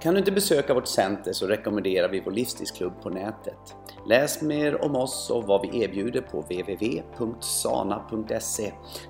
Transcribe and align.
Kan 0.00 0.14
du 0.14 0.18
inte 0.18 0.32
besöka 0.32 0.74
vårt 0.74 0.86
center 0.86 1.32
så 1.32 1.46
rekommenderar 1.46 2.08
vi 2.08 2.20
vår 2.20 2.32
livsstilsklubb 2.32 3.02
på 3.02 3.10
nätet. 3.10 3.76
Läs 4.06 4.42
mer 4.42 4.84
om 4.84 4.96
oss 4.96 5.30
och 5.30 5.44
vad 5.44 5.62
vi 5.62 5.82
erbjuder 5.82 6.20
på 6.20 6.40
www.sana.se. 6.40 7.12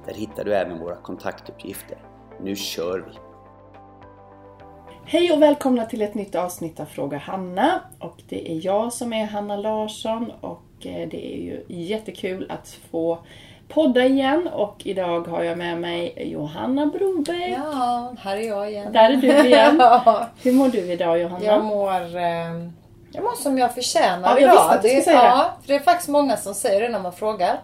Där 0.06 0.14
hittar 0.14 0.44
du 0.44 0.54
även 0.54 0.78
våra 0.78 0.96
kontaktuppgifter. 0.96 1.98
Nu 2.40 2.56
kör 2.56 2.98
vi! 2.98 3.12
Hej 5.04 5.32
och 5.32 5.42
välkomna 5.42 5.86
till 5.86 6.02
ett 6.02 6.14
nytt 6.14 6.34
avsnitt 6.34 6.80
av 6.80 6.84
Fråga 6.84 7.18
Hanna. 7.18 7.80
Och 7.98 8.22
det 8.28 8.52
är 8.52 8.66
jag 8.66 8.92
som 8.92 9.12
är 9.12 9.26
Hanna 9.26 9.56
Larsson 9.56 10.32
och 10.40 10.86
eh, 10.86 11.08
det 11.08 11.34
är 11.34 11.38
ju 11.38 11.64
jättekul 11.68 12.46
att 12.50 12.78
få 12.90 13.18
podda 13.68 14.04
igen 14.04 14.48
och 14.48 14.76
idag 14.84 15.26
har 15.26 15.42
jag 15.42 15.58
med 15.58 15.80
mig 15.80 16.28
Johanna 16.32 16.86
Broberg. 16.86 17.50
Ja, 17.50 18.14
här 18.18 18.36
är 18.36 18.48
jag 18.48 18.70
igen. 18.70 18.92
Där 18.92 19.10
är 19.10 19.16
du 19.16 19.46
igen. 19.46 19.76
ja. 19.78 20.26
Hur 20.42 20.52
mår 20.52 20.68
du 20.68 20.78
idag 20.78 21.20
Johanna? 21.20 21.44
Jag 21.44 21.64
mår, 21.64 22.16
eh, 22.16 22.52
jag 23.12 23.22
mår 23.22 23.42
som 23.42 23.58
jag 23.58 23.74
förtjänar 23.74 24.28
ja, 24.28 24.40
jag 24.40 24.52
idag. 24.52 24.70
Att 24.70 24.82
det, 24.82 25.04
säga 25.04 25.22
ja, 25.24 25.52
för 25.60 25.68
det 25.68 25.74
är 25.74 25.80
faktiskt 25.80 26.08
många 26.08 26.36
som 26.36 26.54
säger 26.54 26.80
det 26.80 26.88
när 26.88 27.00
man 27.00 27.12
frågar. 27.12 27.60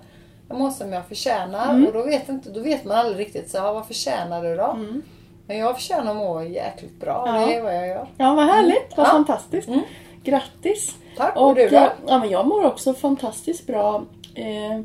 Jag 0.49 0.59
mår 0.59 0.71
som 0.71 0.93
jag 0.93 1.07
förtjänar 1.07 1.71
mm. 1.71 1.87
och 1.87 1.93
då 1.93 2.03
vet, 2.03 2.29
inte, 2.29 2.51
då 2.51 2.61
vet 2.61 2.85
man 2.85 2.99
aldrig 2.99 3.27
riktigt 3.27 3.51
så, 3.51 3.61
vad 3.61 3.87
förtjänar 3.87 4.43
du 4.43 4.57
då? 4.57 4.71
Mm. 4.71 5.03
Men 5.47 5.59
jag 5.59 5.75
förtjänar 5.75 6.11
att 6.11 6.17
må 6.17 6.43
jäkligt 6.43 7.01
bra. 7.01 7.25
Ja. 7.27 7.47
Det 7.47 7.55
är 7.55 7.63
vad 7.63 7.77
jag 7.77 7.89
gör. 7.89 8.09
Ja, 8.17 8.35
vad 8.35 8.47
härligt. 8.47 8.97
Vad 8.97 9.07
ja. 9.07 9.11
fantastiskt. 9.11 9.69
Mm. 9.69 9.81
Grattis. 10.25 10.97
Tack. 11.17 11.37
Och, 11.37 11.49
och 11.49 11.55
du 11.55 11.69
då? 11.69 11.89
Ja, 12.07 12.19
men 12.19 12.31
jag 12.31 12.47
mår 12.47 12.65
också 12.65 12.95
fantastiskt 12.95 13.67
bra. 13.67 14.03
Eh, 14.35 14.81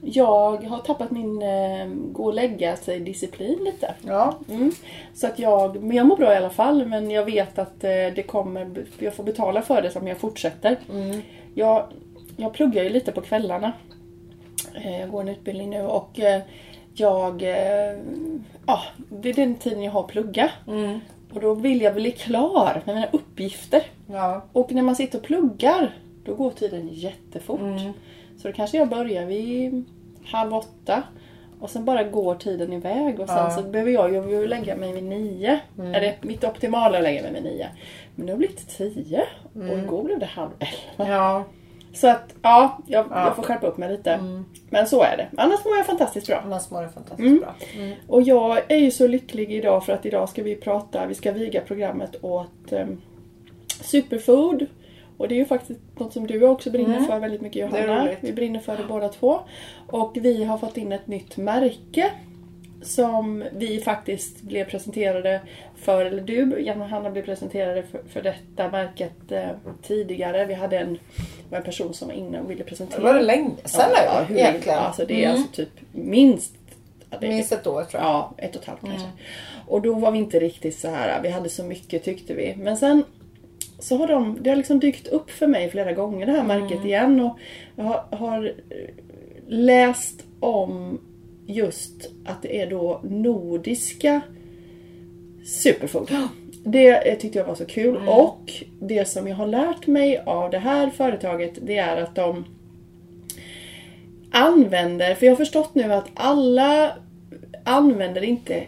jag 0.00 0.64
har 0.64 0.78
tappat 0.78 1.10
min 1.10 1.42
eh, 1.42 1.86
gå 2.12 2.24
och 2.24 2.34
lägga 2.34 2.76
sig 2.76 3.00
disciplin 3.00 3.58
lite. 3.64 3.94
Ja. 4.06 4.38
Mm. 4.48 4.72
Så 5.14 5.26
att 5.26 5.38
jag, 5.38 5.82
men 5.82 5.96
jag 5.96 6.06
mår 6.06 6.16
bra 6.16 6.32
i 6.32 6.36
alla 6.36 6.50
fall 6.50 6.86
men 6.86 7.10
jag 7.10 7.24
vet 7.24 7.58
att 7.58 7.84
eh, 7.84 7.90
det 7.90 8.26
kommer, 8.26 8.70
jag 8.98 9.14
får 9.14 9.24
betala 9.24 9.62
för 9.62 9.82
det 9.82 9.96
om 9.96 10.06
jag 10.08 10.18
fortsätter. 10.18 10.76
Mm. 10.90 11.20
Jag, 11.54 11.84
jag 12.36 12.52
pluggar 12.52 12.82
ju 12.82 12.88
lite 12.88 13.12
på 13.12 13.20
kvällarna. 13.20 13.72
Eh, 14.74 15.00
jag 15.00 15.10
går 15.10 15.20
en 15.20 15.28
utbildning 15.28 15.70
nu 15.70 15.82
och 15.82 16.20
eh, 16.20 16.42
jag, 16.94 17.42
eh, 17.42 17.98
ja, 18.66 18.82
det 19.08 19.28
är 19.28 19.34
den 19.34 19.54
tiden 19.54 19.82
jag 19.82 19.92
har 19.92 20.00
att 20.00 20.08
plugga. 20.08 20.50
Mm. 20.66 21.00
Och 21.34 21.40
då 21.40 21.54
vill 21.54 21.80
jag 21.80 21.94
bli 21.94 22.12
klar 22.12 22.82
med 22.84 22.94
mina 22.94 23.08
uppgifter. 23.12 23.82
Ja. 24.06 24.44
Och 24.52 24.72
när 24.72 24.82
man 24.82 24.96
sitter 24.96 25.18
och 25.18 25.24
pluggar, 25.24 25.96
då 26.24 26.34
går 26.34 26.50
tiden 26.50 26.88
jättefort. 26.92 27.60
Mm. 28.38 28.42
Så 28.42 28.48
då 28.48 28.54
kanske 28.54 28.76
jag 28.76 28.88
börjar 28.88 29.26
vid 29.26 29.84
halv 30.24 30.54
åtta. 30.54 31.02
Och 31.60 31.70
sen 31.70 31.84
bara 31.84 32.02
går 32.02 32.34
tiden 32.34 32.72
iväg 32.72 33.20
och 33.20 33.28
sen 33.28 33.36
Ja. 33.36 33.50
så 33.50 33.62
behöver 33.62 33.90
jag 33.92 34.12
ju 34.30 34.46
lägga 34.48 34.76
mig 34.76 34.92
vid 34.92 35.04
nio. 35.04 35.60
Mm. 35.78 35.94
Är 35.94 36.00
det 36.00 36.14
mitt 36.22 36.44
optimala 36.44 36.96
att 36.98 37.02
lägga 37.04 37.22
mig 37.22 37.32
vid 37.32 37.42
nio? 37.42 37.68
Men 38.14 38.26
nu 38.26 38.32
har 38.32 38.38
det 38.38 38.46
blivit 38.46 38.68
tio 38.68 39.22
och 39.54 39.78
igår 39.78 40.04
blev 40.04 40.18
det 40.18 40.26
halv 40.26 40.50
elva. 40.58 41.12
Ja. 41.14 41.44
Så 41.94 42.08
att 42.08 42.34
ja, 42.42 42.78
jag, 42.86 43.06
Ja. 43.10 43.24
jag 43.24 43.36
får 43.36 43.42
skärpa 43.42 43.66
upp 43.66 43.78
mig 43.78 43.88
lite. 43.90 44.12
Mm. 44.12 44.44
Men 44.70 44.86
så 44.86 45.02
är 45.02 45.16
det. 45.16 45.28
Annars 45.42 45.64
mår 45.64 45.76
jag 45.76 45.86
fantastiskt 45.86 46.26
bra. 46.26 46.42
Annars 46.44 46.70
mår 46.70 46.82
det 46.82 46.88
fantastiskt 46.88 47.20
Mm. 47.26 47.40
bra. 47.40 47.54
Mm. 47.76 47.94
Och 48.08 48.22
jag 48.22 48.72
är 48.72 48.76
ju 48.76 48.90
så 48.90 49.06
lycklig 49.06 49.52
idag 49.52 49.84
för 49.84 49.92
att 49.92 50.06
idag 50.06 50.28
ska 50.28 50.42
vi 50.42 50.54
prata, 50.56 51.06
vi 51.06 51.14
ska 51.14 51.32
viga 51.32 51.60
programmet 51.60 52.16
åt 52.24 52.72
um, 52.72 53.00
superfood. 53.82 54.66
Och 55.18 55.28
det 55.28 55.34
är 55.34 55.36
ju 55.36 55.44
faktiskt 55.44 55.80
något 55.98 56.12
som 56.12 56.26
du 56.26 56.42
också 56.42 56.70
brinner 56.70 56.96
Mm. 56.96 57.06
för 57.06 57.18
väldigt 57.18 57.40
mycket 57.40 57.60
Johanna. 57.62 58.08
Vi 58.20 58.32
brinner 58.32 58.60
för 58.60 58.76
det 58.76 58.84
båda 58.88 59.08
två. 59.08 59.40
Och 59.86 60.16
vi 60.20 60.44
har 60.44 60.58
fått 60.58 60.76
in 60.76 60.92
ett 60.92 61.06
nytt 61.06 61.36
märke 61.36 62.10
som 62.82 63.44
vi 63.52 63.80
faktiskt 63.80 64.42
blev 64.42 64.64
presenterade 64.64 65.40
för, 65.76 66.04
eller 66.04 66.22
du 66.22 66.58
Johanna 66.58 67.10
blev 67.10 67.24
presenterade 67.24 67.82
för, 67.82 68.00
för 68.08 68.22
detta 68.22 68.70
märket 68.70 69.32
eh, 69.32 69.48
tidigare. 69.82 70.44
Vi 70.46 70.54
hade 70.54 70.78
en, 70.78 70.98
en 71.50 71.62
person 71.62 71.94
som 71.94 72.08
var 72.08 72.14
inne 72.14 72.40
och 72.40 72.50
ville 72.50 72.64
presentera. 72.64 73.02
Var 73.02 73.14
det 73.14 73.22
länge 73.22 73.50
sedan 73.64 73.90
ja, 73.94 74.20
nu 74.20 74.34
hur, 74.34 74.40
egentligen. 74.40 74.78
Alltså 74.78 75.06
det 75.06 75.14
är 75.24 75.28
Mm. 75.28 75.40
alltså 75.40 75.52
typ 75.52 75.70
minst 75.92 76.54
ja, 77.10 77.16
det 77.20 77.28
Minst 77.28 77.52
ett 77.52 77.66
år 77.66 77.84
tror 77.84 78.02
jag. 78.02 78.10
Ja, 78.10 78.34
ett 78.36 78.56
och 78.56 78.62
ett 78.62 78.68
halvt 78.68 78.80
kanske. 78.80 78.98
Mm. 79.06 79.16
Och 79.66 79.82
då 79.82 79.94
var 79.94 80.10
vi 80.10 80.18
inte 80.18 80.40
riktigt 80.40 80.78
så 80.78 80.88
här. 80.88 81.22
vi 81.22 81.28
hade 81.28 81.48
så 81.48 81.64
mycket 81.64 82.04
tyckte 82.04 82.34
vi. 82.34 82.54
Men 82.56 82.76
sen 82.76 83.04
så 83.78 83.96
har 83.96 84.06
de, 84.06 84.38
det 84.40 84.50
har 84.50 84.56
liksom 84.56 84.80
dykt 84.80 85.06
upp 85.08 85.30
för 85.30 85.46
mig 85.46 85.70
flera 85.70 85.92
gånger 85.92 86.26
det 86.26 86.32
här 86.32 86.44
Mm. 86.44 86.60
märket 86.60 86.84
igen. 86.84 87.20
Och 87.20 87.38
jag 87.76 87.84
har, 87.84 88.16
har 88.16 88.44
eh, 88.46 88.54
läst 89.46 90.24
om 90.40 91.00
just 91.46 92.10
att 92.24 92.42
det 92.42 92.60
är 92.60 92.70
då 92.70 93.00
nordiska 93.04 94.20
superfood. 95.44 96.10
Det 96.64 97.16
tyckte 97.16 97.38
jag 97.38 97.46
var 97.46 97.54
så 97.54 97.64
kul. 97.64 97.96
Mm. 97.96 98.08
Och 98.08 98.52
det 98.80 99.08
som 99.08 99.28
jag 99.28 99.36
har 99.36 99.46
lärt 99.46 99.86
mig 99.86 100.22
av 100.26 100.50
det 100.50 100.58
här 100.58 100.90
företaget 100.90 101.58
det 101.62 101.78
är 101.78 101.96
att 102.02 102.14
de 102.14 102.44
använder, 104.30 105.14
för 105.14 105.26
jag 105.26 105.32
har 105.32 105.36
förstått 105.36 105.74
nu 105.74 105.92
att 105.92 106.08
alla 106.14 106.92
använder 107.64 108.24
inte 108.24 108.62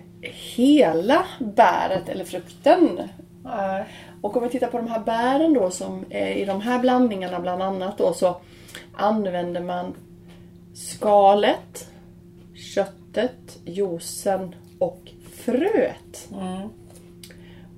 hela 0.56 1.24
bäret 1.38 2.08
eller 2.08 2.24
frukten. 2.24 3.00
Nej. 3.44 3.84
Och 4.20 4.36
om 4.36 4.42
vi 4.42 4.48
tittar 4.48 4.66
på 4.66 4.76
de 4.76 4.86
här 4.86 5.00
bären 5.00 5.54
då 5.54 5.70
som 5.70 6.04
är 6.10 6.30
i 6.32 6.44
de 6.44 6.60
här 6.60 6.78
blandningarna 6.78 7.40
bland 7.40 7.62
annat 7.62 7.98
då 7.98 8.12
så 8.12 8.36
använder 8.96 9.60
man 9.60 9.94
skalet, 10.74 11.88
köttet, 12.74 13.58
juicen 13.64 14.54
och 14.78 15.00
fröet. 15.44 16.28
Mm. 16.32 16.68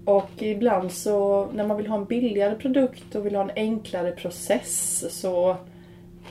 Och 0.04 0.30
ibland 0.42 0.92
så 0.92 1.46
när 1.52 1.66
man 1.66 1.76
vill 1.76 1.86
ha 1.86 1.96
en 1.96 2.04
billigare 2.04 2.54
produkt 2.54 3.14
och 3.14 3.26
vill 3.26 3.34
ha 3.34 3.42
en 3.42 3.50
enklare 3.56 4.10
process 4.12 5.04
så 5.20 5.56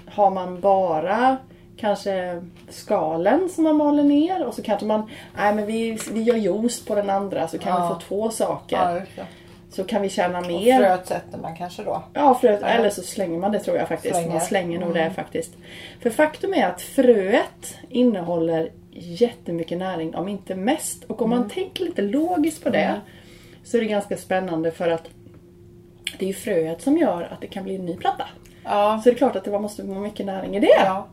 har 0.06 0.32
man 0.32 0.60
bara 0.60 1.38
kanske 1.78 2.42
skalen 2.70 3.50
som 3.50 3.64
man 3.64 3.76
maler 3.76 4.04
ner 4.04 4.46
och 4.46 4.54
så 4.54 4.62
kanske 4.62 4.86
man, 4.86 5.10
nej 5.38 5.56
men 5.56 5.66
vi, 5.66 5.98
vi 6.12 6.22
gör 6.22 6.36
juice 6.36 6.86
på 6.86 6.96
den 6.96 7.10
andra 7.10 7.48
så 7.48 7.58
kan 7.58 7.82
Ja. 7.82 7.88
vi 7.88 7.94
få 7.94 8.02
två 8.08 8.30
saker. 8.30 9.08
Ja. 9.16 9.24
Så 9.72 9.84
kan 9.84 10.02
vi 10.02 10.10
tjäna 10.10 10.40
Och 10.40 10.48
mer. 10.48 10.78
fröet 10.78 11.08
sätter 11.08 11.38
man 11.38 11.56
kanske 11.56 11.84
då. 11.84 12.04
Ja, 12.14 12.38
fröet, 12.42 12.62
eller 12.64 12.90
så 12.90 13.02
slänger 13.02 13.40
man 13.40 13.52
det 13.52 13.60
tror 13.60 13.78
jag 13.78 13.88
faktiskt. 13.88 14.16
Slänger. 14.16 14.32
Man 14.32 14.42
slänger 14.42 14.80
nog 14.80 14.90
Mm. 14.92 15.04
det 15.04 15.12
faktiskt. 15.16 15.52
För 16.02 16.10
faktum 16.10 16.54
är 16.54 16.68
att 16.68 16.82
fröet 16.82 17.78
innehåller 17.90 18.72
jättemycket 18.94 19.78
näring, 19.78 20.16
om 20.16 20.28
inte 20.28 20.56
mest. 20.56 21.04
Och 21.04 21.22
om 21.22 21.30
man 21.30 21.50
tänker 21.50 21.84
lite 21.86 22.02
logiskt 22.02 22.64
på 22.64 22.70
det 22.70 22.80
Mm. 22.80 23.00
så 23.64 23.78
är 23.78 23.82
det 23.82 23.88
ganska 23.88 24.18
spännande 24.18 24.72
för 24.72 24.90
att 24.90 25.04
det 26.20 26.26
är 26.26 26.28
ju 26.28 26.34
fröet 26.34 26.82
som 26.82 26.98
gör 26.98 27.22
att 27.32 27.42
det 27.42 27.48
kan 27.48 27.64
bli 27.64 27.76
en 27.76 27.86
ny 27.86 27.98
platta. 27.98 28.26
Ja. 28.64 29.02
Så 29.04 29.10
det 29.10 29.16
är 29.16 29.18
klart 29.18 29.36
att 29.36 29.44
det 29.44 29.60
måste 29.60 29.84
vara 29.84 30.00
mycket 30.00 30.26
näring 30.26 30.56
i 30.56 30.60
det. 30.60 30.68
ja. 30.86 31.08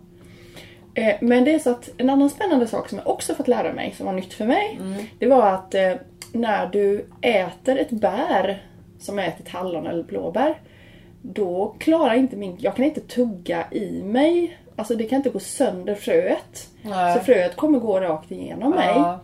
Eh, 0.95 1.15
Men 1.21 1.45
det 1.45 1.55
är 1.55 1.59
så 1.59 1.71
att 1.71 1.89
en 1.99 2.11
annan 2.11 2.31
spännande 2.31 2.67
sak 2.67 2.89
som 2.89 2.99
jag 2.99 3.09
också 3.09 3.35
fått 3.35 3.49
lära 3.49 3.73
mig, 3.73 3.95
som 3.97 4.07
var 4.07 4.13
nytt 4.13 4.33
för 4.35 4.45
mig, 4.47 4.79
det 5.19 5.27
var 5.27 5.47
att 5.47 5.75
eh, 5.75 5.93
när 6.33 6.67
du 6.67 7.07
äter 7.21 7.79
ett 7.79 7.91
bär, 7.91 8.63
som 8.99 9.19
jag 9.19 9.27
ätit 9.27 9.49
hallon 9.49 9.87
eller 9.87 10.03
blåbär, 10.03 10.61
då 11.23 11.75
klarar 11.79 12.15
inte 12.15 12.37
min, 12.37 12.57
jag 12.61 12.77
kan 12.77 12.85
inte 12.85 13.01
tugga 13.01 13.65
i 13.71 14.03
mig, 14.03 14.59
alltså 14.77 14.95
det 14.95 15.05
kan 15.05 15.17
inte 15.17 15.31
gå 15.31 15.39
sönder 15.41 15.95
fröet. 15.95 16.69
Nej. 16.83 17.15
Så 17.19 17.25
fröet 17.25 17.57
kommer 17.57 17.79
gå 17.79 18.01
rakt 18.01 18.31
igenom 18.31 18.71
mig. 18.71 18.89
Ja. 18.95 19.21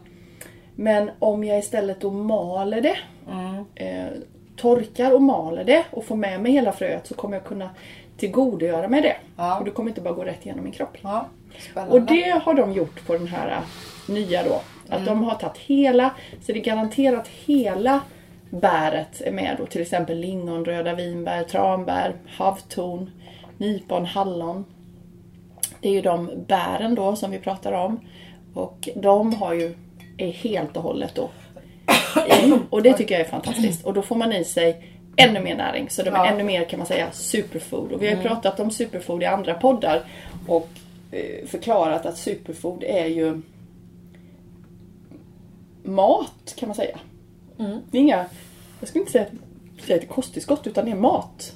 Men 0.74 1.10
om 1.18 1.44
jag 1.44 1.58
istället 1.58 2.00
då 2.00 2.10
maler 2.10 2.80
det, 2.80 2.96
Mm. 3.30 3.64
eh, 3.74 4.12
torkar 4.56 5.14
och 5.14 5.22
maler 5.22 5.64
det 5.64 5.84
och 5.90 6.04
får 6.04 6.16
med 6.16 6.40
mig 6.40 6.52
hela 6.52 6.72
fröet 6.72 7.06
så 7.06 7.14
kommer 7.14 7.36
jag 7.36 7.44
kunna 7.44 7.70
tillgodogöra 8.16 8.88
mig 8.88 9.00
det. 9.00 9.16
Ja. 9.36 9.58
Och 9.58 9.64
det 9.64 9.70
kommer 9.70 9.88
inte 9.90 10.00
bara 10.00 10.14
gå 10.14 10.24
rätt 10.24 10.46
igenom 10.46 10.64
min 10.64 10.72
kropp. 10.72 10.96
ja. 11.02 11.26
Och 11.88 12.02
det 12.02 12.40
har 12.44 12.54
de 12.54 12.72
gjort 12.72 13.06
på 13.06 13.12
den 13.12 13.26
här 13.26 13.48
äh, 13.50 14.14
nya 14.14 14.42
då. 14.42 14.60
Att 14.88 15.04
de 15.06 15.25
har 15.25 15.34
tagit 15.34 15.58
hela, 15.58 16.10
så 16.42 16.52
det 16.52 16.58
är 16.58 16.64
garanterat 16.64 17.28
hela 17.28 18.00
bäret 18.50 19.20
är 19.20 19.32
med 19.32 19.56
då. 19.58 19.66
Till 19.66 19.82
exempel 19.82 20.19
lingon, 20.19 20.64
röda 20.64 20.94
vinbär, 20.94 21.44
tranbär, 21.44 22.14
havtorn, 22.28 23.10
nypon, 23.58 24.04
hallon. 24.06 24.64
Det 25.81 25.88
är 25.88 25.92
ju 25.92 26.00
de 26.02 26.31
bären 26.46 26.94
då 26.94 27.16
som 27.16 27.31
vi 27.31 27.38
pratar 27.38 27.72
om. 27.72 28.00
Och 28.54 28.88
de 28.96 29.34
har 29.34 29.54
ju, 29.54 29.75
är 30.16 30.31
helt 30.31 30.76
och 30.76 30.82
hållet 30.82 31.14
då. 31.14 31.31
Och 32.70 32.82
det 32.82 32.92
tycker 32.92 33.14
jag 33.14 33.26
är 33.26 33.31
fantastiskt. 33.31 33.84
Och 33.86 33.94
då 33.94 34.02
får 34.02 34.16
man 34.16 34.32
i 34.32 34.44
sig 34.44 34.90
ännu 35.16 35.40
mer 35.40 35.56
näring. 35.56 35.90
Så 35.90 36.02
de 36.02 36.10
är 36.10 36.14
Ja. 36.14 36.26
ännu 36.26 36.42
mer 36.42 36.64
kan 36.64 36.78
man 36.78 36.86
säga 36.86 37.06
superfood. 37.12 37.92
Och 37.92 38.02
vi 38.02 38.08
har 38.08 38.16
ju 38.16 38.22
pratat 38.22 38.60
om 38.60 38.70
superfood 38.70 39.22
i 39.22 39.26
andra 39.26 39.54
poddar. 39.54 40.02
Och 40.48 40.69
eh, 41.10 41.46
förklarat 41.46 42.06
att 42.06 42.16
superfood 42.19 42.84
är 42.84 43.06
ju 43.06 43.42
mat 45.84 46.54
kan 46.56 46.69
man 46.69 46.76
säga. 46.76 46.98
Mm. 47.58 47.78
Det 47.90 47.98
är 47.98 48.02
inga, 48.02 48.26
jag 48.81 48.88
skulle 48.88 49.00
inte 49.02 49.12
säga, 49.12 49.26
säga 49.86 49.94
att 49.96 50.00
det 50.00 50.06
är 50.06 50.14
kosttillskott 50.14 50.66
utan 50.66 50.84
det 50.84 50.90
är 50.90 50.96
mat. 50.96 51.52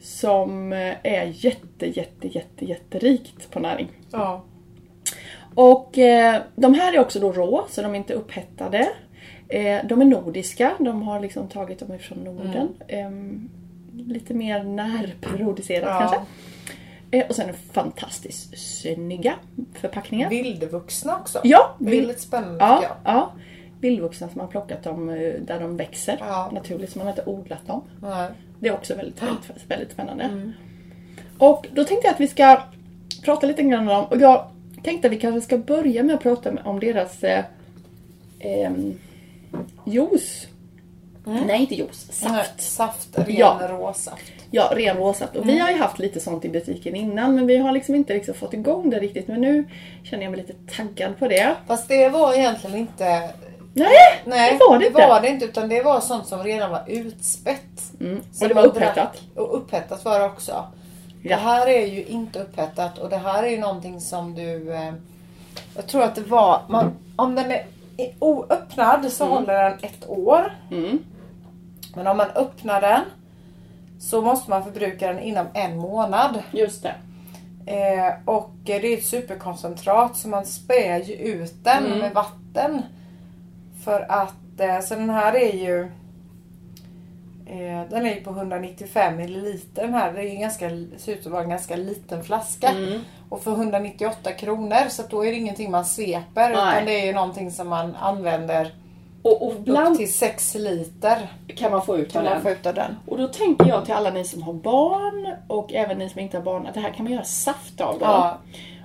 Som 0.00 0.72
eh, 0.72 0.94
är 1.02 1.24
jätte, 1.24 1.86
jätte, 1.86 2.28
jätte, 2.28 2.64
jätterikt 2.64 3.50
på 3.50 3.60
näring. 3.60 3.88
Ja. 4.10 4.44
Och 5.54 5.98
eh, 5.98 6.42
de 6.56 6.74
här 6.74 6.92
är 6.92 6.98
också 6.98 7.20
då 7.20 7.32
rå, 7.32 7.64
så 7.70 7.82
de 7.82 7.92
är 7.92 7.96
inte 7.96 8.14
upphettade. 8.14 8.88
Eh, 9.48 9.78
de 9.84 10.00
är 10.00 10.04
nordiska, 10.04 10.72
de 10.78 11.02
har 11.02 11.20
liksom 11.20 11.48
tagit 11.48 11.78
dem 11.78 11.94
ifrån 11.94 12.18
Norden. 12.18 12.68
Ehm, 12.88 13.48
lite 14.06 14.34
mer 14.34 14.62
närproducerat 14.62 15.88
Ja. 15.88 15.98
kanske. 15.98 16.20
Eh, 17.10 17.26
och 17.28 17.34
sen 17.34 17.54
fantastiskt 17.72 18.58
snygga 18.80 19.34
förpackningar. 19.74 20.30
Vildvuxna 20.30 21.16
också. 21.16 21.40
Ja, 21.44 21.74
Det 21.78 21.86
är 21.86 21.90
vild- 21.90 22.08
lite 22.08 22.20
spännande 22.20 22.58
Ja, 22.64 22.84
ja. 23.04 23.32
Vildvuxna 23.80 24.28
som 24.28 24.40
har 24.40 24.48
plockat 24.48 24.82
dem 24.82 25.08
eh, 25.08 25.32
där 25.40 25.60
de 25.60 25.76
växer 25.76 26.16
Ja. 26.20 26.50
naturligt, 26.52 26.92
så 26.92 26.98
man 26.98 27.06
har 27.06 27.12
inte 27.12 27.24
odlat 27.30 27.66
dem. 27.66 27.82
Nej. 28.02 28.28
Det 28.60 28.68
är 28.68 28.72
också 28.74 28.94
väldigt, 28.94 29.22
väldigt, 29.22 29.50
väldigt 29.70 29.92
spännande. 29.92 30.52
Och 31.38 31.66
då 31.74 31.84
tänkte 31.84 32.06
jag 32.06 32.14
att 32.14 32.20
vi 32.20 32.28
ska 32.28 32.60
prata 33.24 33.46
lite 33.46 33.62
grann 33.62 33.88
om, 33.88 34.04
och 34.04 34.16
jag 34.20 34.44
tänkte 34.82 35.08
att 35.08 35.12
vi 35.12 35.18
kanske 35.18 35.40
ska 35.40 35.58
börja 35.58 36.02
med 36.02 36.14
att 36.14 36.22
prata 36.22 36.52
om 36.64 36.80
deras 36.80 37.24
eh, 37.24 37.44
ehm, 38.40 38.94
juice. 39.86 40.46
Nej, 41.34 41.60
inte 41.60 41.74
juice. 41.74 42.22
Nej, 42.22 42.30
Saft. 42.32 42.60
Saft, 42.60 43.08
ren 43.18 43.36
Ja. 43.36 43.58
råsaft. 43.70 44.22
Ja, 44.50 44.70
ren 44.76 44.96
råsaft. 44.96 45.36
Och 45.36 45.48
vi 45.48 45.58
har 45.58 45.70
ju 45.70 45.76
haft 45.78 45.98
lite 45.98 46.20
sånt 46.20 46.44
i 46.44 46.48
butiken 46.48 46.96
innan 46.96 47.34
men 47.34 47.46
vi 47.46 47.56
har 47.58 47.72
liksom 47.72 47.94
inte 47.94 48.14
liksom 48.14 48.34
fått 48.34 48.54
igång 48.54 48.90
det 48.90 48.98
riktigt. 48.98 49.28
Men 49.28 49.40
nu 49.40 49.68
känner 50.04 50.22
jag 50.22 50.30
mig 50.30 50.40
lite 50.40 50.54
taggad 50.76 51.18
på 51.18 51.28
det. 51.28 51.54
Fast 51.66 51.88
det 51.88 52.08
var 52.08 52.34
egentligen 52.34 52.76
inte... 52.76 53.30
Nej, 53.74 53.88
Nej, 54.24 54.52
det 54.52 54.58
var 54.68 54.78
det 54.78 54.86
inte. 54.86 55.06
var 55.06 55.20
det 55.20 55.28
inte. 55.28 55.44
Utan 55.44 55.68
det 55.68 55.82
var 55.82 56.00
sånt 56.00 56.26
som 56.26 56.42
redan 56.44 56.70
var 56.70 56.82
utspätt. 56.86 57.92
Mm. 58.00 58.22
Och 58.42 58.48
det 58.48 58.54
var 58.54 58.66
upphettat. 58.66 59.22
Och 59.34 59.56
upphettat 59.56 60.04
var 60.04 60.20
det 60.20 60.26
också. 60.26 60.52
Ja. 61.22 61.36
Det 61.36 61.42
här 61.42 61.66
är 61.66 61.86
ju 61.86 62.04
inte 62.04 62.38
upphettat 62.42 62.98
och 62.98 63.08
det 63.10 63.16
här 63.16 63.42
är 63.42 63.48
ju 63.48 63.58
någonting 63.58 64.00
som 64.00 64.34
du... 64.34 64.72
Eh, 64.74 64.92
jag 65.76 65.86
tror 65.86 66.02
att 66.02 66.14
det 66.14 66.20
var... 66.20 66.60
Man, 66.68 66.92
om 67.16 67.34
den 67.34 67.50
är 67.50 67.64
oöppnad 68.18 69.12
så 69.12 69.24
håller 69.24 69.64
den 69.64 69.78
ett 69.82 70.08
år. 70.08 70.56
Mm. 70.70 70.98
Men 71.98 72.06
om 72.06 72.16
man 72.16 72.30
öppnar 72.34 72.80
den 72.80 73.00
så 74.00 74.20
måste 74.22 74.50
man 74.50 74.64
förbruka 74.64 75.08
den 75.12 75.18
inom 75.22 75.46
en 75.54 75.76
månad. 75.76 76.42
Just 76.52 76.82
det. 76.82 76.94
Eh, 77.66 78.14
och 78.24 78.50
det 78.64 78.72
är 78.76 78.98
ett 78.98 79.04
superkoncentrat 79.04 80.16
så 80.16 80.28
man 80.28 80.46
spär 80.46 81.00
ju 81.00 81.14
ut 81.14 81.64
den 81.64 81.86
Mm. 81.86 81.98
med 81.98 82.12
vatten. 82.14 82.82
För 83.84 84.06
att, 84.12 84.60
eh, 84.60 84.80
så 84.80 84.94
den 84.94 85.10
här 85.10 85.36
är 85.36 85.52
ju 85.54 85.82
eh, 87.46 87.88
Den 87.90 88.06
är 88.06 88.14
ju 88.14 88.20
på 88.20 88.30
195 88.30 89.16
milliliter 89.16 89.82
den 89.82 89.94
här. 89.94 90.12
Det 90.12 90.22
är 90.22 90.40
ganska, 90.40 90.68
ser 90.96 91.12
ut 91.12 91.26
att 91.26 91.32
vara 91.32 91.42
en 91.42 91.50
ganska 91.50 91.76
liten 91.76 92.24
flaska. 92.24 92.68
Mm. 92.68 93.00
Och 93.28 93.42
för 93.42 93.50
198 93.52 94.32
kronor 94.32 94.88
så 94.88 95.02
då 95.10 95.24
är 95.24 95.30
det 95.30 95.38
ingenting 95.38 95.70
man 95.70 95.84
sveper. 95.84 96.50
Nej. 96.50 96.52
Utan 96.52 96.84
det 96.84 97.00
är 97.00 97.06
ju 97.06 97.12
någonting 97.12 97.50
som 97.50 97.68
man 97.68 97.96
använder 97.96 98.74
Och, 99.28 99.42
och 99.46 99.52
upp 99.52 99.58
ibland 99.58 99.96
till 99.98 100.12
6 100.14 100.54
liter. 100.54 101.28
kan 101.56 101.70
man 101.70 101.82
få 101.86 101.98
ut 101.98 102.12
Kan 102.12 102.18
av 102.18 102.24
man 102.24 102.32
den. 102.32 102.42
få 102.42 102.50
ut 102.50 102.66
av 102.66 102.74
den. 102.74 102.96
Och 103.06 103.18
då 103.18 103.28
tänker 103.28 103.66
jag 103.66 103.84
till 103.84 103.94
alla 103.94 104.10
ni 104.10 104.24
som 104.24 104.42
har 104.42 104.52
barn 104.52 105.34
och 105.48 105.72
även 105.74 105.98
ni 105.98 106.08
som 106.08 106.20
inte 106.20 106.36
har 106.36 106.44
barn 106.44 106.66
att 106.66 106.74
det 106.74 106.80
här 106.80 106.90
kan 106.90 107.04
man 107.04 107.12
göra 107.12 107.24
saft 107.24 107.80
av. 107.80 107.98
Då. 107.98 108.04
Ja. 108.04 108.38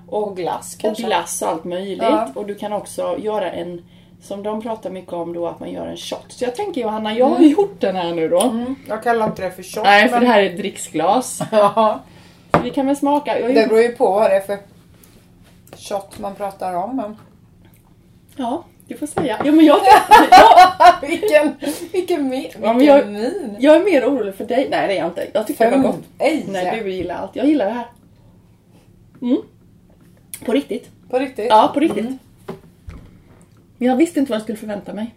Och, 0.08 0.24
Och 0.28 0.36
glass 0.38 0.76
och 0.76 0.82
kanske. 0.82 1.04
glass 1.04 1.42
och 1.42 1.48
allt 1.50 1.64
möjligt. 1.64 2.02
Ja. 2.04 2.30
Och 2.36 2.46
du 2.46 2.56
kan 2.56 2.74
också 2.74 3.18
göra 3.20 3.52
en, 3.52 3.86
som 4.22 4.44
de 4.44 4.62
pratar 4.62 4.90
mycket 4.90 5.14
om 5.14 5.34
då, 5.34 5.48
att 5.48 5.60
man 5.60 5.72
gör 5.72 5.88
en 5.88 5.98
shot. 5.98 6.26
Så 6.30 6.44
jag 6.44 6.56
tänker 6.56 6.82
Johanna, 6.82 7.14
jag 7.14 7.26
har 7.30 7.40
gjort 7.44 7.82
den 7.82 7.96
här 7.96 8.14
nu 8.14 8.30
då. 8.30 8.42
Mm. 8.42 8.76
Jag 8.88 9.04
kallar 9.04 9.26
inte 9.26 9.42
det 9.42 9.52
för 9.52 9.64
shot. 9.64 9.84
Nej, 9.84 10.04
för 10.10 10.16
men- 10.16 10.22
det 10.24 10.28
här 10.34 10.42
är 10.42 10.50
ett 10.50 10.58
dricksglas. 10.58 11.42
Ja. 11.52 12.00
Så 12.54 12.60
vi 12.64 12.70
kan 12.70 12.88
väl 12.88 12.96
smaka. 12.96 13.40
Jag 13.40 13.56
Det 13.56 13.68
beror 13.68 13.82
ju 13.82 13.90
på 13.92 14.12
vad 14.12 14.30
det 14.32 14.36
är 14.36 14.42
för 14.42 14.58
shot 15.78 16.20
man 16.20 16.36
pratar 16.36 16.74
om. 16.74 16.96
Men... 16.98 17.18
Ja, 18.36 18.64
du 18.88 18.98
får 18.98 19.08
säga. 19.08 19.42
Jo, 19.46 19.52
men 19.56 19.66
jag, 19.66 19.80
jag, 19.80 21.02
vilken 21.10 21.56
vilken, 21.92 22.30
min, 22.30 22.42
vilken 22.42 22.64
Ja, 22.64 22.74
men 22.74 22.86
jag- 22.86 23.08
min. 23.08 23.56
jag 23.60 23.76
är 23.76 23.84
mer 23.84 24.06
orolig 24.10 24.36
för 24.36 24.46
dig. 24.46 24.68
Nej, 24.72 24.88
det 24.88 24.94
är 24.94 24.98
jag 24.98 25.08
inte. 25.08 25.28
Jag 25.34 25.48
tycker 25.48 25.72
det 25.72 25.78
var 25.78 25.84
gott. 25.84 26.00
Ej, 26.20 26.46
Nej, 26.50 26.82
du 26.84 26.92
gillar 26.92 27.16
allt. 27.16 27.36
Jag 27.36 27.48
gillar 27.48 27.66
det 27.66 27.72
här. 27.72 27.88
Mm. 29.22 29.38
På 30.46 30.52
riktigt. 30.54 30.90
På 31.10 31.20
riktigt? 31.20 31.48
Ja, 31.50 31.72
på 31.74 31.80
riktigt. 31.80 32.06
Mm. 32.06 32.18
Men 33.78 33.88
jag 33.88 33.96
visste 33.96 34.20
inte 34.20 34.30
vad 34.30 34.36
jag 34.36 34.44
skulle 34.44 34.58
förvänta 34.58 34.94
mig. 34.94 35.16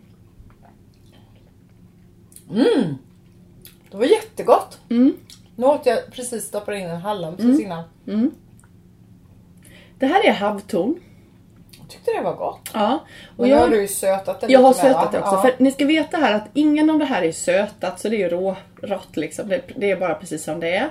Det 3.90 3.96
var 3.96 4.04
jättegott. 4.04 4.78
Mm. 4.90 5.16
Nu 5.56 5.66
åt 5.66 5.86
jag 5.86 5.98
precis 6.12 6.44
stoppade 6.44 6.78
in 6.78 6.86
en 6.86 7.00
hallon 7.00 7.36
precis 7.36 7.60
innan. 7.60 7.82
Det 9.98 10.06
här 10.06 10.26
är 10.26 10.32
havtorn. 10.32 10.94
Jag 11.86 11.92
tyckte 11.92 12.10
det 12.10 12.22
var 12.22 12.34
gott. 12.34 12.70
Ja. 12.74 12.98
Och 13.36 13.40
Och 13.40 13.46
nu 13.48 13.54
har 13.54 13.60
jag, 13.60 13.70
du 13.70 13.80
ju 13.80 13.88
sötat 13.88 14.40
det 14.40 14.46
jag 14.48 14.60
har 14.60 14.72
sötat 14.72 15.12
det 15.12 15.18
också. 15.20 15.34
Ja. 15.34 15.42
För 15.42 15.54
ni 15.58 15.72
ska 15.72 15.84
veta 15.86 16.16
här 16.16 16.34
att 16.34 16.48
ingen 16.54 16.90
av 16.90 16.98
det 16.98 17.04
här 17.04 17.22
är 17.22 17.32
sötat 17.32 18.00
så 18.00 18.08
det 18.08 18.16
är 18.16 18.18
ju 18.18 18.28
rå, 18.28 18.56
rått 18.82 19.16
liksom. 19.16 19.48
Det, 19.48 19.60
det 19.76 19.90
är 19.90 19.96
bara 19.96 20.14
precis 20.14 20.44
som 20.44 20.60
det 20.60 20.76
är. 20.76 20.88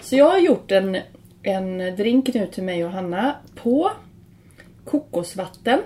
Så 0.00 0.16
jag 0.16 0.30
har 0.30 0.38
gjort 0.38 0.70
en, 0.70 0.98
en 1.42 1.78
drink 1.96 2.34
nu 2.34 2.46
till 2.46 2.62
mig 2.62 2.84
och 2.84 2.90
Hanna 2.90 3.34
på 3.62 3.90
kokosvatten. 4.84 5.78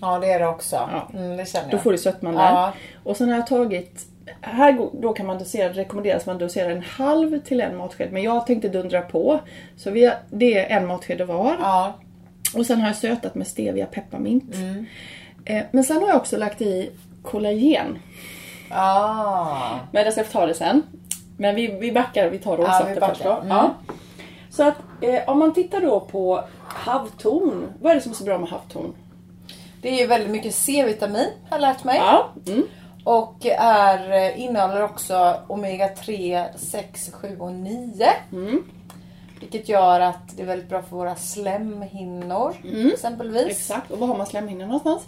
ja, 0.00 0.18
det 0.18 0.32
är 0.32 0.38
det 0.38 0.46
också. 0.46 0.76
Ja. 0.76 1.10
Mm, 1.14 1.36
det 1.36 1.48
känner 1.48 1.64
jag. 1.64 1.72
Då 1.72 1.78
får 1.78 1.92
du 1.92 1.98
sötman 1.98 2.34
där. 2.34 2.42
Ja. 2.42 2.72
Och 3.04 3.16
sen 3.16 3.28
har 3.28 3.36
jag 3.36 3.46
tagit 3.46 4.06
här 4.40 4.88
då 4.92 5.12
kan 5.12 5.26
man 5.26 5.38
dosera, 5.38 5.72
rekommenderas 5.72 6.26
man 6.26 6.38
dosera 6.38 6.72
en 6.72 6.82
halv 6.82 7.40
till 7.40 7.60
en 7.60 7.76
matsked. 7.76 8.12
Men 8.12 8.22
jag 8.22 8.46
tänkte 8.46 8.68
dundra 8.68 9.00
på. 9.00 9.40
Så 9.76 9.90
vi 9.90 10.12
det 10.30 10.58
är 10.58 10.76
en 10.76 10.86
matsked 10.86 11.26
var. 11.26 11.56
Ja. 11.60 11.92
Och 12.56 12.66
sen 12.66 12.80
har 12.80 12.86
jag 12.86 12.96
sötat 12.96 13.34
med 13.34 13.46
stevia 13.46 13.86
pepparmint. 13.86 14.54
Mm. 14.54 14.86
Eh, 15.44 15.64
men 15.70 15.84
sen 15.84 15.96
har 15.96 16.08
jag 16.08 16.16
också 16.16 16.36
lagt 16.36 16.60
i 16.60 16.90
kollagen. 17.22 17.98
Ah. 18.70 19.78
Men 19.92 20.04
jag 20.04 20.12
ska 20.12 20.24
ta 20.24 20.46
det 20.46 20.54
sen. 20.54 20.82
Men 21.36 21.54
vi, 21.54 21.66
vi 21.66 21.92
backar, 21.92 22.30
vi 22.30 22.38
tar 22.38 22.56
råsaften 22.56 22.94
vi 22.94 23.00
backar. 23.00 23.14
först 23.14 23.24
då. 23.24 23.32
Mm. 23.32 23.48
Ja. 23.48 23.74
Så 24.50 24.62
att 24.62 24.76
eh, 25.00 25.28
om 25.28 25.38
man 25.38 25.54
tittar 25.54 25.80
då 25.80 26.00
på 26.00 26.44
havtorn. 26.64 27.72
Vad 27.80 27.90
är 27.90 27.96
det 27.96 28.02
som 28.02 28.12
är 28.12 28.16
så 28.16 28.24
bra 28.24 28.38
med 28.38 28.48
havtorn? 28.48 28.94
Det 29.82 29.88
är 29.88 29.98
ju 29.98 30.06
väldigt 30.06 30.30
mycket 30.30 30.54
C-vitamin 30.54 31.28
har 31.50 31.56
jag 31.56 31.60
lärt 31.60 31.84
mig. 31.84 31.96
Ja. 31.96 32.30
Mm. 32.46 32.62
Och 33.04 33.46
är, 33.58 34.12
eh, 34.12 34.40
innehåller 34.40 34.82
också 34.82 35.36
omega 35.46 35.88
3, 35.88 36.44
6, 36.56 37.10
7 37.12 37.36
och 37.38 37.52
9. 37.52 38.08
Mm. 38.32 38.64
Vilket 39.44 39.68
gör 39.68 40.00
att 40.00 40.36
det 40.36 40.42
är 40.42 40.46
väldigt 40.46 40.68
bra 40.68 40.82
för 40.82 40.96
våra 40.96 41.14
slemhinnor 41.14 42.54
exempelvis. 42.92 43.36
Mm. 43.42 43.50
Exakt. 43.50 43.90
Och 43.90 43.98
var 43.98 44.06
har 44.06 44.16
man 44.16 44.26
slemhinnan 44.26 44.68
någonstans? 44.68 45.02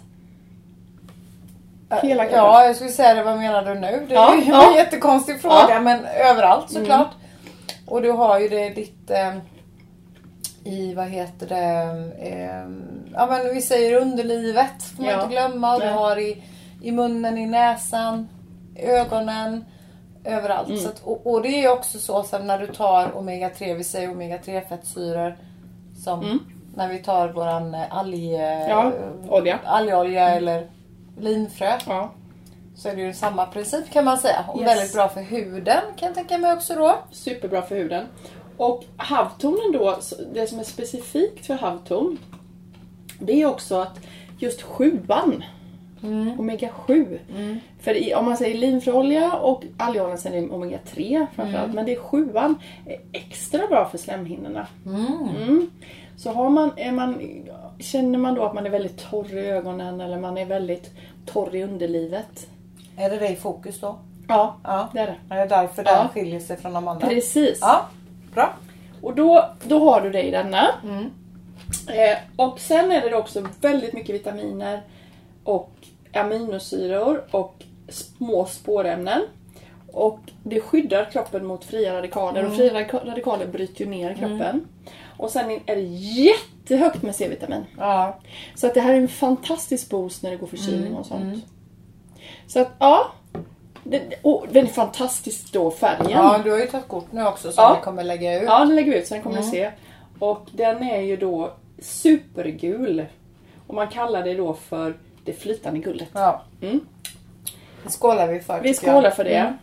Äh, 1.89 1.97
Hela 1.97 2.23
kroppen. 2.23 2.39
Ja, 2.39 2.65
jag 2.65 2.75
skulle 2.75 2.91
säga 2.91 3.13
det. 3.13 3.23
Vad 3.23 3.37
menar 3.37 3.65
du 3.65 3.73
nu? 3.73 4.05
Det 4.09 4.15
är 4.15 4.35
ju 4.35 4.41
ja. 4.43 4.69
en 4.69 4.75
jättekonstig 4.75 5.41
fråga, 5.41 5.65
Ja. 5.69 5.79
men 5.79 6.05
överallt 6.05 6.71
såklart. 6.71 7.11
Och 7.87 8.01
du 8.01 8.11
har 8.11 8.39
ju 8.39 8.49
det 8.49 8.69
ditt 8.69 9.09
eh, 9.11 9.37
i, 10.63 10.93
vad 10.93 11.05
heter 11.07 11.47
det, 11.47 12.11
eh, 12.29 12.69
ja 13.13 13.27
men 13.27 13.53
vi 13.53 13.61
säger 13.61 14.01
underlivet 14.01 14.83
får 14.95 15.03
man 15.03 15.13
inte 15.13 15.27
glömma. 15.27 15.79
Du 15.79 15.89
har 15.89 16.17
i, 16.17 16.43
i 16.81 16.91
munnen, 16.91 17.37
i 17.37 17.45
näsan, 17.45 18.29
ögonen, 18.75 19.65
överallt. 20.27 20.69
Mm. 20.69 20.85
Att, 20.85 21.01
och, 21.03 21.27
och 21.33 21.41
det 21.41 21.47
är 21.47 21.61
ju 21.61 21.69
också 21.69 21.99
så 21.99 22.23
sen 22.23 22.47
när 22.47 22.59
du 22.59 22.67
tar 22.67 23.17
omega 23.17 23.49
3, 23.49 23.73
vi 23.73 23.83
säger 23.83 24.11
omega 24.11 24.37
3 24.37 24.61
fettsyror 24.61 25.37
som 26.03 26.39
när 26.75 26.87
vi 26.89 26.97
tar 26.99 27.29
våran 27.29 27.73
eh, 27.75 27.95
alg, 27.97 28.35
Mm. 28.35 28.69
Ja, 28.69 28.91
olja. 29.29 29.59
algolja 29.65 30.29
eller 30.29 30.69
linfrö. 31.19 31.71
Ja. 31.87 32.11
Så 32.75 32.89
är 32.89 32.95
det 32.95 33.01
ju 33.01 33.13
samma 33.13 33.45
princip 33.45 33.89
kan 33.91 34.05
man 34.05 34.17
säga. 34.17 34.45
Och 34.47 34.61
Yes. 34.61 34.67
väldigt 34.69 34.93
bra 34.93 35.09
för 35.09 35.21
huden 35.21 35.81
kan 35.97 36.05
jag 36.07 36.15
tänka 36.15 36.37
mig 36.37 36.53
också 36.53 36.75
då. 36.75 36.95
Superbra 37.11 37.61
för 37.61 37.75
huden. 37.75 38.05
Och 38.57 38.83
havtornen 38.97 39.71
då, 39.81 39.97
det 40.33 40.47
som 40.47 40.59
är 40.59 40.63
specifikt 40.63 41.45
för 41.45 41.53
havtorn. 41.53 42.17
Det 43.19 43.41
är 43.41 43.45
också 43.45 43.75
att 43.79 43.99
just 44.39 44.61
sjuan, 44.61 45.43
omega 46.39 46.69
7. 46.69 47.19
För 47.79 47.93
i, 47.97 48.13
om 48.13 48.25
man 48.25 48.37
säger 48.37 48.57
linfröolja 48.57 49.33
och 49.33 49.63
algolja 49.77 50.17
så 50.17 50.27
är 50.27 50.31
det 50.41 50.49
omega 50.49 50.77
3 50.85 51.27
framförallt. 51.35 51.73
Men 51.73 51.85
det 51.85 51.91
är 51.95 51.99
sjuan 51.99 52.55
är 52.85 52.97
extra 53.11 53.67
bra 53.67 53.89
för 53.89 53.97
slemhinnorna. 53.97 54.67
Mm. 54.85 55.71
Så 56.17 56.31
har 56.31 56.49
man, 56.49 56.71
är 56.75 56.91
man, 56.91 57.21
känner 57.79 58.19
man 58.19 58.35
då 58.35 58.43
att 58.43 58.53
man 58.53 58.65
är 58.65 58.69
väldigt 58.69 58.97
torr 59.09 59.33
i 59.37 59.45
ögonen 59.49 60.01
eller 60.01 60.17
man 60.19 60.37
är 60.37 60.45
väldigt 60.45 60.91
torr 61.25 61.55
i 61.55 61.63
underlivet. 61.63 62.47
Är 62.97 63.09
det 63.09 63.17
det 63.17 63.27
i 63.29 63.35
fokus 63.35 63.79
då? 63.79 63.99
Ja, 64.27 64.55
Ja. 64.63 64.89
det 64.93 64.99
är 64.99 65.07
det. 65.07 65.35
Är 65.35 65.39
det 65.39 65.45
därför 65.55 65.83
Ja. 65.85 65.95
den 65.95 66.07
skiljer 66.09 66.39
sig 66.39 66.57
från 66.57 66.73
de 66.73 66.87
andra? 66.87 67.07
Precis. 67.07 67.57
Ja, 67.61 67.85
bra. 68.33 68.53
Och 69.01 69.15
då, 69.15 69.45
då 69.63 69.79
har 69.79 70.01
du 70.01 70.09
det 70.09 70.23
i 70.23 70.31
denna. 70.31 70.67
Eh, 71.87 72.17
och 72.35 72.59
sen 72.59 72.91
är 72.91 73.01
det 73.09 73.15
också 73.15 73.47
väldigt 73.61 73.93
mycket 73.93 74.15
vitaminer 74.15 74.81
och 75.43 75.71
aminosyror 76.17 77.23
och 77.31 77.63
små 77.89 78.45
spårämnen. 78.45 79.21
Och 79.93 80.19
det 80.43 80.61
skyddar 80.61 81.05
kroppen 81.11 81.45
mot 81.45 81.65
fria 81.65 81.93
radikaler 81.93 82.45
och 82.45 82.55
fria 82.55 82.73
radika- 82.73 83.05
radikaler 83.05 83.47
bryter 83.47 83.85
ju 83.85 83.91
ner 83.91 84.13
kroppen. 84.13 84.67
Och 85.17 85.29
sen 85.29 85.51
är 85.65 85.75
det 85.75 85.81
jättehögt 85.81 87.01
med 87.03 87.15
C-vitamin. 87.15 87.65
Ja. 87.77 88.17
Så 88.55 88.67
att 88.67 88.73
det 88.73 88.81
här 88.81 88.93
är 88.93 88.97
en 88.97 89.07
fantastisk 89.07 89.89
boost 89.89 90.23
när 90.23 90.31
det 90.31 90.37
går 90.37 90.47
förkylning 90.47 90.95
och 90.95 91.05
sånt. 91.05 91.45
Så 92.47 92.59
att 92.59 92.71
ja. 92.79 93.11
Det, 93.83 94.01
och 94.21 94.45
den 94.51 94.65
är 94.65 94.69
fantastisk 94.69 95.53
då 95.53 95.71
färgen. 95.71 96.09
ja, 96.11 96.41
du 96.43 96.51
har 96.51 96.57
ju 96.59 96.65
tagit 96.67 96.87
kort 96.87 97.11
nu 97.11 97.25
också 97.25 97.51
som 97.51 97.63
Ja. 97.63 97.75
vi 97.79 97.83
kommer 97.83 98.03
lägga 98.03 98.37
ut. 98.41 98.43
Ja, 98.47 98.59
den 98.59 98.75
lägger 98.75 98.91
vi 98.91 98.97
ut 98.99 99.07
så 99.07 99.13
den 99.13 99.23
kommer 99.23 99.35
ni 99.37 99.43
se. 99.43 99.71
Och 100.19 100.47
den 100.51 100.83
är 100.83 101.01
ju 101.01 101.17
då 101.17 101.53
supergul. 101.79 103.05
Och 103.67 103.73
man 103.75 103.87
kallar 103.87 104.23
det 104.23 104.33
då 104.33 104.53
för 104.53 104.97
det 105.27 105.33
flytande 105.33 105.79
guldet. 105.79 106.09
Ja. 106.13 106.43
Mm. 106.61 106.79
Det 107.83 107.89
skålar 107.89 108.27
vi 108.27 108.39
för 108.39 108.61
Vi 108.61 108.67
jag. 108.69 108.75
skålar 108.75 109.11
för 109.11 109.23
det. 109.23 109.35
Mm. 109.35 109.53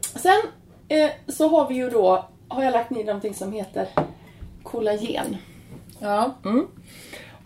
Sen 0.00 0.40
eh, 0.88 1.10
så 1.28 1.48
har 1.48 1.68
vi 1.68 1.74
ju 1.74 1.90
då, 1.90 2.28
har 2.48 2.64
jag 2.64 2.72
lagt 2.72 2.90
ner 2.90 3.04
någonting 3.04 3.34
som 3.34 3.52
heter 3.52 3.88
kollagen. 4.62 5.36
Ja. 6.00 6.34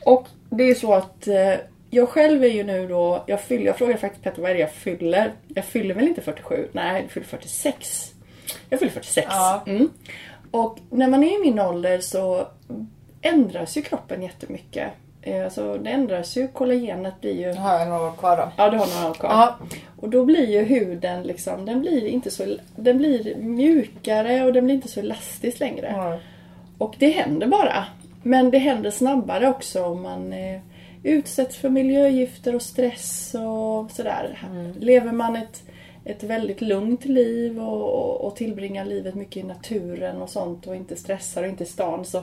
Och 0.04 0.26
det 0.50 0.64
är 0.64 0.74
så 0.74 0.94
att 0.94 1.26
eh, 1.26 1.54
jag 1.90 2.08
själv 2.08 2.44
är 2.44 2.48
ju 2.48 2.64
nu 2.64 2.88
då, 2.88 3.24
jag, 3.26 3.40
fyller, 3.40 3.66
jag 3.66 3.76
frågar 3.76 3.96
faktiskt 3.96 4.24
Petter 4.24 4.42
vad 4.42 4.50
är 4.50 4.54
det 4.54 4.60
jag 4.60 4.72
fyller? 4.72 5.32
Jag 5.48 5.64
fyller 5.64 5.94
väl 5.94 6.08
inte 6.08 6.20
47? 6.20 6.68
Nej, 6.72 7.02
jag 7.02 7.10
fyller 7.10 7.26
46. 7.26 8.12
Jag 8.70 8.78
fyller 8.78 8.92
46. 8.92 9.26
Ja. 9.30 9.62
Mm. 9.66 9.90
Och 10.50 10.78
när 10.90 11.08
man 11.08 11.24
är 11.24 11.36
i 11.36 11.40
min 11.40 11.58
ålder 11.60 12.00
så 12.00 12.48
ändras 13.22 13.76
ju 13.76 13.82
kroppen 13.82 14.22
jättemycket. 14.22 14.92
Eh, 15.22 15.48
Så 15.48 15.76
det 15.76 15.90
ändras 15.90 16.36
ju, 16.36 16.48
kollagenet 16.48 17.20
blir 17.20 17.40
ju... 17.40 17.52
Har 17.52 17.78
jag 17.78 17.88
några 17.88 18.12
kvar 18.12 18.36
då. 18.36 18.52
Ja, 18.56 18.70
du 18.70 18.76
har 18.76 19.02
några 19.02 19.14
kvar. 19.14 19.30
Ja. 19.30 19.58
Och 19.96 20.08
då 20.08 20.24
blir 20.24 20.50
ju 20.50 20.62
huden 20.62 21.22
liksom, 21.22 21.66
den 21.66 21.80
blir 21.80 22.06
inte 22.06 22.30
så... 22.30 22.56
Den 22.76 22.98
blir 22.98 23.36
mjukare 23.36 24.44
och 24.44 24.52
den 24.52 24.64
blir 24.64 24.74
inte 24.74 24.88
så 24.88 25.00
elastisk 25.00 25.60
längre. 25.60 25.86
Mm. 25.86 26.18
Och 26.78 26.94
det 26.98 27.10
händer 27.10 27.46
bara. 27.46 27.84
Men 28.22 28.50
det 28.50 28.58
händer 28.58 28.90
snabbare 28.90 29.48
också 29.48 29.84
om 29.84 30.02
man 30.02 30.32
eh, 30.32 30.60
utsätts 31.02 31.56
för 31.56 31.68
miljögifter 31.68 32.54
och 32.54 32.62
stress 32.62 33.34
och 33.34 33.90
sådär. 33.90 34.38
Lever 34.78 35.12
man 35.12 35.36
ett, 35.36 35.62
ett 36.04 36.22
väldigt 36.22 36.60
lugnt 36.60 37.04
liv 37.04 37.60
och, 37.60 37.82
och, 37.82 38.20
och 38.20 38.36
tillbringar 38.36 38.84
livet 38.84 39.14
mycket 39.14 39.44
i 39.44 39.46
naturen 39.46 40.22
och 40.22 40.30
sånt 40.30 40.66
och 40.66 40.76
inte 40.76 40.96
stressar 40.96 41.42
och 41.42 41.48
inte 41.48 41.64
i 41.64 41.66
stan 41.66 42.04
så, 42.04 42.22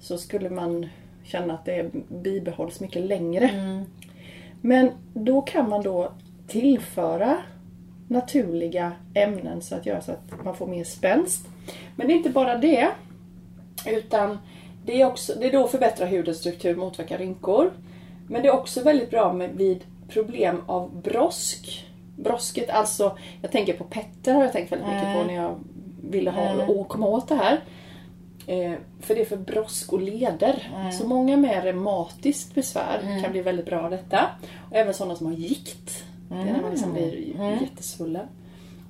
så 0.00 0.18
skulle 0.18 0.50
man 0.50 0.88
känna 1.24 1.54
att 1.54 1.64
det 1.64 1.90
bibehålls 2.08 2.80
mycket 2.80 3.02
längre. 3.02 3.50
Men 4.60 4.90
då 5.14 5.42
kan 5.42 5.68
man 5.68 5.82
då 5.82 6.12
tillföra 6.46 7.36
naturliga 8.08 8.92
ämnen 9.14 9.62
så 9.62 9.74
att 9.74 9.86
göra 9.86 10.00
så 10.00 10.12
att 10.12 10.44
man 10.44 10.56
får 10.56 10.66
mer 10.66 10.84
spänst. 10.84 11.46
Men 11.96 12.06
det 12.06 12.12
är 12.12 12.16
inte 12.16 12.30
bara 12.30 12.58
det. 12.58 12.88
Utan 13.86 14.38
det 14.84 15.00
är 15.00 15.06
också, 15.06 15.32
det 15.40 15.46
är 15.46 15.52
då 15.52 15.68
förbättrar 15.68 16.06
hudens 16.06 16.38
struktur, 16.38 16.76
motverkar 16.76 17.18
rynkor. 17.18 17.70
Men 18.28 18.42
det 18.42 18.48
är 18.48 18.52
också 18.52 18.82
väldigt 18.82 19.10
bra 19.10 19.32
med, 19.32 19.50
vid 19.50 19.84
problem 20.08 20.60
av 20.66 21.02
brosk. 21.02 21.88
Brosket, 22.16 22.70
alltså, 22.70 23.18
jag 23.42 23.50
tänker 23.50 23.72
på 23.72 23.84
Petter 23.84 24.34
har 24.34 24.42
jag 24.42 24.52
tänkt 24.52 24.72
väldigt 24.72 24.88
mycket 24.88 25.18
på 25.18 25.24
när 25.26 25.34
jag 25.34 25.58
ville 26.10 26.30
ha 26.30 26.66
och 26.66 26.88
komma 26.88 27.06
åt 27.06 27.28
det 27.28 27.34
här. 27.34 27.60
Eh, 28.46 28.72
för 29.00 29.14
det 29.14 29.20
är 29.20 29.24
för 29.24 29.36
brosk 29.36 29.92
och 29.92 30.00
leder. 30.00 30.70
Så 30.92 31.06
många 31.06 31.36
med 31.36 31.64
reumatiskt 31.64 32.54
besvär 32.54 32.98
kan 33.22 33.32
bli 33.32 33.42
väldigt 33.42 33.66
bra 33.66 33.80
av 33.80 33.90
detta. 33.90 34.30
Och 34.70 34.76
även 34.76 34.94
sådana 34.94 35.16
som 35.16 35.26
har 35.26 35.34
gikt. 35.34 36.04
Det 36.28 36.34
är 36.34 36.52
när 36.52 36.62
man 36.62 36.70
liksom 36.70 36.92
blir 36.92 37.34
jättesvullen 37.62 38.26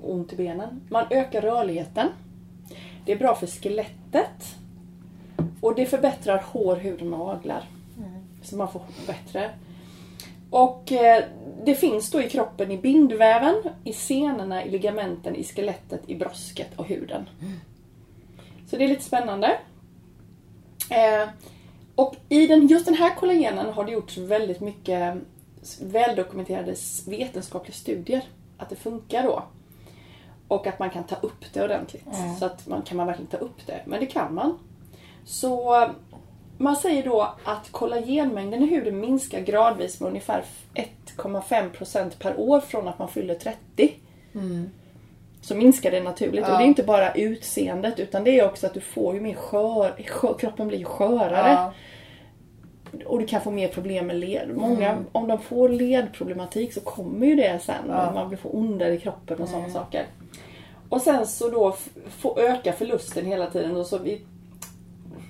och 0.02 0.12
ont 0.12 0.32
i 0.32 0.36
benen. 0.36 0.80
Man 0.88 1.04
ökar 1.10 1.40
rörligheten. 1.40 2.08
Det 3.06 3.12
är 3.12 3.18
bra 3.18 3.34
för 3.34 3.46
skelettet. 3.46 4.56
Och 5.60 5.74
det 5.74 5.86
förbättrar 5.86 6.44
hår, 6.52 6.76
hud 6.76 7.00
och 7.00 7.06
naglar. 7.06 7.64
Så 8.42 8.56
man 8.56 8.72
får 8.72 8.82
bättre. 9.06 9.50
Och 10.50 10.92
eh, 10.92 11.24
det 11.64 11.74
finns 11.74 12.10
då 12.10 12.22
i 12.22 12.28
kroppen, 12.28 12.70
i 12.70 12.78
bindväven, 12.78 13.54
i 13.84 13.92
senorna, 13.92 14.64
i 14.64 14.70
ligamenten, 14.70 15.36
i 15.36 15.44
skelettet, 15.44 16.02
i 16.06 16.14
brosket 16.14 16.68
och 16.76 16.86
huden. 16.86 17.28
Så 18.66 18.76
det 18.76 18.84
är 18.84 18.88
lite 18.88 19.04
spännande. 19.04 19.58
Eh, 20.90 21.28
och 21.94 22.16
i 22.28 22.46
den, 22.46 22.66
just 22.66 22.84
den 22.84 22.94
här 22.94 23.14
kollagenen 23.14 23.72
har 23.72 23.84
det 23.84 23.92
gjorts 23.92 24.18
väldigt 24.18 24.60
mycket 24.60 25.16
väldokumenterade 25.80 26.74
vetenskapliga 27.06 27.74
studier. 27.74 28.24
Att 28.58 28.68
det 28.68 28.76
funkar 28.76 29.22
då. 29.22 29.44
Och 30.48 30.66
att 30.66 30.78
man 30.78 30.90
kan 30.90 31.04
ta 31.04 31.16
upp 31.16 31.52
det 31.52 31.64
ordentligt. 31.64 32.04
Så 32.38 32.44
att 32.44 32.66
man 32.66 32.82
kan 32.82 32.96
man 32.96 33.06
verkligen 33.06 33.30
ta 33.30 33.36
upp 33.36 33.66
det. 33.66 33.82
Men 33.86 34.00
det 34.00 34.06
kan 34.06 34.34
man. 34.34 34.58
Så 35.24 35.86
man 36.58 36.76
säger 36.76 37.04
då 37.04 37.34
att 37.44 37.72
kollagenmängden 37.72 38.62
i 38.62 38.66
huden 38.66 39.00
minskar 39.00 39.40
gradvis 39.40 40.00
med 40.00 40.08
ungefär 40.08 40.44
1,5% 40.74 42.10
per 42.18 42.40
år 42.40 42.60
från 42.60 42.88
att 42.88 42.98
man 42.98 43.08
fyller 43.08 43.34
30. 43.34 43.94
Så 45.42 45.54
minskar 45.54 45.90
det 45.90 46.00
naturligt. 46.02 46.44
Och 46.44 46.50
Ja. 46.50 46.58
det 46.58 46.64
är 46.64 46.66
inte 46.66 46.82
bara 46.82 47.12
utseendet 47.12 48.00
utan 48.00 48.24
det 48.24 48.40
är 48.40 48.44
också 48.46 48.66
att 48.66 48.74
du 48.74 48.80
får 48.80 49.14
ju 49.14 49.20
mer 49.20 49.34
skör, 49.34 50.02
skör 50.08 50.34
kroppen 50.38 50.68
blir 50.68 50.84
skörare. 50.84 51.52
Ja. 51.52 51.72
Och 53.06 53.18
du 53.18 53.26
kan 53.26 53.40
få 53.40 53.50
mer 53.50 53.68
problem 53.68 54.06
med 54.06 54.16
led. 54.16 54.50
Många, 54.56 54.98
om 55.12 55.28
de 55.28 55.38
får 55.38 55.68
ledproblematik 55.68 56.72
så 56.72 56.80
kommer 56.80 57.26
ju 57.26 57.34
det 57.34 57.58
sen. 57.62 57.88
Man 58.14 58.28
blir 58.28 58.38
få 58.38 58.48
ondare 58.48 58.94
i 58.94 58.98
kroppen 59.00 59.42
och 59.42 59.48
sådana 59.48 59.68
saker. 59.70 60.06
Och 60.88 61.00
sen 61.02 61.26
så 61.26 61.48
då 61.48 61.76
få 62.08 62.38
öka 62.38 62.72
förlusten 62.72 63.26
hela 63.26 63.46
tiden. 63.46 63.76
Och 63.76 63.86
så 63.86 63.98
vi, 63.98 64.20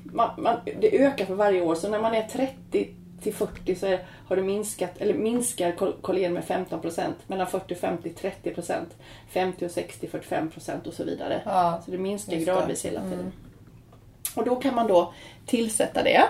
man, 0.04 0.30
man, 0.38 0.56
det 0.80 1.02
ökar 1.04 1.24
för 1.24 1.34
varje 1.34 1.60
år. 1.62 1.74
Så 1.74 1.88
när 1.88 2.00
man 2.00 2.14
är 2.14 2.22
30 2.22 2.88
till 3.22 3.34
40 3.34 3.74
så 3.74 3.86
är, 3.86 4.04
har 4.28 4.36
det 4.36 4.42
minskat, 4.42 4.90
eller 4.98 5.14
minskar 5.14 5.72
kol- 5.72 5.96
kollagen 6.02 6.32
med 6.32 6.42
15%. 6.44 7.00
Mellan 7.26 7.46
40 7.46 7.74
och 7.74 7.78
50 7.78 8.12
30%. 8.44 8.74
50 9.30 9.64
och 9.66 9.70
60 9.70 10.06
45% 10.06 10.86
och 10.88 10.94
så 10.94 11.04
vidare. 11.04 11.42
Ja, 11.44 11.82
så 11.84 11.90
det 11.90 11.98
minskar 11.98 12.32
just 12.32 12.46
det. 12.46 12.52
gradvis 12.52 12.84
hela 12.84 13.00
tiden. 13.00 13.32
Och 14.36 14.44
då 14.44 14.56
kan 14.56 14.74
man 14.74 14.86
då 14.86 15.12
tillsätta 15.46 16.02
det. 16.02 16.22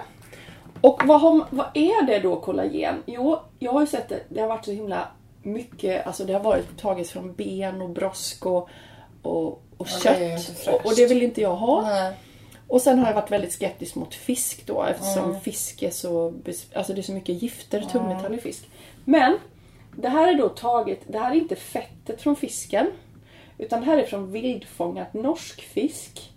Och 0.81 1.03
vad, 1.05 1.21
har, 1.21 1.45
vad 1.51 1.67
är 1.75 2.07
det 2.07 2.19
då 2.19 2.41
kollagen? 2.41 3.03
Jo, 3.07 3.39
jag 3.59 3.73
har 3.73 3.81
ju 3.81 3.87
sett 3.87 4.09
det, 4.09 4.21
det 4.29 4.41
har 4.41 4.49
varit 4.49 4.65
så 4.65 4.71
himla 4.73 5.09
mycket, 5.43 6.07
alltså 6.07 6.25
det 6.25 6.33
har 6.33 6.41
varit 6.41 6.79
taget 6.79 7.09
från 7.09 7.33
ben 7.35 7.83
och 7.83 7.91
brosk 7.91 8.47
och, 8.47 8.69
och, 9.23 9.47
och 9.77 9.89
Ja, 10.05 10.13
det 10.19 10.39
kött. 10.43 10.57
fräscht. 10.57 10.69
och, 10.69 10.87
och 10.87 10.93
det 10.97 11.07
vill 11.07 11.23
inte 11.23 11.41
jag 11.41 11.55
ha. 11.57 11.83
Nej. 11.83 12.15
Och 12.73 12.83
sen 12.83 12.99
har 12.99 13.07
jag 13.07 13.15
varit 13.15 13.31
väldigt 13.31 13.53
skeptisk 13.53 13.95
mot 13.95 14.15
fisk 14.15 14.67
då 14.67 14.83
eftersom 14.83 15.31
Mm. 15.31 15.41
fisk 15.41 15.83
är 15.83 15.91
så, 15.91 16.35
alltså 16.75 16.93
det 16.93 17.01
är 17.01 17.03
så 17.03 17.13
mycket 17.13 17.43
gifter, 17.43 17.81
tungmetaller 17.93 18.37
i 18.39 18.41
fisk. 18.41 18.71
Men 19.05 19.39
det 19.97 20.09
här 20.09 20.29
är 20.29 20.39
då 20.39 20.49
taget, 20.49 21.01
det 21.07 21.19
här 21.19 21.31
är 21.31 21.35
inte 21.35 21.57
fettet 21.57 22.23
från 22.23 22.37
fisken. 22.37 22.87
Utan 23.59 23.81
det 23.81 23.87
här 23.87 23.99
är 23.99 24.07
från 24.07 24.33
vildfångad 24.33 25.07
norsk 25.13 25.61
fisk. 25.63 26.33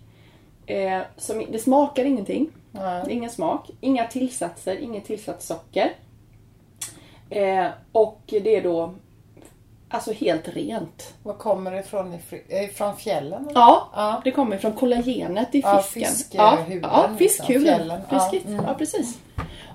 Eh, 0.66 1.00
som, 1.16 1.46
det 1.52 1.58
smakar 1.58 2.04
ingenting. 2.04 2.48
Nej. 2.72 3.04
Ingen 3.08 3.30
smak, 3.30 3.70
inga 3.80 4.06
tillsatser, 4.06 4.76
inget 4.76 5.04
tillsatt 5.04 5.42
socker. 5.42 5.92
Eh, 7.30 7.66
och 7.92 8.20
det 8.26 8.56
är 8.56 8.62
då 8.62 8.94
alltså 9.88 10.12
helt 10.12 10.48
rent. 10.48 11.14
Var 11.22 11.34
kommer 11.34 11.70
det 11.72 11.80
ifrån? 11.80 12.12
Ifr- 12.14 12.42
eh, 12.64 12.68
Från 12.68 12.96
fjällen? 12.96 13.42
eller? 13.48 13.60
Ja, 13.60 13.88
Ja. 13.94 14.20
det 14.24 14.30
kommer 14.30 14.58
från 14.58 14.72
kollagenet 14.72 15.54
i 15.54 15.60
Ja, 15.60 15.82
fisken. 15.82 16.38
ja, 16.40 16.58
liksom, 16.68 17.16
fiskhuden. 17.18 17.62
fjällen. 17.62 18.00
Ja, 18.10 18.20
Fiskigt. 18.20 18.46
Ja, 18.66 18.74
precis. 18.74 19.18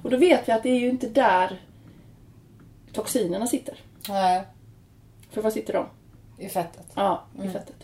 Och 0.04 0.10
då 0.10 0.18
vet 0.18 0.48
vi 0.48 0.52
att 0.52 0.64
det 0.64 0.70
är 0.70 0.80
ju 0.80 0.90
inte 0.90 1.08
där 1.10 1.62
toxinerna 2.94 3.48
sitter. 3.48 3.78
Nej, 4.10 4.44
För 5.32 5.42
var 5.42 5.52
sitter 5.52 5.74
de? 5.74 5.86
i 6.38 6.50
fettet. 6.50 6.86
Ja, 6.96 7.22
i 7.44 7.48
fettet. 7.50 7.76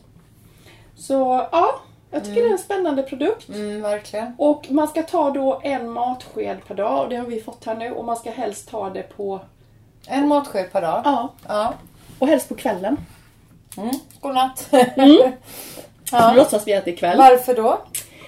Så 0.95 1.47
ja, 1.51 1.75
jag 2.11 2.23
tycker 2.25 2.41
det 2.41 2.47
är 2.47 2.51
en 2.51 2.57
spännande 2.57 3.03
produkt. 3.03 3.49
Mm, 3.49 3.81
verkligen. 3.81 4.35
Och 4.37 4.67
man 4.71 4.87
ska 4.87 5.03
ta 5.03 5.29
då 5.29 5.59
en 5.63 5.89
matsked 5.91 6.57
per 6.67 6.75
dag 6.75 7.03
och 7.03 7.09
det 7.09 7.15
har 7.15 7.25
vi 7.25 7.41
fått 7.41 7.65
här 7.65 7.75
nu. 7.75 7.91
Och 7.91 8.05
man 8.05 8.15
ska 8.17 8.31
helst 8.31 8.69
ta 8.69 8.89
det 8.89 9.03
på, 9.03 9.39
En 10.07 10.27
matsked 10.27 10.71
per 10.71 10.81
dag. 10.81 11.01
ja, 11.05 11.29
Ja. 11.47 11.73
Och 12.19 12.27
helst 12.27 12.49
på 12.49 12.55
kvällen. 12.55 12.97
Mm. 13.77 13.91
Godnatt. 14.21 14.59
Så 16.09 16.15
ja. 16.15 16.33
låtsas 16.33 16.67
vi 16.67 16.73
att 16.73 16.85
det 16.85 16.91
är 16.91 16.95
kväll. 16.95 17.17
Varför 17.17 17.55
då? 17.55 17.81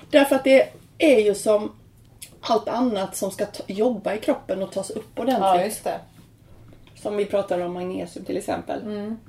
Därför 0.09 0.35
att 0.35 0.43
det 0.43 0.69
är 0.97 1.19
ju 1.19 1.35
som 1.35 1.71
allt 2.41 2.67
annat 2.67 3.15
som 3.15 3.31
ska 3.31 3.45
jobba 3.67 4.13
i 4.13 4.17
kroppen 4.17 4.63
och 4.63 4.71
tas 4.71 4.89
upp 4.89 5.19
ordentligt. 5.19 5.43
Ja, 5.43 5.63
just 5.63 5.83
det. 5.83 5.99
Som 7.01 7.17
vi 7.17 7.25
pratar 7.25 7.59
om 7.59 7.73
magnesium 7.73 8.25
till 8.25 8.37
exempel. 8.37 8.81
Mm. 8.81 9.19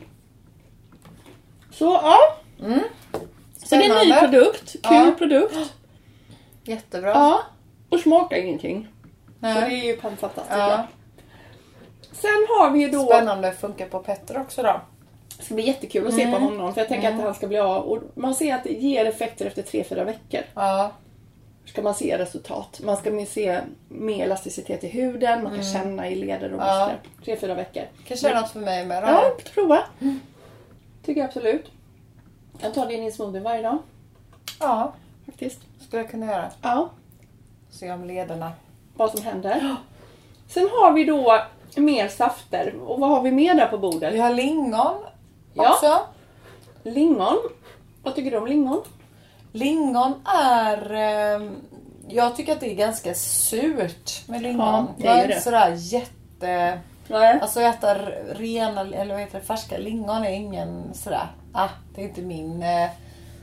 Så 1.73 1.85
ja. 2.03 2.19
Så 3.57 3.77
det 3.77 3.87
är 3.87 4.01
en 4.01 4.09
ny 4.09 4.15
produkt. 4.15 4.73
Kul 4.73 4.81
Ja. 4.83 5.15
produkt. 5.19 5.57
Jättebra. 6.65 7.11
Ja. 7.11 7.41
Och 7.89 8.01
smakar 8.01 8.37
ingenting. 8.37 8.89
Nej. 9.39 9.55
Så 9.55 9.61
det 9.61 9.75
är 9.75 9.85
ju 9.87 10.01
fantastiskt 10.01 10.47
Ja. 10.51 10.87
Sen 12.13 12.47
har 12.49 12.71
vi 12.71 12.81
ju 12.81 12.89
då... 12.91 13.07
Spännande 13.07 13.49
att 13.49 13.61
funka 13.61 13.87
på 13.87 13.99
Petter 13.99 14.41
också 14.41 14.63
då. 14.63 14.81
Det 15.39 15.45
ska 15.45 15.55
bli 15.55 15.67
jättekul 15.67 16.07
att 16.09 16.15
se 16.15 16.23
Mm. 16.23 16.35
på 16.41 16.45
honom 16.47 16.75
för 16.75 16.81
jag 16.81 16.89
tänker 16.89 17.09
att 17.13 17.21
han 17.21 17.35
ska 17.35 17.47
bli 17.47 17.59
av. 17.59 17.83
Och 17.83 17.99
man 18.15 18.35
ser 18.35 18.55
att 18.55 18.65
det 18.65 18.73
ger 18.73 19.05
effekter 19.05 19.47
efter 19.47 19.63
3-4 19.63 20.05
veckor. 20.05 20.41
Ja. 20.55 20.93
Ska 21.65 21.83
man 21.83 21.95
se 21.95 22.19
resultat. 22.19 22.81
Man 22.85 22.97
ska 22.97 23.25
se 23.29 23.61
mer 23.89 24.25
elasticitet 24.25 24.85
i 24.85 24.89
huden, 24.89 25.43
man 25.43 25.55
kan 25.55 25.65
känna 25.65 26.09
i 26.09 26.15
leder 26.15 26.53
och 26.55 26.63
Mm. 26.63 26.67
Ja. 26.67 26.91
muskler. 27.17 27.37
3-4 27.37 27.55
veckor. 27.57 27.83
Kanske 28.05 28.31
är 28.31 28.35
något 28.41 28.51
för 28.51 28.61
mig 28.61 28.87
med 28.87 29.03
då. 29.03 29.09
Ja, 29.09 29.31
prova. 29.55 29.79
Tycker 31.05 31.21
jag 31.21 31.29
absolut. 31.29 31.71
Jag 32.63 32.75
tar 32.75 32.87
det 32.87 32.95
in 32.95 33.05
i 33.05 33.13
smoothie 33.13 33.41
varje 33.41 33.63
dag 33.63 33.79
ja, 34.61 34.93
faktiskt. 35.27 35.61
skulle 35.81 36.03
jag 36.03 36.11
kunna 36.11 36.27
göra. 36.27 36.51
Ja, 36.63 36.91
Se 37.71 37.93
om 37.93 38.05
lederna. 38.05 38.53
vad 38.97 39.11
som 39.11 39.23
händer. 39.25 39.77
Sen 40.49 40.69
har 40.73 40.93
vi 40.93 41.05
då 41.05 41.43
mer 41.77 42.09
safter. 42.09 42.75
Och 42.87 43.01
vad 43.01 43.11
har 43.11 43.23
vi 43.23 43.31
mer 43.31 43.55
där 43.55 43.67
på 43.67 43.79
bordet? 43.79 44.15
Vi 44.15 44.19
har 44.19 44.35
lingon 44.35 44.95
Ja. 45.55 45.73
också. 45.73 45.99
Lingon. 46.83 47.37
Vad 48.03 48.15
tycker 48.15 48.31
du 48.31 48.37
om 48.37 48.47
lingon? 48.47 48.83
Lingon 49.53 50.13
är... 50.25 50.93
ehm, 50.93 51.57
jag 52.09 52.37
tycker 52.37 52.53
att 52.53 52.61
det 52.61 52.71
är 52.71 52.75
ganska 52.75 53.15
surt 53.15 54.29
med 54.29 54.43
lingon. 54.43 54.59
Ja, 54.69 54.87
det 54.99 55.09
är 55.09 55.23
ju 55.23 55.29
det. 55.35 55.41
sådär 55.41 55.75
jätte... 55.79 56.81
Nej. 57.09 57.39
Alltså 57.43 57.61
äta 57.61 57.95
rena, 58.35 58.81
eller 58.81 59.15
vad 59.15 59.21
heter 59.21 59.39
det, 59.41 59.45
färska 59.45 59.79
lingon 59.79 60.25
är 60.25 60.31
ingen 60.33 60.95
sådär... 60.95 61.27
Ah, 61.53 61.69
det 61.95 62.01
är 62.01 62.05
inte 62.05 62.23
min... 62.23 62.63
Eh, 62.63 62.89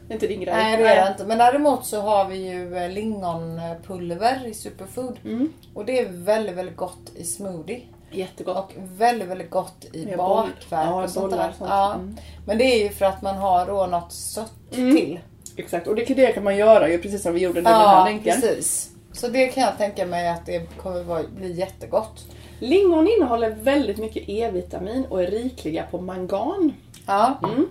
Det 0.08 0.14
är 0.14 0.16
inte 0.16 0.28
din 0.28 0.42
grej. 0.42 0.54
nej, 0.54 0.78
det 0.78 0.88
är 0.88 1.06
det 1.06 1.12
inte. 1.12 1.26
Men 1.26 1.38
däremot 1.38 1.86
så 1.86 2.02
har 2.02 2.26
vi 2.26 2.36
ju 2.50 2.78
eh, 2.78 2.90
lingonpulver 2.90 4.48
i 4.48 4.54
superfood. 4.54 5.20
Mm. 5.26 5.54
Och 5.74 5.86
det 5.86 6.00
är 6.00 6.10
väldigt, 6.10 6.56
väldigt 6.56 6.78
gott 6.78 7.12
i 7.16 7.24
smoothie. 7.24 7.82
Jättegott. 8.12 8.58
Och 8.58 8.72
väldigt, 9.00 9.28
väldigt 9.28 9.50
gott 9.50 9.86
i 9.94 10.06
boll. 10.06 10.18
bakverk 10.18 10.56
Ja, 10.70 11.04
och 11.04 11.10
sånt 11.10 11.32
där. 11.34 11.50
och 11.50 11.56
sånt. 11.56 11.70
Ja. 11.70 11.94
Mm. 11.94 12.18
Men 12.46 12.58
det 12.58 12.64
är 12.64 12.84
ju 12.84 12.90
för 12.90 13.06
att 13.06 13.22
man 13.22 13.36
har 13.36 13.66
då 13.66 13.86
något 13.86 14.12
sött 14.12 14.54
Mm. 14.76 14.96
till. 14.96 15.20
Exakt. 15.56 15.88
Och 15.88 15.96
det, 15.96 16.06
det 16.06 16.32
kan 16.34 16.44
man 16.44 16.58
göra 16.58 16.90
ju 16.90 16.98
precis 16.98 17.24
som 17.24 17.34
vi 17.34 17.40
gjorde 17.42 17.60
nu 17.60 17.64
med 17.64 17.72
den 17.74 17.82
här 17.82 17.98
Ja, 18.00 18.06
länken. 18.06 18.42
precis. 18.42 18.92
Så 19.14 19.28
det 19.28 19.48
kan 19.48 19.64
jag 19.64 19.78
tänka 19.78 20.06
mig 20.06 20.28
att 20.30 20.46
det 20.46 20.78
kommer 20.78 21.28
bli 21.28 21.52
jättegott. 21.52 22.26
Lingon 22.60 23.08
innehåller 23.18 23.50
väldigt 23.50 23.98
mycket 23.98 24.24
E-vitamin 24.30 25.06
och 25.10 25.24
är 25.24 25.28
rikliga 25.28 25.84
på 25.92 26.02
mangan. 26.02 26.74
Ja. 27.06 27.40
Mm. 27.44 27.68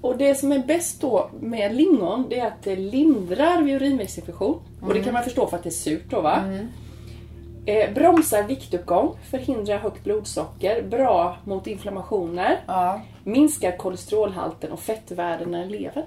Och 0.00 0.16
det 0.16 0.34
som 0.34 0.52
är 0.52 0.58
bäst 0.58 1.00
då 1.00 1.30
med 1.40 1.74
lingon 1.76 2.26
det 2.30 2.38
är 2.40 2.46
att 2.46 2.62
det 2.62 2.76
lindrar 2.76 3.62
vid 3.62 3.74
urinvägsinfektion. 3.74 4.60
Och 4.82 4.94
det 4.94 5.00
kan 5.02 5.12
man 5.12 5.24
förstå 5.24 5.46
för 5.46 5.56
att 5.56 5.62
det 5.62 5.68
är 5.68 5.70
surt 5.70 6.04
då 6.10 6.20
va? 6.20 6.42
Eh, 7.68 7.92
bromsar 7.92 8.42
viktuppgång, 8.42 9.16
förhindrar 9.30 9.78
högt 9.78 10.04
blodsocker, 10.04 10.82
bra 10.82 11.36
mot 11.44 11.66
inflammationer, 11.66 12.60
Ja. 12.66 13.00
minskar 13.24 13.76
kolesterolhalten 13.76 14.72
och 14.72 14.80
fettvärdena 14.80 15.64
i 15.64 15.68
levern. 15.68 16.04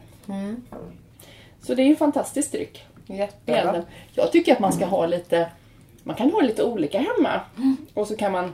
Så 1.62 1.74
det 1.74 1.82
är 1.82 1.84
ju 1.84 1.90
en 1.92 1.98
fantastisk 1.98 2.52
dryck. 2.52 2.86
Jättebra. 3.08 3.84
Jag 4.14 4.32
tycker 4.32 4.54
att 4.54 4.60
man 4.60 4.74
ska 4.74 4.86
ha 4.86 5.06
lite, 5.06 5.50
man 6.04 6.16
kan 6.16 6.32
ha 6.32 6.42
lite 6.42 6.64
olika 6.64 6.98
hemma. 7.00 7.42
Och 7.94 8.08
så 8.08 8.16
kan 8.16 8.32
man 8.32 8.54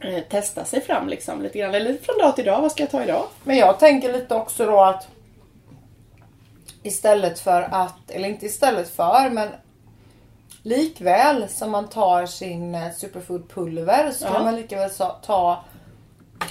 eh, 0.00 0.20
testa 0.30 0.64
sig 0.64 0.80
fram 0.80 1.08
liksom 1.08 1.42
lite 1.42 1.58
grann. 1.58 1.74
Eller 1.74 1.96
från 2.02 2.18
dag 2.18 2.36
till 2.36 2.44
dag, 2.44 2.60
vad 2.62 2.72
ska 2.72 2.82
jag 2.82 2.90
ta 2.90 3.02
idag? 3.04 3.24
Men 3.44 3.56
jag 3.56 3.78
tänker 3.78 4.12
lite 4.12 4.34
också 4.34 4.66
då 4.66 4.80
att 4.80 5.08
istället 6.82 7.38
för 7.38 7.62
att, 7.62 8.10
eller 8.10 8.28
inte 8.28 8.46
istället 8.46 8.90
för, 8.96 9.30
men 9.30 9.48
likväl 10.62 11.48
som 11.48 11.70
man 11.70 11.88
tar 11.88 12.26
sin 12.26 12.74
eh, 12.74 12.90
superfoodpulver 12.96 14.10
så 14.10 14.24
Ja. 14.24 14.32
kan 14.32 14.44
man 14.44 14.56
lika 14.56 14.76
väl 14.76 14.90
ta 15.26 15.64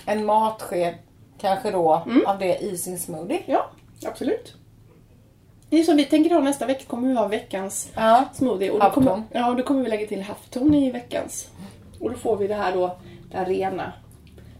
en 0.05 0.25
matsked 0.25 0.95
kanske 1.41 1.71
då 1.71 2.03
av 2.27 2.39
det 2.39 2.57
i 2.57 2.77
sin 2.77 2.99
smoothie. 2.99 3.41
Ja, 3.45 3.69
absolut. 4.05 4.53
Det 5.69 5.79
är 5.79 5.83
så 5.83 5.93
vi 5.93 6.05
tänker 6.05 6.29
ha 6.35 6.41
nästa 6.41 6.65
vecka 6.65 6.83
kommer 6.87 7.07
vi 7.07 7.13
ha 7.15 7.27
veckans 7.27 7.89
Ja. 7.95 8.25
smoothie. 8.33 8.71
Och 8.71 8.79
då 8.79 8.89
kommer, 8.89 9.23
ja, 9.31 9.53
då 9.57 9.63
kommer 9.63 9.83
vi 9.83 9.89
lägga 9.89 10.07
till 10.07 10.21
havtorn 10.21 10.73
i 10.73 10.91
veckans. 10.91 11.47
Och 11.99 12.09
då 12.11 12.15
får 12.17 12.37
vi 12.37 12.47
det 12.47 12.55
här 12.55 12.73
då, 12.73 12.97
det 13.31 13.37
här 13.37 13.45
rena. 13.45 13.93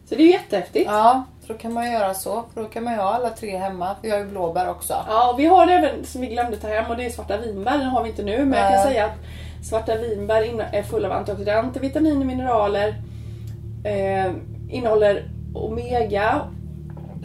Så 0.06 0.15
det 0.15 0.21
är 0.21 0.26
ju 0.26 0.32
jättehäftigt. 0.32 0.86
Ja, 0.91 1.24
för 1.50 1.54
då 1.54 1.60
kan 1.60 1.74
man 1.74 1.92
göra 1.92 2.14
så. 2.14 2.44
För 2.54 2.62
då 2.62 2.68
kan 2.70 2.84
man 2.84 2.94
ju 2.94 3.00
ha 3.00 3.10
alla 3.14 3.30
tre 3.30 3.58
hemma. 3.58 3.96
Vi 4.02 4.10
har 4.12 4.18
ju 4.18 4.26
blåbär 4.26 4.70
också. 4.70 4.94
Ja, 5.08 5.32
och 5.34 5.40
vi 5.40 5.46
har 5.46 5.68
även 5.68 6.06
som 6.06 6.22
vi 6.22 6.28
glömde 6.28 6.58
ta 6.58 6.68
hem 6.68 6.86
och 6.92 6.98
det 6.98 7.06
är 7.06 7.10
svarta 7.10 7.38
vinbär. 7.38 7.78
Den 7.78 7.88
har 7.88 8.04
vi 8.04 8.10
inte 8.10 8.24
nu, 8.24 8.46
men 8.46 8.60
jag 8.60 8.68
kan 8.70 8.78
Nej. 8.80 8.88
säga 8.88 9.06
att 9.06 9.66
svarta 9.66 9.96
vinbär 9.96 10.70
är 10.72 10.84
fulla 10.84 11.08
av 11.08 11.14
antioxidanter, 11.14 11.80
vitaminer, 11.80 12.26
mineraler. 12.26 12.96
Eh, 13.84 14.32
innehåller 14.70 15.30
omega 15.56 16.42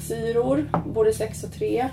syror, 0.01 0.69
både 0.87 1.13
6 1.13 1.45
och 1.45 1.53
3. 1.53 1.89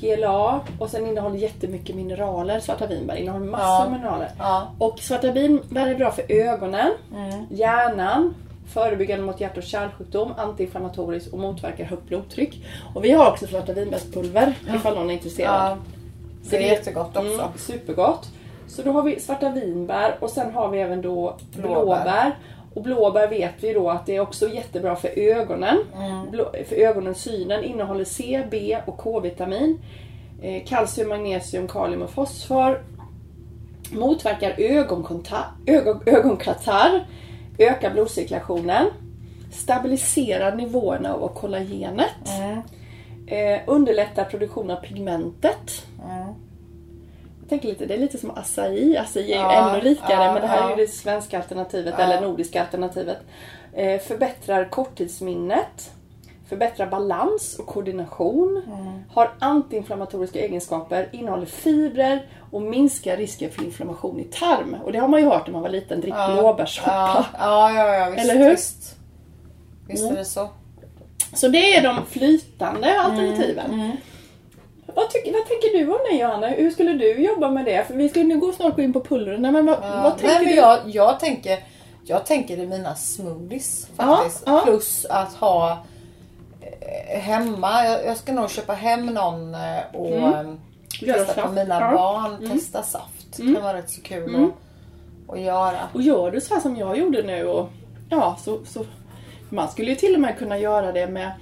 GLA 0.00 0.60
och 0.78 0.90
sen 0.90 1.06
innehåller 1.06 1.36
jättemycket 1.36 1.96
mineraler. 1.96 2.60
Svarta 2.60 2.86
vinbär 2.86 3.14
innehåller 3.16 3.46
massor 3.46 3.64
Ja. 3.66 3.84
av 3.84 3.92
mineraler. 3.92 4.30
Ja. 4.38 4.66
Och 4.78 4.98
svarta 4.98 5.32
vinbär 5.32 5.86
är 5.86 5.94
bra 5.94 6.10
för 6.10 6.24
ögonen, 6.32 6.90
Mm. 7.14 7.46
hjärnan, 7.50 8.34
förebyggande 8.66 9.24
mot 9.26 9.40
hjärt 9.40 9.56
och 9.56 9.62
kärlsjukdom, 9.62 10.32
antiinflammatoriskt 10.36 11.32
och 11.32 11.38
motverkar 11.38 11.84
högt 11.84 12.04
blodtryck. 12.08 12.64
Och 12.94 13.04
vi 13.04 13.10
har 13.12 13.30
också 13.30 13.46
svarta 13.46 13.72
vinbärspulver 13.72 14.54
ifall 14.74 14.94
någon 14.94 15.10
är 15.10 15.14
intresserad. 15.14 15.70
Ja, 15.70 15.76
Så 16.44 16.50
det 16.50 16.56
är 16.68 16.72
jättegott 16.72 17.16
också. 17.16 17.32
Mm, 17.32 17.46
supergott. 17.56 18.28
Så 18.68 18.82
då 18.82 18.92
har 18.92 19.02
vi 19.02 19.20
svarta 19.20 19.50
vinbär 19.50 20.16
och 20.20 20.30
sen 20.30 20.54
har 20.54 20.68
vi 20.68 20.78
även 20.78 21.02
då 21.02 21.36
blåbär. 21.56 21.74
Blåbär. 21.74 22.38
Och 22.74 22.82
blåbär 22.82 23.28
vet 23.28 23.54
vi 23.60 23.72
då 23.72 23.90
att 23.90 24.06
det 24.06 24.16
är 24.16 24.20
också 24.20 24.48
jättebra 24.48 24.96
för 24.96 25.18
ögonen. 25.18 25.78
Mm. 25.96 26.30
Blå, 26.30 26.52
för 26.68 26.76
ögonen, 26.76 27.14
synen 27.14 27.64
innehåller 27.64 28.04
C, 28.04 28.42
B 28.50 28.78
och 28.86 28.96
K-vitamin. 28.96 29.78
Eh, 30.42 30.64
kalcium, 30.64 31.08
magnesium, 31.08 31.68
kalium 31.68 32.02
och 32.02 32.10
fosfor. 32.10 32.82
Motverkar 33.92 34.50
ögonkonta- 34.58 35.44
ögon, 35.66 36.00
ögonkatarr. 36.06 37.06
Ökar 37.58 37.90
blodcirkulationen. 37.90 38.86
Stabiliserar 39.52 40.56
nivåerna 40.56 41.14
av 41.14 41.28
kollagenet. 41.28 42.28
Mm. 42.38 42.58
Eh, 43.26 43.60
underlättar 43.66 44.24
produktion 44.24 44.70
av 44.70 44.76
pigmentet. 44.76 45.86
Mm. 46.04 46.34
Jag 47.40 47.48
tänker 47.48 47.68
lite, 47.68 47.86
det 47.86 47.94
är 47.94 47.98
lite 47.98 48.18
som 48.18 48.30
acai. 48.30 48.96
Acai 48.96 49.22
är 49.22 49.26
ju 49.26 49.34
Ja, 49.34 49.70
ännu 49.70 49.80
rikare 49.80 50.24
ja, 50.24 50.32
men 50.32 50.42
det 50.42 50.48
här 50.48 50.58
är 50.58 50.70
ja. 50.70 50.70
ju 50.70 50.76
det 50.76 50.92
svenska 50.92 51.38
alternativet 51.38 51.98
eller 51.98 52.20
nordiska 52.20 52.60
alternativet. 52.60 53.18
Eh, 53.72 54.00
förbättrar 54.00 54.64
korttidsminnet. 54.64 55.90
Förbättrar 56.48 56.86
balans 56.86 57.58
och 57.58 57.66
koordination. 57.66 58.62
Mm. 58.66 59.02
Har 59.10 59.30
antiinflammatoriska 59.38 60.38
egenskaper. 60.40 61.08
Innehåller 61.12 61.46
fibrer 61.46 62.26
och 62.50 62.62
minskar 62.62 63.16
risken 63.16 63.50
för 63.50 63.62
inflammation 63.64 64.20
i 64.20 64.24
tarm. 64.24 64.76
Och 64.84 64.92
det 64.92 64.98
har 64.98 65.08
man 65.08 65.20
ju 65.20 65.26
hört 65.26 65.46
när 65.46 65.52
man 65.52 65.62
var 65.62 65.68
liten. 65.68 66.00
Drick 66.00 66.14
Ja. 66.14 66.34
blåbärssoppa. 66.40 67.26
Ja, 67.38 67.72
ja, 67.74 67.94
ja, 67.94 68.10
visst. 68.10 68.24
Eller 68.24 68.34
hur? 68.44 68.50
Visst, 68.50 68.96
visst 69.88 70.02
Mm. 70.02 70.14
är 70.14 70.18
det 70.18 70.24
så. 70.24 70.48
Så 71.34 71.48
det 71.48 71.76
är 71.76 71.82
de 71.82 71.96
flytande 72.10 73.00
alternativen. 73.00 73.70
Mm. 73.72 73.96
Vad, 74.94 75.10
tycker, 75.10 75.32
vad 75.32 75.46
tänker 75.46 75.78
du 75.78 75.92
om 75.92 75.98
det 76.10 76.16
Johanna? 76.16 76.46
Hur 76.48 76.70
skulle 76.70 76.92
du 76.92 77.12
jobba 77.24 77.50
med 77.50 77.64
det? 77.64 77.86
För 77.86 77.94
vi 77.94 78.08
ska 78.08 78.22
nu 78.22 78.38
gå 78.38 78.52
snart 78.52 78.76
gå 78.76 78.82
in 78.82 78.92
på 78.92 79.00
pulvren. 79.00 79.42
Men 79.42 79.66
vad, 79.66 79.78
Ja, 79.82 80.00
vad 80.02 80.18
tänker 80.18 80.26
nej, 80.34 80.38
men 80.44 80.48
du? 80.48 80.54
jag, 80.54 80.78
jag, 80.86 81.20
tänker, 81.20 81.58
jag 82.04 82.26
tänker 82.26 82.58
i 82.58 82.66
mina 82.66 82.94
smoothies 82.94 83.86
faktiskt. 83.96 84.42
Ja, 84.46 84.52
ja. 84.52 84.60
Plus 84.64 85.04
att 85.10 85.32
ha 85.34 85.78
hemma. 87.20 87.84
Jag, 87.84 88.04
jag 88.06 88.16
ska 88.16 88.32
nog 88.32 88.50
köpa 88.50 88.72
hem 88.72 89.06
någon 89.06 89.54
eh, 89.54 89.60
och 89.92 90.06
Mm. 90.06 90.60
testa 91.00 91.34
på 91.34 91.40
saft. 91.40 91.54
mina 91.54 91.80
Ja. 91.80 91.92
barn. 91.96 92.34
Mm. 92.36 92.50
Testa 92.50 92.82
saft. 92.82 93.36
Det 93.36 93.42
Mm. 93.42 93.54
kan 93.54 93.64
vara 93.64 93.76
rätt 93.78 93.90
så 93.90 94.02
kul 94.02 94.34
Mm. 94.34 94.44
att, 94.44 95.34
att 95.34 95.40
göra. 95.40 95.78
Och 95.94 96.02
gör 96.02 96.30
du 96.30 96.40
så 96.40 96.54
här 96.54 96.60
som 96.60 96.76
jag 96.76 96.98
gjorde 96.98 97.22
nu 97.22 97.46
och 97.46 97.68
ja, 98.10 98.36
så, 98.40 98.64
så 98.64 98.84
man 99.50 99.68
skulle 99.68 99.90
ju 99.90 99.96
till 99.96 100.14
och 100.14 100.20
med 100.20 100.38
kunna 100.38 100.58
göra 100.58 100.92
det 100.92 101.06
med 101.06 101.32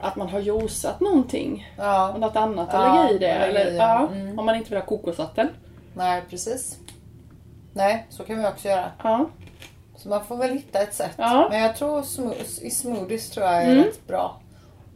att 0.00 0.16
man 0.16 0.28
har 0.28 0.40
juicat 0.40 1.00
någonting. 1.00 1.72
Ja, 1.76 2.10
Och 2.12 2.20
något 2.20 2.36
annat 2.36 2.68
Ja, 2.72 2.78
att 2.78 2.94
lägga 3.12 3.14
i 3.14 3.18
det. 3.18 3.26
Eller, 3.30 3.72
ja, 3.76 4.08
mm. 4.12 4.38
Om 4.38 4.46
man 4.46 4.56
inte 4.56 4.70
vill 4.70 4.78
ha 4.78 4.86
kokosvatten. 4.86 5.48
nej 5.94 6.22
precis. 6.30 6.78
Nej, 7.72 8.06
så 8.10 8.24
kan 8.24 8.38
vi 8.38 8.46
också 8.46 8.68
göra. 8.68 8.90
Ja. 9.02 9.26
Så 9.96 10.08
man 10.08 10.24
får 10.24 10.36
väl 10.36 10.50
hitta 10.50 10.78
ett 10.80 10.94
sätt. 10.94 11.14
Ja. 11.16 11.46
Men 11.50 11.60
jag 11.62 11.76
tror 11.76 12.04
i 12.62 12.70
smoothies 12.70 13.30
tror 13.30 13.46
jag 13.46 13.56
är 13.62 13.72
Mm. 13.72 13.84
rätt 13.84 14.06
bra. 14.06 14.40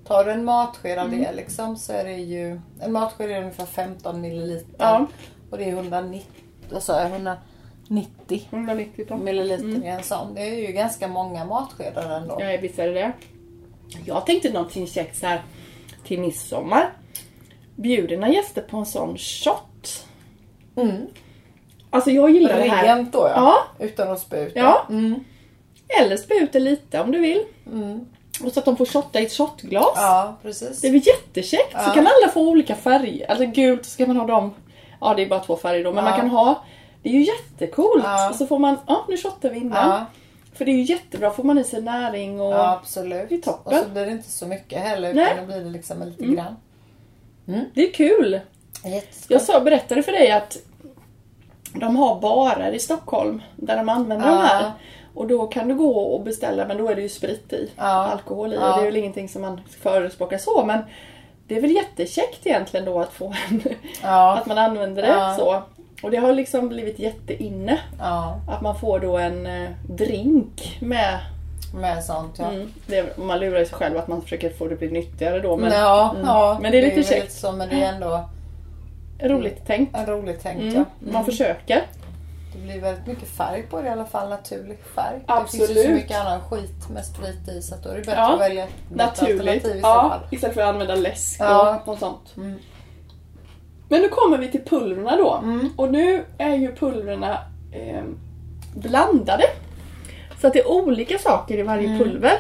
Tar 0.05 0.25
du 0.25 0.31
en 0.31 0.45
matsked 0.45 0.99
av 0.99 1.11
det 1.11 1.33
liksom 1.33 1.77
så 1.77 1.93
är 1.93 2.05
det 2.05 2.17
ju... 2.17 2.61
En 2.81 2.93
matsked 2.93 3.31
är 3.31 3.39
ungefär 3.39 3.67
15 3.67 4.21
milliliter. 4.21 4.75
Ja. 4.79 5.07
Och 5.51 5.59
det 5.59 5.65
är 5.65 5.73
190, 5.73 6.27
vad 6.71 6.83
sa 6.83 7.01
jag, 7.01 7.11
190 7.11 8.49
190 8.51 9.07
på. 9.09 9.17
milliliter 9.17 9.85
i 9.85 9.89
en 9.89 10.03
sån. 10.03 10.35
Det 10.35 10.41
är 10.41 10.69
ju 10.69 10.73
ganska 10.73 11.09
många 11.09 11.45
matskedar 11.45 12.21
ändå. 12.21 12.37
Ja, 12.41 12.59
visst 12.61 12.79
är 12.79 12.87
det 12.87 12.93
det. 12.93 13.13
Jag 14.05 14.27
tänkte 14.27 14.53
någonting 14.53 14.87
käckt 14.87 15.19
så 15.19 15.27
här 15.27 15.43
till 16.05 16.21
midsommar. 16.21 16.93
Bjuder 17.77 18.09
dina 18.09 18.29
gäster 18.29 18.63
på 18.63 18.77
en 18.77 18.87
sån 18.87 19.19
shot. 19.19 20.07
Mm. 20.77 21.07
Alltså 21.91 22.11
jag 22.11 22.31
gillar 22.31 22.57
det 22.57 22.63
här. 22.69 22.97
Rent 22.97 23.13
då 23.13 23.19
ja. 23.19 23.33
Ja. 23.79 23.85
Utan 23.85 24.11
att 24.11 24.21
spä 24.21 24.47
ut. 24.47 24.53
Ja. 24.57 24.87
Mm. 24.91 25.25
Eller 26.01 26.17
spä 26.17 26.35
ut 26.35 26.53
det 26.53 26.61
lite 26.61 27.01
om 27.01 27.11
du 27.13 27.19
vill. 27.19 27.45
Och 28.45 28.53
så 28.53 28.59
att 28.59 28.65
de 28.65 28.77
får 28.77 28.87
shotta 28.87 29.21
i 29.21 29.25
ett 29.27 29.33
shotglas. 29.33 29.93
ja, 29.97 30.37
precis. 30.43 30.81
Det 30.81 30.89
är 30.89 30.93
väl 30.93 31.03
jättekäckt? 31.07 31.73
Så 31.73 31.79
Ja. 31.89 31.93
kan 31.95 32.07
alla 32.07 32.33
få 32.33 32.41
olika 32.49 32.75
färger. 32.75 33.31
Alltså 33.31 33.47
gult 33.47 33.85
så 33.85 33.91
ska 33.91 34.07
man 34.07 34.17
ha 34.17 34.27
dem. 34.27 34.55
Ja 35.01 35.15
det 35.15 35.23
är 35.23 35.29
bara 35.29 35.41
två 35.41 35.57
färger 35.57 35.85
då. 35.85 35.93
Men 35.93 36.05
Ja. 36.05 36.11
man 36.11 36.21
kan 36.21 36.31
ha. 36.31 36.65
Det 37.03 37.09
är 37.09 37.13
ju 37.13 37.23
jättecoolt. 37.25 38.05
Ja. 38.05 38.31
Och 38.31 38.35
så 38.37 38.47
får 38.47 38.59
man, 38.59 38.77
ja 38.87 39.05
nu 39.09 39.17
shottar 39.17 39.51
vi 39.51 39.57
innan. 39.59 40.05
För 40.55 40.65
det 40.65 40.71
är 40.71 40.77
ju 40.77 40.83
jättebra. 40.83 41.31
Får 41.31 41.45
man 41.45 41.59
i 41.59 41.65
sig 41.65 41.83
näring 41.83 42.41
och... 42.41 42.53
ja, 42.53 42.73
absolut. 42.81 43.29
Det 43.29 43.35
är 43.35 43.41
toppen. 43.41 43.79
Och 43.79 43.85
så 43.85 43.91
blir 43.91 44.07
det 44.07 44.13
inte 44.13 44.31
så 44.31 44.47
mycket 44.47 44.81
heller 44.83 45.15
Nej. 45.15 45.25
utan 45.25 45.37
då 45.37 45.47
blir 45.47 45.65
det 45.65 45.71
liksom 45.71 46.03
lite 46.03 46.25
grann. 46.25 46.57
Det 47.75 47.83
är 47.89 47.93
kul. 47.93 48.41
Jag 49.29 49.43
sa, 49.43 49.61
berättade 49.61 50.03
för 50.03 50.13
dig 50.13 50.31
att 50.33 50.57
de 51.75 51.97
har 51.97 52.21
barer 52.21 52.73
i 52.73 52.79
Stockholm 52.79 53.43
där 53.57 53.77
de 53.77 53.89
använder 53.89 54.27
de 54.27 54.33
Ja. 54.35 54.41
här. 54.41 54.73
Och 55.15 55.27
då 55.27 55.47
kan 55.47 55.69
du 55.69 55.75
gå 55.75 55.99
och 55.99 56.21
beställa 56.21 56.67
men 56.67 56.77
då 56.79 56.89
är 56.89 56.95
det 56.95 57.03
ju 57.03 57.09
sprit 57.09 57.53
i. 57.53 57.71
Ja. 57.77 57.85
Alkohol 57.85 58.53
i. 58.53 58.57
Ja. 58.57 58.71
Och 58.71 58.77
det 58.77 58.83
är 58.83 58.87
väl 58.87 58.97
ingenting 58.97 59.29
som 59.29 59.43
man 59.43 59.61
förespråkar 59.81 60.39
så 60.39 60.65
men 60.65 60.81
det 61.49 61.57
är 61.57 61.61
väl 61.61 61.71
jättekäckt 61.71 62.47
egentligen 62.47 62.87
då 62.87 63.01
att 63.01 63.13
få 63.13 63.35
en, 63.51 63.63
Ja. 64.03 64.39
att 64.39 64.47
man 64.47 64.59
använder 64.59 65.03
det 65.03 65.35
så. 65.39 65.63
Och 66.03 66.11
det 66.11 66.17
har 66.17 66.33
liksom 66.33 66.69
blivit 66.69 66.99
jätteinne. 66.99 67.79
Att 68.49 68.61
man 68.63 68.79
får 68.79 69.01
då 69.01 69.19
en 69.19 69.47
eh, 69.47 69.71
drink 69.89 70.79
med. 70.81 71.19
med 71.75 72.05
sånt 72.05 72.37
ja. 72.39 72.51
Mm, 72.51 72.73
det, 72.87 73.17
man 73.19 73.41
lurar 73.41 73.65
sig 73.65 73.75
själv 73.75 73.99
att 73.99 74.09
man 74.09 74.23
försöker 74.23 74.51
få 74.51 74.67
det 74.67 74.73
att 74.73 74.79
bli 74.79 74.91
nyttigare 74.91 75.41
då 75.41 75.57
men 75.57 75.73
ja, 75.73 76.11
mm. 76.15 76.27
ja, 76.27 76.59
Men 76.63 76.73
det 76.73 76.79
är 76.79 76.83
lite 76.97 77.03
käckt. 77.03 77.33
så, 77.33 77.53
men 77.53 77.69
det 77.69 77.83
är 77.83 77.93
ändå 77.95 78.29
roligt 79.23 79.67
tänkt. 79.67 80.09
roligt 80.09 80.43
tänkt 80.43 80.61
Mm. 80.61 80.75
ja. 80.75 80.85
Man 81.13 81.25
försöker. 81.25 81.83
Det 82.53 82.59
blir 82.59 82.81
väldigt 82.81 83.07
mycket 83.07 83.29
färg 83.29 83.63
på 83.63 83.81
det 83.81 83.87
i 83.87 83.91
alla 83.91 84.05
fall, 84.07 84.29
naturlig 84.29 84.79
färg. 84.95 85.19
Det 85.19 85.33
Absolut. 85.33 85.67
finns 85.67 85.79
ju 85.79 85.89
så 85.89 85.91
mycket 85.95 86.21
annan 86.21 86.41
skit 86.41 86.89
med 86.95 87.05
sprit 87.07 87.49
i 87.49 87.63
så 87.63 87.75
att 87.75 87.83
då 87.83 87.89
är 87.89 87.95
det 87.95 88.01
bättre 88.01 88.15
Ja, 88.17 88.35
att 88.35 88.41
välja 88.41 88.65
ett 88.65 88.71
Naturligt. 88.95 89.41
alternativ 89.41 89.77
i 89.77 89.81
så 89.81 89.87
Ja, 89.87 90.09
fall. 90.11 90.21
istället 90.31 90.55
för 90.55 90.63
att 90.63 90.69
använda 90.69 90.95
läsk 90.95 91.37
Ja. 91.41 91.81
och, 91.87 91.93
och 91.93 91.99
sånt. 91.99 92.33
Mm. 92.37 92.59
Men 93.89 94.01
nu 94.03 94.09
kommer 94.09 94.39
vi 94.39 94.49
till 94.51 94.65
pulverna 94.65 95.17
då. 95.17 95.35
Mm. 95.43 95.69
Och 95.77 95.93
nu 95.93 96.25
är 96.39 96.55
ju 96.55 96.75
pulverna 96.75 97.39
eh, 97.73 98.03
blandade. 98.75 99.45
Så 100.41 100.47
att 100.47 100.53
det 100.53 100.59
är 100.61 100.71
olika 100.71 101.19
saker 101.19 101.59
i 101.59 101.63
varje 101.63 101.87
Mm. 101.87 101.99
pulver. 101.99 102.39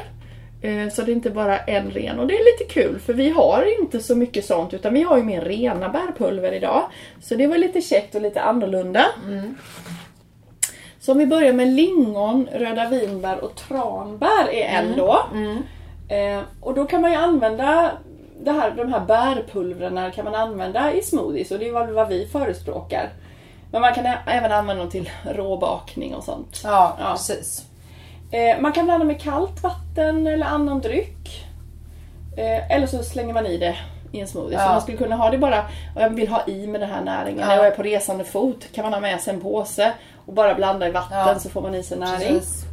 Eh, 0.63 0.89
så 0.89 1.03
det 1.03 1.13
är 1.13 1.15
inte 1.15 1.31
bara 1.31 1.59
en 1.59 1.91
ren. 1.91 2.19
Och 2.19 2.27
det 2.27 2.35
är 2.35 2.45
lite 2.61 2.73
kul 2.75 2.99
för 3.01 3.13
vi 3.15 3.31
har 3.31 3.81
inte 3.81 4.01
så 4.01 4.17
mycket 4.17 4.45
sånt 4.45 4.75
utan 4.75 4.95
vi 4.95 5.03
har 5.03 5.17
ju 5.17 5.23
mer 5.23 5.41
rena 5.41 5.89
bärpulver 5.89 6.53
idag. 6.53 6.83
Så 7.21 7.35
det 7.35 7.47
var 7.47 7.59
lite 7.59 7.81
käckt 7.81 8.15
och 8.15 8.21
lite 8.23 8.41
annorlunda. 8.43 9.07
Mm. 9.27 9.55
Så 11.03 11.13
om 11.13 11.19
vi 11.19 11.27
börjar 11.27 11.53
med 11.53 11.69
lingon, 11.69 12.49
röda 12.53 12.89
vinbär 12.89 13.45
och 13.45 13.55
tranbär 13.55 14.49
är 14.53 14.65
en 14.79 14.97
då. 14.97 15.19
Mm. 15.35 15.63
Eh, 16.09 16.45
och 16.61 16.75
då 16.75 16.85
kan 16.85 17.01
man 17.03 17.11
ju 17.11 17.17
använda 17.17 17.91
det 18.45 18.53
här, 18.53 18.71
de 18.71 18.93
här 18.93 19.01
bärpulvrarna 19.01 20.11
kan 20.11 20.25
man 20.25 20.35
använda 20.35 20.93
i 20.93 21.03
smoothies 21.03 21.51
och 21.51 21.59
det 21.59 21.69
är 21.69 21.73
vad, 21.73 21.89
vad 21.91 22.09
vi 22.09 22.27
förespråkar. 22.27 23.09
Men 23.73 23.81
man 23.81 23.95
kan 23.95 24.07
även 24.27 24.53
använda 24.53 24.83
dem 24.83 24.91
till 24.91 25.11
råbakning 25.25 26.15
och 26.15 26.25
sånt. 26.25 26.61
Ja, 26.65 26.97
Ja. 27.01 27.11
precis. 27.13 27.65
Eh, 28.31 28.61
man 28.61 28.73
kan 28.73 28.85
blanda 28.85 29.05
med 29.05 29.21
kallt 29.21 29.63
vatten 29.63 30.27
eller 30.27 30.47
annan 30.47 30.81
dryck. 30.81 31.45
Eh, 32.37 32.71
eller 32.77 32.87
så 32.87 33.03
slänger 33.03 33.35
man 33.35 33.47
i 33.47 33.59
det 33.59 33.77
i 34.13 34.21
en 34.21 34.27
smoothie. 34.27 34.59
Så 34.59 34.65
Ja. 34.65 34.69
man 34.73 34.81
skulle 34.83 34.99
kunna 34.99 35.17
ha 35.17 35.31
det 35.31 35.39
bara, 35.39 35.61
och 35.97 36.03
jag 36.03 36.11
vill 36.11 36.29
ha 36.29 36.43
i 36.47 36.67
med 36.67 36.81
den 36.81 36.91
här 36.91 37.03
näringen. 37.03 37.41
Ja. 37.41 37.47
När 37.47 37.57
jag 37.57 37.67
är 37.67 37.71
på 37.71 37.83
resande 37.83 38.25
fot 38.25 38.67
kan 38.75 38.85
man 38.85 38.93
ha 38.93 39.01
med 39.01 39.21
sig 39.21 39.35
en 39.35 39.41
påse 39.41 39.93
och 40.27 40.33
bara 40.35 40.55
blanda 40.55 40.89
i 40.89 40.91
vatten 40.91 41.19
Ja. 41.19 41.39
så 41.39 41.49
får 41.49 41.63
man 41.63 41.75
i 41.75 41.83
sig 41.83 41.99
näring. 41.99 42.19
precis. 42.39 42.65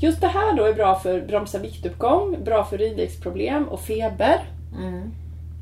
Just 0.00 0.20
det 0.20 0.28
här 0.28 0.52
då 0.56 0.64
är 0.64 0.72
bra 0.74 0.98
för 0.98 1.20
bromsa 1.20 1.58
viktuppgång, 1.58 2.36
bra 2.44 2.64
för 2.64 2.76
urinvägsproblem 2.80 3.68
och 3.68 3.80
feber. 3.80 4.40
Mm. 4.78 5.10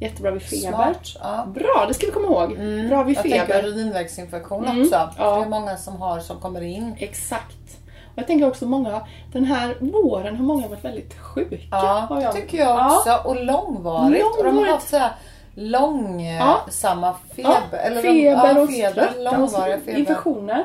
Jättebra 0.00 0.30
vid 0.30 0.42
feber. 0.42 0.68
Smart. 0.72 1.16
Ja. 1.22 1.46
Bra, 1.54 1.84
det 1.88 1.94
ska 1.94 2.06
vi 2.06 2.12
komma 2.12 2.26
ihåg. 2.26 2.48
Bra 2.88 3.02
vid 3.02 3.16
Jag 3.16 3.22
tänker 3.22 3.46
feber. 3.46 3.64
urinvägsinfektion 3.68 4.64
Mm, 4.64 4.82
också. 4.82 5.10
ja. 5.18 5.36
Det 5.36 5.42
är 5.44 5.48
många 5.48 5.76
som 5.76 5.96
har 5.96 6.20
som 6.20 6.40
kommer 6.40 6.60
in. 6.60 6.94
Exakt. 6.98 7.56
Och 8.04 8.18
jag 8.18 8.26
tänker 8.26 8.48
också 8.48 8.66
många, 8.66 9.00
den 9.32 9.44
här 9.44 9.76
våren 9.80 10.36
har 10.36 10.44
många 10.44 10.68
varit 10.68 10.84
väldigt 10.84 11.18
sjuka. 11.18 11.56
Ja, 11.70 12.06
det 12.10 12.32
tycker 12.40 12.58
jag 12.58 12.86
också. 12.86 13.18
Och 13.28 13.44
långvarigt. 13.44 14.24
Och 14.24 14.36
de 14.36 14.42
har 14.44 14.52
Långvarigt. 14.52 14.72
haft 14.74 14.88
så 14.88 14.96
här 14.96 15.10
långsamma 15.54 17.14
feber. 17.36 17.50
Ja, 17.72 17.78
eller 17.78 18.02
de- 18.02 18.08
feber 18.08 18.54
ja, 18.54 18.60
och 18.62 18.70
feber, 18.70 19.10
långvariga 19.24 19.78
feber. 19.78 19.98
infektioner. 19.98 20.64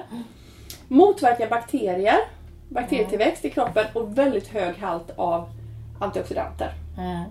Motverkar 0.92 1.48
bakterier, 1.50 2.18
bakterietillväxt 2.70 3.46
i 3.46 3.50
kroppen 3.50 3.86
och 3.94 4.18
väldigt 4.18 4.48
hög 4.48 4.78
halt 4.78 5.12
av 5.16 5.50
antioxidanter. 6.00 6.74
Mm. 6.98 7.24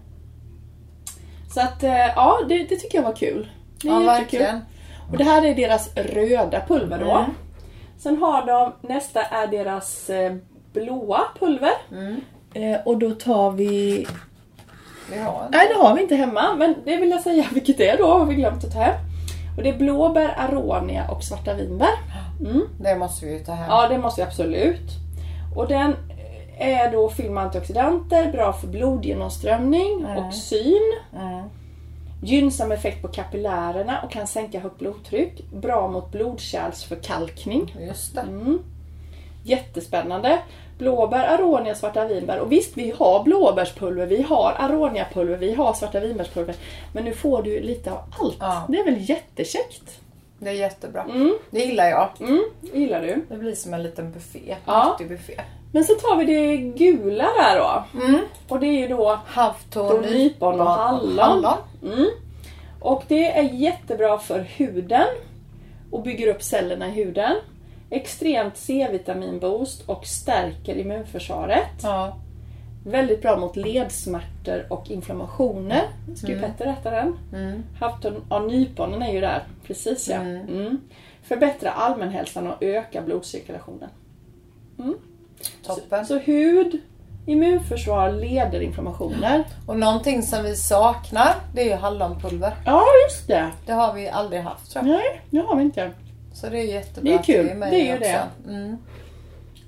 Så 1.54 1.60
att 1.60 1.82
eh, 1.82 2.06
ja, 2.06 2.38
det, 2.48 2.58
det 2.58 2.76
tycker 2.76 2.98
jag 2.98 3.02
var 3.02 3.16
kul. 3.16 3.50
Det 3.82 3.88
är 3.88 3.92
Ja, 3.92 4.00
jättekul. 4.00 4.40
verkligen. 4.40 4.60
Och 5.10 5.18
det 5.18 5.24
här 5.24 5.44
är 5.44 5.54
deras 5.54 5.96
röda 5.96 6.60
pulver 6.68 6.98
då. 6.98 7.10
Mm. 7.10 7.30
Sen 7.98 8.16
har 8.22 8.46
de, 8.46 8.72
nästa 8.88 9.22
är 9.22 9.46
deras 9.46 10.10
eh, 10.10 10.34
blåa 10.72 11.20
pulver. 11.38 11.72
Mm. 11.92 12.20
Eh, 12.54 12.80
och 12.84 12.98
då 12.98 13.10
tar 13.10 13.50
vi, 13.50 14.06
Vi 15.12 15.18
har 15.18 15.48
nej 15.52 15.68
det 15.74 15.82
har 15.82 15.94
vi 15.94 16.02
inte 16.02 16.14
hemma 16.14 16.54
men 16.56 16.74
det 16.84 16.96
vill 16.96 17.10
jag 17.10 17.20
säga 17.20 17.44
vilket 17.52 17.78
det 17.78 17.88
är 17.88 17.98
då, 17.98 18.06
har 18.06 18.26
vi 18.26 18.34
glömt 18.34 18.64
att 18.64 18.72
ta 18.72 18.80
hem. 18.80 18.94
Och 19.56 19.62
det 19.62 19.68
är 19.68 19.78
blåbär, 19.78 20.34
aronia 20.36 21.08
och 21.10 21.24
svarta 21.24 21.54
vinbär. 21.54 21.98
Mm. 22.40 22.62
Det 22.78 22.96
måste 22.96 23.26
vi 23.26 23.32
ju 23.32 23.44
ta 23.44 23.52
hem. 23.52 23.66
Ja 23.68 23.88
det 23.88 23.98
måste 23.98 24.20
vi 24.20 24.26
absolut. 24.26 24.90
Och 25.56 25.68
den 25.68 25.96
är 26.58 26.92
då 26.92 27.08
fylld 27.08 27.30
med 27.30 27.44
antioxidanter, 27.44 28.32
bra 28.32 28.52
för 28.52 28.66
blodgenomströmning 28.66 30.06
och 30.06 30.34
syn. 30.34 30.92
Mm. 31.20 31.44
Gynnsam 32.22 32.72
effekt 32.72 33.02
på 33.02 33.08
kapillärerna 33.08 34.02
och 34.02 34.10
kan 34.10 34.26
sänka 34.26 34.60
högt 34.60 34.78
blodtryck. 34.78 35.50
Bra 35.52 35.88
mot 35.88 36.12
blodkärlsförkalkning. 36.12 37.76
Just 37.80 38.14
det. 38.14 38.20
Mm. 38.20 38.58
Jättespännande. 39.44 40.38
Blåbär, 40.80 41.28
aronia, 41.28 41.74
svarta 41.74 42.06
vinbär. 42.06 42.38
Och 42.38 42.52
visst, 42.52 42.76
vi 42.76 42.94
har 42.98 43.22
blåbärspulver, 43.24 44.06
vi 44.06 44.22
har 44.22 44.56
aroniapulver, 44.58 45.36
vi 45.36 45.54
har 45.54 45.72
svarta 45.72 46.00
vinbärspulver. 46.00 46.54
Men 46.94 47.04
nu 47.04 47.12
får 47.12 47.42
du 47.42 47.60
lite 47.60 47.92
av 47.92 47.98
allt. 48.20 48.36
Ja. 48.40 48.66
Det 48.68 48.78
är 48.78 48.84
väl 48.84 49.10
jättekäckt? 49.10 50.00
Det 50.38 50.50
är 50.50 50.54
jättebra. 50.54 51.02
Mm. 51.02 51.34
Det 51.50 51.60
gillar 51.60 51.88
jag. 51.88 52.08
Mm, 52.20 52.44
gillar 52.74 53.00
du. 53.02 53.24
Det 53.28 53.36
blir 53.36 53.54
som 53.54 53.74
en 53.74 53.82
liten 53.82 54.12
buffé. 54.12 54.56
Ja. 54.66 54.96
Buffé. 55.08 55.40
Men 55.72 55.84
så 55.84 55.94
tar 55.94 56.16
vi 56.16 56.24
det 56.24 56.56
gula 56.56 57.24
där 57.24 57.58
då. 57.58 57.84
Mm. 58.04 58.20
Och 58.48 58.60
det 58.60 58.66
är 58.66 58.78
ju 58.78 58.88
då 58.88 59.20
Havtorn, 59.26 60.02
nypon 60.02 60.60
och 60.60 60.66
hallon. 60.66 61.46
Mm. 61.82 62.06
Och 62.80 63.02
det 63.08 63.38
är 63.38 63.42
jättebra 63.42 64.18
för 64.18 64.38
huden 64.40 65.06
och 65.90 66.02
bygger 66.02 66.26
upp 66.28 66.42
cellerna 66.42 66.88
i 66.88 66.90
huden. 66.90 67.36
Extremt 67.90 68.56
C-vitaminboost 68.56 69.88
och 69.88 70.06
stärker 70.06 70.76
immunförsvaret. 70.76 71.82
Ja. 71.82 72.16
Väldigt 72.84 73.22
bra 73.22 73.36
mot 73.36 73.56
ledsmärtor 73.56 74.66
och 74.68 74.90
inflammationer. 74.90 75.82
Ska 76.16 76.28
ju 76.28 76.40
Petter 76.40 76.66
äta 76.66 76.90
den. 76.90 77.18
Mm. 77.34 77.62
Havtorn, 77.80 78.14
ja, 78.30 78.38
nyponen 78.38 79.02
är 79.02 79.12
ju 79.12 79.20
där. 79.20 79.42
Precis 79.66 80.08
ja. 80.08 80.16
Mm. 80.16 80.48
Mm. 80.48 80.80
Förbättra 81.22 81.70
allmänhälsan 81.70 82.46
och 82.46 82.62
öka 82.62 83.02
blodcirkulationen. 83.02 83.88
Toppen. 85.66 86.06
Så 86.06 86.18
hud, 86.18 86.80
immunförsvar, 87.26 88.12
leder, 88.12 88.60
inflammationer. 88.60 89.44
Och 89.66 89.78
någonting 89.78 90.22
som 90.22 90.42
vi 90.42 90.56
saknar, 90.56 91.34
det 91.54 91.60
är 91.60 91.66
ju 91.66 91.74
hallonpulver. 91.74 92.54
Ja, 92.66 92.84
just 93.08 93.28
det. 93.28 93.50
Det 93.66 93.72
har 93.72 93.94
vi 93.94 94.08
aldrig 94.08 94.40
haft 94.42 94.72
tror 94.72 94.86
jag. 94.86 94.96
Nej, 94.96 95.20
det 95.30 95.38
har 95.38 95.56
vi 95.56 95.62
inte. 95.62 95.90
Så 96.32 96.48
det 96.48 96.58
är 96.58 96.64
jättebra 96.64 97.10
Det 97.10 97.14
är 97.14 97.18
att 97.20 97.26
kul. 97.26 97.54
med 97.56 97.72
Det 97.72 97.80
är 97.80 97.84
ju 97.86 97.92
också. 97.92 98.04
det. 98.44 98.50
Mm. 98.50 98.76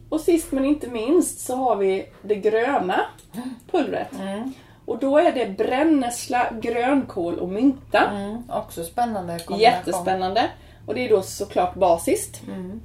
Och 0.08 0.20
sist 0.20 0.52
men 0.52 0.64
inte 0.64 0.88
minst 0.88 1.40
så 1.40 1.56
har 1.56 1.76
vi 1.76 2.06
det 2.22 2.34
gröna 2.34 3.00
pulvret. 3.70 4.12
Mm. 4.20 4.52
Och 4.84 4.98
då 4.98 5.18
är 5.18 5.32
det 5.32 5.46
brännässla, 5.58 6.52
grönkål 6.60 7.38
och 7.38 7.48
mynta. 7.48 8.10
Mm. 8.10 8.42
Också 8.50 8.84
spännande. 8.84 9.38
Jättespännande. 9.58 10.50
Och 10.86 10.94
det 10.94 11.04
är 11.04 11.08
då 11.08 11.22
såklart 11.22 11.74
basiskt. 11.74 12.42
Mm. 12.46 12.80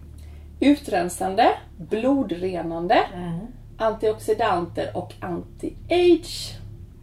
Utrensande, 0.59 1.49
blodrenande, 1.77 2.95
Mm. 3.13 3.39
antioxidanter 3.77 4.91
och 4.97 5.13
anti-age. 5.21 6.53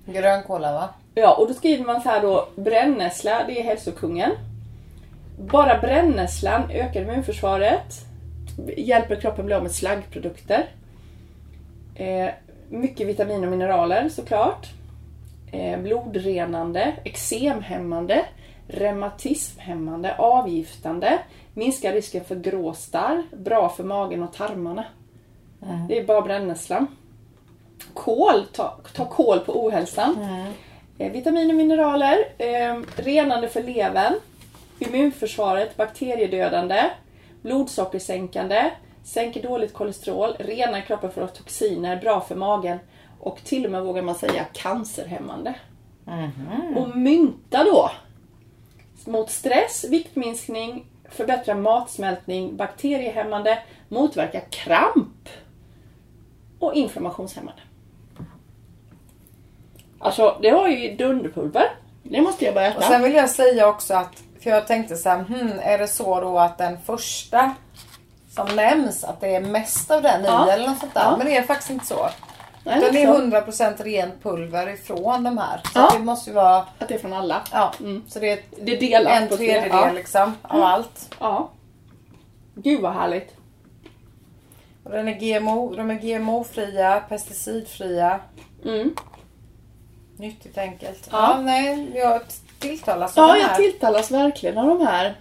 Grönkåla 0.07 0.73
va? 0.73 0.89
Ja, 1.15 1.35
och 1.35 1.49
då 1.49 1.55
skriver 1.55 1.85
man 1.85 2.01
så 2.03 2.09
här 2.09 2.23
då, 2.23 2.49
brännässla, 2.57 3.45
det 3.47 3.61
är 3.61 3.65
hälsokungen. 3.65 4.31
Bara 5.39 5.79
brännässlan 5.79 6.71
ökar 6.71 7.03
immunförsvaret, 7.03 8.07
hjälper 8.77 9.17
kroppen 9.17 9.47
bli 9.47 9.55
av 9.55 9.63
med 9.63 9.73
slaggprodukter. 9.73 10.67
Eh, 11.95 12.29
mycket 12.69 13.07
vitamin 13.07 13.45
och 13.45 13.51
mineraler 13.51 14.09
såklart. 14.09 14.67
Eh, 15.53 15.79
blodrenande, 15.81 16.97
eksemhämmande, 17.05 18.25
reumatismhämmande, 18.69 20.15
avgiftande, 20.17 21.19
minskar 21.55 21.93
risken 21.93 22.25
för 22.25 22.37
gråstarr, 22.37 23.23
bra 23.37 23.69
för 23.69 23.85
magen 23.85 24.23
och 24.23 24.33
tarmarna. 24.33 24.85
Det 25.89 25.99
är 25.99 26.05
bara 26.05 26.23
brännässlan. 26.23 26.87
Kål, 27.95 28.47
ta, 28.53 28.79
ta 28.95 29.05
kål 29.05 29.39
på 29.39 29.67
ohälsan. 29.67 30.17
Eh, 30.99 31.13
vitaminer 31.13 31.55
och 31.55 31.57
mineraler, 31.57 32.17
eh, 32.39 32.81
renande 32.97 33.49
för 33.49 33.63
levern, 33.63 34.15
immunförsvaret, 34.79 35.77
bakteriedödande, 35.77 36.91
blodsockersänkande, 37.43 38.71
sänker 39.05 39.43
dåligt 39.43 39.73
kolesterol, 39.73 40.35
renar 40.39 40.81
kroppen 40.81 41.13
från 41.13 41.29
toxiner, 41.29 42.01
bra 42.01 42.21
för 42.21 42.35
magen 42.35 42.79
och 43.21 43.39
till 43.45 43.65
och 43.65 43.71
med 43.71 43.83
vågar 43.83 44.03
man 44.03 44.15
säga 44.15 44.45
cancerhämmande. 44.53 45.55
Och 46.77 46.97
mynta 46.97 47.65
då! 47.65 47.91
Mot 49.05 49.31
stress, 49.31 49.85
viktminskning, 49.91 50.87
förbättra 51.11 51.55
matsmältning, 51.55 52.57
bakteriehämmande, 52.57 53.59
motverka 53.89 54.41
kramp 54.41 55.29
och 56.59 56.75
inflammationshämmande. 56.75 57.63
Alltså, 59.99 60.39
det 60.43 60.51
har 60.51 60.69
ju 60.69 60.97
dunderpulver. 60.97 61.71
Det 62.03 62.21
måste 62.21 62.45
jag 62.45 62.55
börja 62.55 62.69
äta. 62.69 62.79
Och 62.79 62.85
sen 62.85 63.03
vill 63.03 63.15
jag 63.15 63.31
säga 63.31 63.69
också 63.69 63.95
att, 63.95 64.23
för 64.45 64.51
jag 64.51 64.67
tänkte 64.67 64.97
så 64.97 65.09
här, 65.09 65.19
hmm, 65.19 65.59
är 65.63 65.79
det 65.79 65.89
så 65.89 66.21
då 66.21 66.39
att 66.39 66.59
den 66.59 66.79
första 66.87 67.55
som 68.31 68.57
nämns, 68.57 69.05
att 69.05 69.21
det 69.21 69.35
är 69.35 69.41
mest 69.41 69.91
av 69.91 70.03
den 70.03 70.25
Ja. 70.25 70.49
i 70.49 70.51
eller 70.51 70.69
något 70.69 70.79
sånt 70.79 70.95
där. 70.95 71.03
Ja. 71.03 71.17
Men 71.17 71.27
det 71.27 71.37
är 71.37 71.43
faktiskt 71.43 71.71
inte 71.71 71.87
så. 71.87 72.09
Nej, 72.65 72.81
det 72.93 73.03
är 73.03 73.07
så. 73.07 73.21
100% 73.21 73.83
rent 73.83 74.23
pulver 74.23 74.69
ifrån 74.69 75.25
de 75.25 75.39
här. 75.39 75.61
Så 75.65 75.79
Ja. 75.79 75.91
det 75.93 76.05
måste 76.05 76.31
ju 76.31 76.35
vara, 76.37 76.57
Att 76.79 76.89
det 76.89 76.95
är 76.95 76.99
från 76.99 77.13
alla. 77.13 77.43
ja, 77.53 77.73
så 78.09 78.19
det 78.21 78.31
är 78.33 78.41
Det 78.63 78.77
delas 78.77 79.13
en 79.23 79.29
på 79.29 79.37
tredjedel. 79.37 79.71
Ja. 79.71 79.93
liksom 79.93 80.35
av 80.43 80.63
allt. 80.63 81.15
ja. 81.21 81.51
Gud 82.55 82.81
vad 82.81 82.93
härligt. 82.95 83.35
Och 84.85 84.91
den 84.91 85.09
är 85.09 85.13
GMO, 85.41 85.75
de 85.77 85.91
är 85.91 85.95
GMO-fria, 85.95 87.01
pesticidfria. 87.09 88.21
Mm. 88.65 88.95
Nyttigt 90.17 90.59
enkelt. 90.59 91.09
Ja. 91.13 91.35
Ja, 91.37 91.41
nej, 91.43 91.91
jag 91.95 92.21
tilltalas 92.69 93.19
av 93.19 93.25
Ja, 93.29 93.33
den 93.33 93.43
jag 93.43 93.49
här. 93.49 93.57
tilltalas 93.57 94.11
verkligen 94.11 94.59
av 94.59 94.67
de 94.67 94.87
här. 94.87 95.15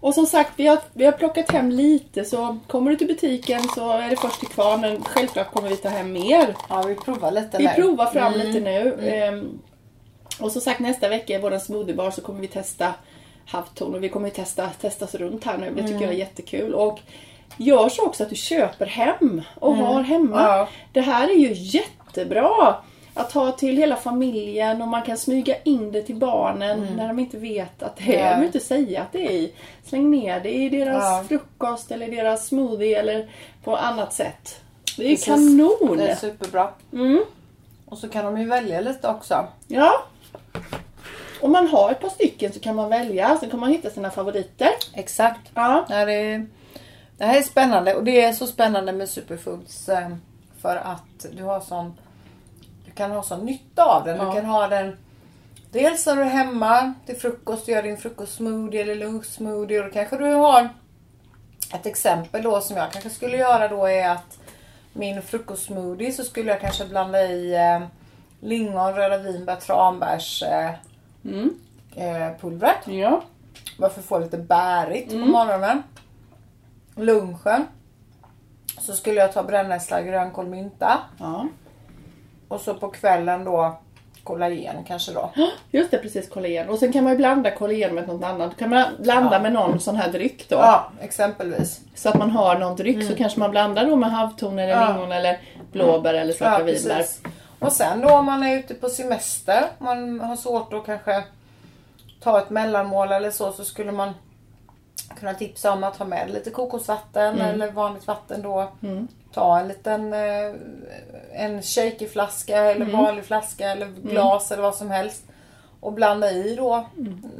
Och 0.00 0.14
som 0.14 0.26
sagt, 0.26 0.52
vi 0.56 0.66
har, 0.66 0.78
vi 0.92 1.04
har 1.04 1.12
plockat 1.12 1.50
hem 1.52 1.70
lite 1.70 2.24
så 2.24 2.58
kommer 2.66 2.90
du 2.90 2.96
till 2.96 3.06
butiken 3.06 3.62
så 3.74 3.90
är 3.92 4.10
det 4.10 4.16
först 4.16 4.38
till 4.40 4.48
kvar 4.48 4.76
men 4.76 5.04
självklart 5.04 5.52
kommer 5.52 5.68
vi 5.68 5.76
ta 5.76 5.88
hem 5.88 6.12
mer. 6.12 6.54
Ja, 6.68 6.82
vi 6.82 6.94
provar 6.94 7.30
lite 7.30 7.58
Vi 7.58 7.64
nu. 7.64 7.70
provar 7.74 8.06
fram 8.06 8.34
Mm. 8.34 8.46
lite 8.46 8.60
nu. 8.60 9.08
Ehm, 9.10 9.58
och 10.40 10.52
som 10.52 10.60
sagt 10.62 10.80
nästa 10.80 11.08
vecka 11.08 11.34
i 11.34 11.38
vår 11.38 11.58
smoothiebar 11.58 12.10
så 12.10 12.20
kommer 12.20 12.40
vi 12.40 12.48
testa 12.48 12.94
havtorn 13.46 13.94
och 13.94 14.02
vi 14.04 14.08
kommer 14.08 14.30
testa 14.30 14.68
testas 14.80 15.14
runt 15.14 15.44
här 15.44 15.58
nu. 15.58 15.66
Det 15.70 15.82
tycker 15.82 15.90
Mm. 15.90 16.02
jag 16.02 16.12
är 16.14 16.18
jättekul. 16.18 16.74
Och 16.74 17.00
gör 17.56 17.88
så 17.88 18.06
också 18.06 18.22
att 18.22 18.30
du 18.30 18.36
köper 18.36 18.86
hem 18.86 19.42
och 19.54 19.76
har 19.76 20.02
hemma. 20.02 20.40
Mm. 20.40 20.50
Ja. 20.52 20.68
Det 20.92 21.00
här 21.00 21.28
är 21.28 21.34
ju 21.34 21.52
jättebra 21.52 22.74
att 23.16 23.32
ha 23.32 23.52
till 23.52 23.76
hela 23.76 23.96
familjen 23.96 24.82
och 24.82 24.88
man 24.88 25.02
kan 25.02 25.16
smyga 25.16 25.62
in 25.62 25.92
det 25.92 26.02
till 26.02 26.16
barnen 26.16 26.86
när 26.96 27.08
de 27.08 27.18
inte 27.18 27.38
vet 27.38 27.82
att 27.82 27.96
det 27.96 28.16
är. 28.16 28.26
Mm. 28.26 28.30
De 28.32 28.36
vill 28.40 28.46
inte 28.46 28.60
säga 28.60 29.02
att 29.02 29.12
det 29.12 29.26
är 29.26 29.30
i. 29.30 29.52
Släng 29.84 30.10
ner 30.10 30.40
det 30.40 30.54
i 30.54 30.68
deras 30.68 31.04
Ja. 31.04 31.24
frukost 31.28 31.90
eller 31.90 32.08
deras 32.10 32.46
smoothie 32.46 32.98
eller 33.00 33.30
på 33.64 33.76
annat 33.76 34.12
sätt. 34.12 34.60
Det 34.96 35.04
är 35.04 35.08
Precis. 35.08 35.26
kanon! 35.26 35.96
Det 35.96 36.08
är 36.08 36.16
superbra. 36.16 36.70
Mm. 36.92 37.24
Och 37.86 37.98
så 37.98 38.08
kan 38.08 38.24
de 38.24 38.40
ju 38.40 38.46
välja 38.46 38.80
lite 38.80 39.08
också. 39.08 39.46
Ja. 39.66 39.92
Om 41.40 41.52
man 41.52 41.66
har 41.68 41.90
ett 41.90 42.00
par 42.00 42.08
stycken 42.08 42.52
så 42.52 42.60
kan 42.60 42.76
man 42.76 42.88
välja. 42.88 43.36
Sen 43.40 43.50
kan 43.50 43.60
man 43.60 43.70
hitta 43.70 43.90
sina 43.90 44.10
favoriter. 44.10 44.68
Exakt. 44.94 45.50
Ja. 45.54 45.84
Det, 45.88 45.94
är, 45.94 46.46
det 47.18 47.24
här 47.24 47.38
är 47.38 47.42
spännande 47.42 47.94
och 47.94 48.04
det 48.04 48.22
är 48.24 48.32
så 48.32 48.46
spännande 48.46 48.92
med 48.92 49.08
superfoods 49.08 49.88
eh, 49.88 50.08
för 50.62 50.76
att 50.76 51.26
du 51.36 51.42
har 51.44 51.60
sån 51.60 51.94
du 51.96 52.05
kan 52.96 53.10
ha 53.10 53.22
sån 53.22 53.44
nytta 53.46 53.84
av 53.84 54.04
den. 54.04 54.16
Ja. 54.16 54.24
Du 54.24 54.32
kan 54.32 54.44
ha 54.44 54.68
den 54.68 54.96
dels 55.70 56.06
när 56.06 56.16
du 56.16 56.22
är 56.22 56.26
hemma 56.26 56.92
till 57.06 57.16
frukost, 57.16 57.68
gör 57.68 57.82
din 57.82 57.96
frukostsmoothie 57.96 58.82
eller 58.82 58.94
lunchsmoothie 58.94 59.78
och 59.78 59.84
då 59.86 59.90
kanske 59.92 60.16
du 60.16 60.32
har 60.34 60.68
ett 61.74 61.86
exempel 61.86 62.42
då 62.42 62.60
som 62.60 62.76
jag 62.76 62.92
kanske 62.92 63.10
skulle 63.10 63.36
göra 63.36 63.68
då 63.68 63.86
är 63.86 64.08
att 64.10 64.38
min 64.92 65.22
frukostsmoothie 65.22 66.12
så 66.12 66.24
skulle 66.24 66.50
jag 66.50 66.60
kanske 66.60 66.84
blanda 66.86 67.22
i 67.22 67.54
eh, 67.54 67.86
lingon, 68.40 68.94
röda 68.94 69.18
vinbär, 69.18 69.56
tranbärs 69.56 70.42
eh, 70.42 70.70
Mm. 71.24 71.54
eh, 71.96 72.36
pulvret. 72.40 72.86
Ja. 72.86 73.22
Varför 73.78 74.02
få 74.02 74.18
lite 74.18 74.38
bärigt 74.38 75.12
Mm. 75.12 75.24
på 75.24 75.30
morgonen. 75.30 75.82
Lunchen. 76.94 77.64
Så 78.80 78.92
skulle 78.92 79.20
jag 79.20 79.32
ta 79.32 79.42
brännässla, 79.42 80.02
grönkål, 80.02 80.46
mynta. 80.46 80.98
ja. 81.18 81.46
Och 82.48 82.60
så 82.60 82.74
på 82.74 82.88
kvällen 82.88 83.44
då 83.44 83.78
kollagen 84.24 84.84
kanske 84.88 85.12
då. 85.12 85.30
Just 85.70 85.90
det, 85.90 85.98
precis 85.98 86.28
kollagen. 86.28 86.68
Och 86.68 86.78
sen 86.78 86.92
kan 86.92 87.04
man 87.04 87.12
ju 87.12 87.16
blanda 87.16 87.50
kollagen 87.50 87.94
med 87.94 88.08
något 88.08 88.24
annat. 88.24 88.56
Kan 88.56 88.70
man 88.70 88.84
blanda 88.98 89.32
Ja. 89.36 89.38
med 89.42 89.52
någon 89.52 89.80
sån 89.80 89.96
här 89.96 90.12
dryck 90.12 90.48
då. 90.48 90.56
Ja, 90.56 90.90
exempelvis. 91.00 91.80
Så 91.94 92.08
att 92.08 92.18
man 92.18 92.30
har 92.30 92.58
någon 92.58 92.76
dryck 92.76 93.06
så 93.08 93.14
kanske 93.16 93.40
man 93.40 93.50
blandar 93.50 93.86
då 93.86 93.96
med 93.96 94.10
havtorn 94.10 94.58
eller 94.58 94.72
Ja. 94.72 94.88
lingon 94.92 95.12
eller 95.12 95.38
blåbär 95.72 96.14
eller 96.14 96.32
svarta 96.32 96.58
Ja, 96.58 96.64
vinbär. 96.64 97.04
Och 97.58 97.72
sen 97.72 98.00
då 98.00 98.08
om 98.10 98.24
man 98.26 98.42
är 98.42 98.58
ute 98.58 98.74
på 98.74 98.88
semester, 98.88 99.64
man 99.78 100.20
har 100.20 100.36
svårt 100.36 100.72
att 100.72 100.86
kanske 100.86 101.24
ta 102.20 102.38
ett 102.38 102.50
mellanmål 102.50 103.12
eller 103.12 103.30
så, 103.30 103.52
så 103.52 103.64
skulle 103.64 103.92
man 103.92 104.14
kunna 105.18 105.34
tipsa 105.34 105.72
om 105.72 105.84
att 105.84 105.96
ha 105.96 106.06
med 106.06 106.30
lite 106.30 106.50
kokosvatten 106.50 107.34
Mm. 107.34 107.46
eller 107.46 107.70
vanligt 107.72 108.06
vatten 108.06 108.42
då. 108.42 108.68
Ta 109.36 109.58
en 109.60 109.68
liten 109.68 110.12
eh, 110.12 110.52
en 111.32 111.62
shakerflaska 111.62 112.56
eller 112.56 112.86
Mm. 112.86 112.96
vanlig 113.02 113.24
flaska 113.24 113.70
eller 113.70 113.86
glas 113.86 114.52
eller 114.52 114.62
vad 114.62 114.74
som 114.74 114.90
helst. 114.90 115.24
Och 115.80 115.92
blanda 115.92 116.30
i 116.32 116.54
då 116.56 116.86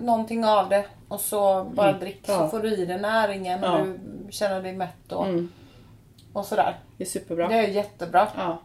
någonting 0.01 0.45
av 0.45 0.69
det 0.69 0.85
och 1.09 1.21
så 1.21 1.65
bara 1.65 1.93
drick 1.93 2.29
Mm. 2.29 2.41
Ja. 2.41 2.45
så 2.47 2.51
får 2.51 2.63
du 2.63 2.75
i 2.77 2.87
dig 2.87 3.01
näringen 3.01 3.65
och 3.65 3.71
Ja. 3.81 3.85
du 4.27 4.33
känner 4.33 4.63
dig 4.63 4.73
mätt 4.73 5.13
och, 5.13 5.27
Mm. 5.27 5.53
och 6.33 6.45
sådär. 6.45 6.77
Det 6.97 7.05
är 7.05 7.09
superbra. 7.09 7.49
Det 7.49 7.55
är 7.55 7.69
jättebra. 7.69 8.29
Ja. 8.37 8.59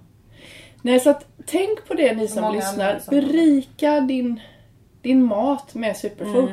Nej, 0.81 0.99
så 0.99 1.09
att 1.09 1.25
tänk 1.45 1.87
på 1.87 1.93
det 1.93 2.13
ni 2.15 2.27
som 2.27 2.53
lyssnar. 2.55 3.01
Berika 3.09 3.99
din, 3.99 4.41
din 5.01 5.23
mat 5.23 5.73
med 5.75 5.97
superfood. 5.97 6.49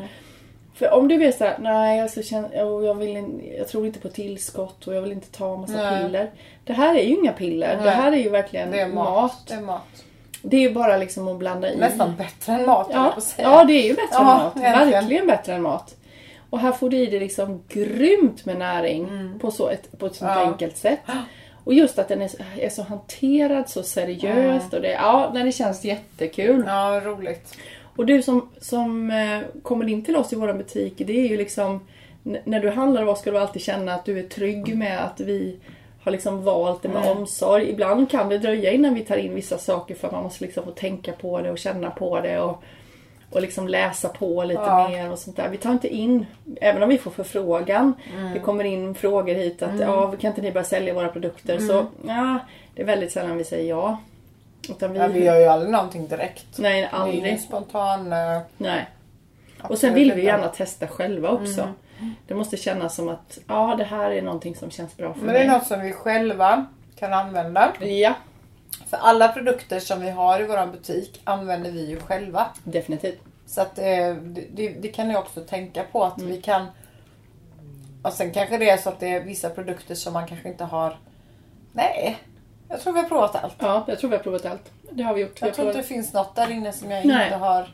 Mm. 0.80 0.90
För 0.90 0.98
om 0.98 1.08
du 1.08 1.16
vet 1.16 1.38
såhär, 1.38 1.56
nej 1.60 2.00
alltså, 2.00 2.20
jag, 2.84 2.94
vill 2.94 3.16
in, 3.16 3.52
jag 3.58 3.68
tror 3.68 3.86
inte 3.86 3.98
på 4.00 4.08
tillskott 4.08 4.86
och 4.86 4.94
jag 4.94 5.02
vill 5.02 5.12
inte 5.12 5.30
ta 5.32 5.56
massa 5.56 5.72
Nej. 5.90 6.02
piller. 6.04 6.30
Det 6.64 6.72
här 6.72 6.94
är 6.94 7.02
ju 7.02 7.14
inga 7.14 7.32
piller. 7.32 7.76
Det 7.76 7.84
Nej. 7.84 7.94
här 7.94 8.12
är 8.12 8.16
ju 8.16 8.28
verkligen 8.28 8.70
Det 8.70 8.80
är 8.80 8.88
mat. 8.88 9.08
mat. 9.22 9.44
Det 9.48 9.54
är 9.54 9.60
mat. 9.60 9.82
Det 10.42 10.56
är 10.56 10.60
ju 10.60 10.70
bara 10.74 10.96
liksom 10.96 11.28
att 11.28 11.36
blanda 11.38 11.72
i. 11.72 11.76
Nästan 11.76 12.16
bättre 12.16 12.52
än 12.52 12.66
mat 12.66 12.88
Ja, 12.92 13.12
på 13.14 13.20
säga. 13.20 13.48
ja, 13.48 13.64
det 13.64 13.72
är 13.72 13.82
ju 13.88 13.94
bättre 13.94 14.08
Ja, 14.12 14.20
än 14.20 14.26
mat. 14.26 14.56
verkligen. 14.56 14.90
Verkligen 14.90 15.26
bättre 15.26 15.54
än 15.54 15.62
mat. 15.62 15.94
Och 16.50 16.58
här 16.58 16.72
får 16.72 16.90
du 16.90 16.96
i 16.96 17.06
dig 17.06 17.20
liksom 17.20 17.62
grymt 17.68 18.44
med 18.44 18.56
näring 18.58 19.32
på, 19.40 19.50
så 19.50 19.68
ett, 19.68 19.98
på 19.98 20.06
ett 20.06 20.14
sånt 20.16 20.30
Mm. 20.30 20.42
Ja. 20.44 20.52
enkelt 20.52 20.76
sätt. 20.76 21.00
Och 21.64 21.74
just 21.74 21.98
att 21.98 22.08
den 22.08 22.22
är, 22.22 22.30
är 22.60 22.68
så 22.68 22.82
hanterad 22.82 23.68
så 23.68 23.82
seriöst. 23.82 24.72
Och 24.74 24.80
det, 24.80 24.92
ja, 24.92 25.30
det 25.34 25.52
känns 25.52 25.84
jättekul. 25.84 26.64
Ja, 26.66 27.00
roligt. 27.04 27.54
Och 27.98 28.06
du 28.06 28.22
som, 28.22 28.48
som 28.60 29.10
eh, 29.10 29.62
kommer 29.62 29.88
in 29.88 30.04
till 30.04 30.16
oss 30.16 30.32
i 30.32 30.36
våra 30.36 30.54
butik, 30.54 30.94
det 30.96 31.18
är 31.20 31.28
ju 31.28 31.36
liksom 31.36 31.80
när 32.22 32.60
du 32.60 32.70
handlar 32.70 33.02
av 33.02 33.08
oss 33.08 33.20
ska 33.20 33.30
du 33.30 33.38
alltid 33.38 33.62
känna 33.62 33.94
att 33.94 34.04
du 34.04 34.18
är 34.18 34.22
trygg 34.22 34.76
med 34.76 35.04
att 35.04 35.20
vi 35.20 35.56
har 36.02 36.12
liksom 36.12 36.44
valt 36.44 36.82
det 36.82 36.88
med 36.88 37.04
Mm. 37.06 37.18
omsorg. 37.18 37.70
Ibland 37.70 38.10
kan 38.10 38.28
det 38.28 38.38
dröja 38.38 38.72
innan 38.72 38.94
vi 38.94 39.00
tar 39.00 39.16
in 39.16 39.34
vissa 39.34 39.58
saker 39.58 39.94
för 39.94 40.10
man 40.10 40.22
måste 40.22 40.44
liksom 40.44 40.64
få 40.64 40.70
tänka 40.70 41.12
på 41.12 41.40
det 41.40 41.50
och 41.50 41.58
känna 41.58 41.90
på 41.90 42.20
det 42.20 42.40
och, 42.40 42.62
och 43.30 43.40
liksom 43.42 43.68
läsa 43.68 44.08
på 44.08 44.44
lite 44.44 44.60
Ja. 44.60 44.88
mer 44.88 45.12
och 45.12 45.18
sånt 45.18 45.36
där. 45.36 45.48
Vi 45.48 45.56
tar 45.56 45.72
inte 45.72 45.88
in, 45.88 46.26
även 46.60 46.82
om 46.82 46.88
vi 46.88 46.98
får 46.98 47.10
förfrågan, 47.10 47.92
Mm. 48.18 48.32
det 48.34 48.38
kommer 48.40 48.64
in 48.64 48.94
frågor 48.94 49.34
hit 49.34 49.62
att 49.62 49.80
ja, 49.80 50.14
kan 50.20 50.28
inte 50.30 50.42
ni 50.42 50.52
börja 50.52 50.64
sälja 50.64 50.94
våra 50.94 51.08
produkter? 51.08 51.58
Så 51.58 51.86
ja, 52.06 52.38
det 52.74 52.82
är 52.82 52.86
väldigt 52.86 53.12
sällan 53.12 53.36
vi 53.36 53.44
säger 53.44 53.68
ja. 53.68 53.98
Utan 54.68 54.92
vi, 54.92 54.98
Ja, 54.98 55.06
vi 55.06 55.24
gör 55.24 55.36
ju 55.40 55.44
aldrig 55.46 55.72
någonting 55.72 56.08
direkt. 56.08 56.46
Nej, 56.58 56.80
Det 56.80 56.86
är 56.86 57.00
aldrig. 57.00 57.40
spontan... 57.40 58.12
eh, 58.12 58.40
Nej. 58.56 58.88
Och 59.62 59.78
sen 59.78 59.94
vill 59.94 60.12
vi 60.12 60.24
gärna 60.24 60.48
testa 60.48 60.88
själva 60.88 61.28
också. 61.30 61.68
Det 62.26 62.34
måste 62.34 62.56
kännas 62.56 62.94
som 62.94 63.08
att 63.08 63.38
ja, 63.48 63.74
det 63.78 63.84
här 63.84 64.10
är 64.10 64.22
någonting 64.22 64.56
som 64.56 64.70
känns 64.70 64.96
bra 64.96 65.14
för 65.14 65.20
Men 65.20 65.34
det 65.34 65.40
är 65.40 65.46
mig. 65.48 65.58
något 65.58 65.66
som 65.66 65.80
vi 65.80 65.92
själva 65.92 66.66
kan 66.98 67.12
använda. 67.12 67.72
Ja, 67.80 68.14
För 68.86 68.96
alla 68.96 69.28
produkter 69.28 69.80
som 69.80 70.00
vi 70.00 70.10
har 70.10 70.40
i 70.40 70.46
vår 70.46 70.66
butik 70.66 71.20
använder 71.24 71.70
vi 71.70 71.86
ju 71.86 72.00
själva. 72.00 72.46
definitivt. 72.64 73.20
Så 73.46 73.60
att 73.60 73.78
eh, 73.78 73.84
det, 74.14 74.44
det, 74.54 74.68
det 74.68 74.88
kan 74.88 75.08
ni 75.08 75.16
också 75.16 75.40
tänka 75.40 75.82
på 75.92 76.04
att 76.04 76.18
Mm. 76.18 76.30
vi 76.30 76.42
kan... 76.42 76.66
Och 78.02 78.12
sen 78.12 78.30
kanske 78.32 78.58
det 78.58 78.70
är 78.70 78.76
så 78.76 78.88
att 78.88 79.00
det 79.00 79.08
är 79.08 79.20
vissa 79.20 79.50
produkter 79.50 79.94
som 79.94 80.12
man 80.12 80.26
kanske 80.26 80.48
inte 80.48 80.64
har... 80.64 80.98
Nej, 81.72 82.18
jag 82.68 82.80
tror 82.80 82.92
vi 82.92 83.00
har 83.00 83.08
provat 83.08 83.34
allt. 83.44 83.54
Ja, 83.58 83.84
jag 83.88 83.98
tror 83.98 84.10
vi 84.10 84.16
har 84.16 84.22
provat 84.22 84.46
allt. 84.46 84.70
Det 84.90 85.02
har 85.02 85.14
vi 85.14 85.20
gjort. 85.20 85.42
Vi 85.42 85.46
Jag 85.46 85.54
tror 85.54 85.66
inte 85.66 85.72
provat. 85.78 85.88
det 85.88 85.94
finns 85.94 86.12
något 86.12 86.34
där 86.36 86.50
inne 86.50 86.72
som 86.72 86.90
jag 86.90 87.06
Nej. 87.06 87.24
inte 87.24 87.36
har 87.36 87.68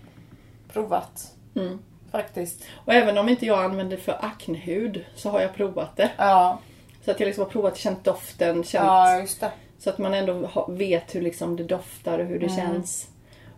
provat. 0.72 1.30
Mm. 1.56 1.78
faktiskt. 2.10 2.64
Och 2.84 2.94
även 2.94 3.18
om 3.18 3.28
inte 3.28 3.46
jag 3.46 3.64
använder 3.64 3.96
för 3.96 4.24
aknehud 4.24 5.04
så 5.14 5.30
har 5.30 5.40
jag 5.40 5.54
provat 5.54 5.96
det. 5.96 6.10
Ja, 6.16 6.58
Så 7.04 7.10
att 7.10 7.20
jag 7.20 7.26
liksom 7.26 7.44
har 7.44 7.50
provat, 7.50 7.76
känt 7.76 8.04
doften, 8.04 8.64
känt 8.64 8.84
ja 8.86 9.18
just 9.20 9.40
det. 9.40 9.50
så 9.78 9.90
att 9.90 9.98
man 9.98 10.14
ändå 10.14 10.64
vet 10.68 11.14
hur 11.14 11.20
liksom 11.22 11.56
det 11.56 11.64
doftar 11.64 12.18
och 12.18 12.24
hur 12.26 12.36
Mm. 12.36 12.48
det 12.48 12.54
känns. 12.54 13.08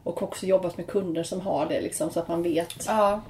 Och 0.03 0.22
också 0.22 0.46
jobbat 0.46 0.77
med 0.77 0.87
kunder 0.87 1.22
som 1.22 1.40
har 1.40 1.66
det 1.66 1.81
liksom 1.81 2.11
så 2.11 2.20
att 2.20 2.29
man 2.29 2.42
vet. 2.42 2.85
Ja, 2.87 3.20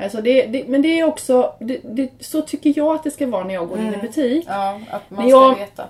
Alltså 0.00 0.20
det, 0.22 0.46
det, 0.46 0.64
men 0.68 0.82
det 0.82 1.00
är 1.00 1.04
också, 1.04 1.52
det, 1.60 2.08
så 2.20 2.42
tycker 2.42 2.72
jag 2.76 2.94
att 2.94 3.02
det 3.04 3.10
ska 3.10 3.26
vara 3.26 3.44
när 3.44 3.54
jag 3.54 3.68
går 3.68 3.78
in 3.78 3.94
i 3.94 3.96
butik. 3.96 4.44
ja 4.48 4.80
att 4.90 5.10
man 5.10 5.20
Men 5.20 5.28
ska 5.30 5.38
jag- 5.40 5.54
veta. 5.54 5.88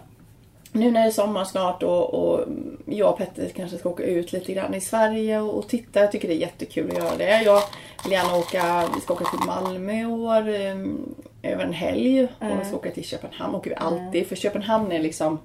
Nu 0.76 0.90
när 0.90 1.00
det 1.00 1.06
är 1.06 1.10
sommar 1.10 1.44
snart 1.44 1.82
och, 1.82 2.14
och 2.14 2.44
jag 2.86 3.10
och 3.10 3.18
Petter 3.18 3.48
kanske 3.48 3.78
ska 3.78 3.88
åka 3.88 4.04
ut 4.04 4.32
lite 4.32 4.52
grann 4.52 4.74
i 4.74 4.80
Sverige 4.80 5.40
och, 5.40 5.58
och 5.58 5.68
titta. 5.68 6.00
Jag 6.00 6.12
tycker 6.12 6.28
det 6.28 6.34
är 6.34 6.38
jättekul 6.38 6.90
att 6.90 6.96
göra 6.96 7.16
det. 7.16 7.42
Jag 7.42 7.62
vill 8.04 8.12
gärna 8.12 8.36
åka, 8.36 8.88
vi 8.94 9.00
ska 9.00 9.14
åka 9.14 9.24
till 9.24 9.46
Malmö 9.46 10.00
i 10.00 10.06
år 10.06 10.48
eh, 10.48 11.52
över 11.52 11.64
en 11.64 11.72
helg. 11.72 12.24
Och 12.24 12.60
vi 12.60 12.64
ska 12.64 12.76
åka 12.76 12.90
till 12.90 13.04
Köpenhamn 13.04 13.54
åker 13.54 13.70
vi 13.70 13.76
alltid. 13.76 14.26
För 14.26 14.36
Köpenhamn 14.36 14.92
är 14.92 15.00
liksom 15.00 15.38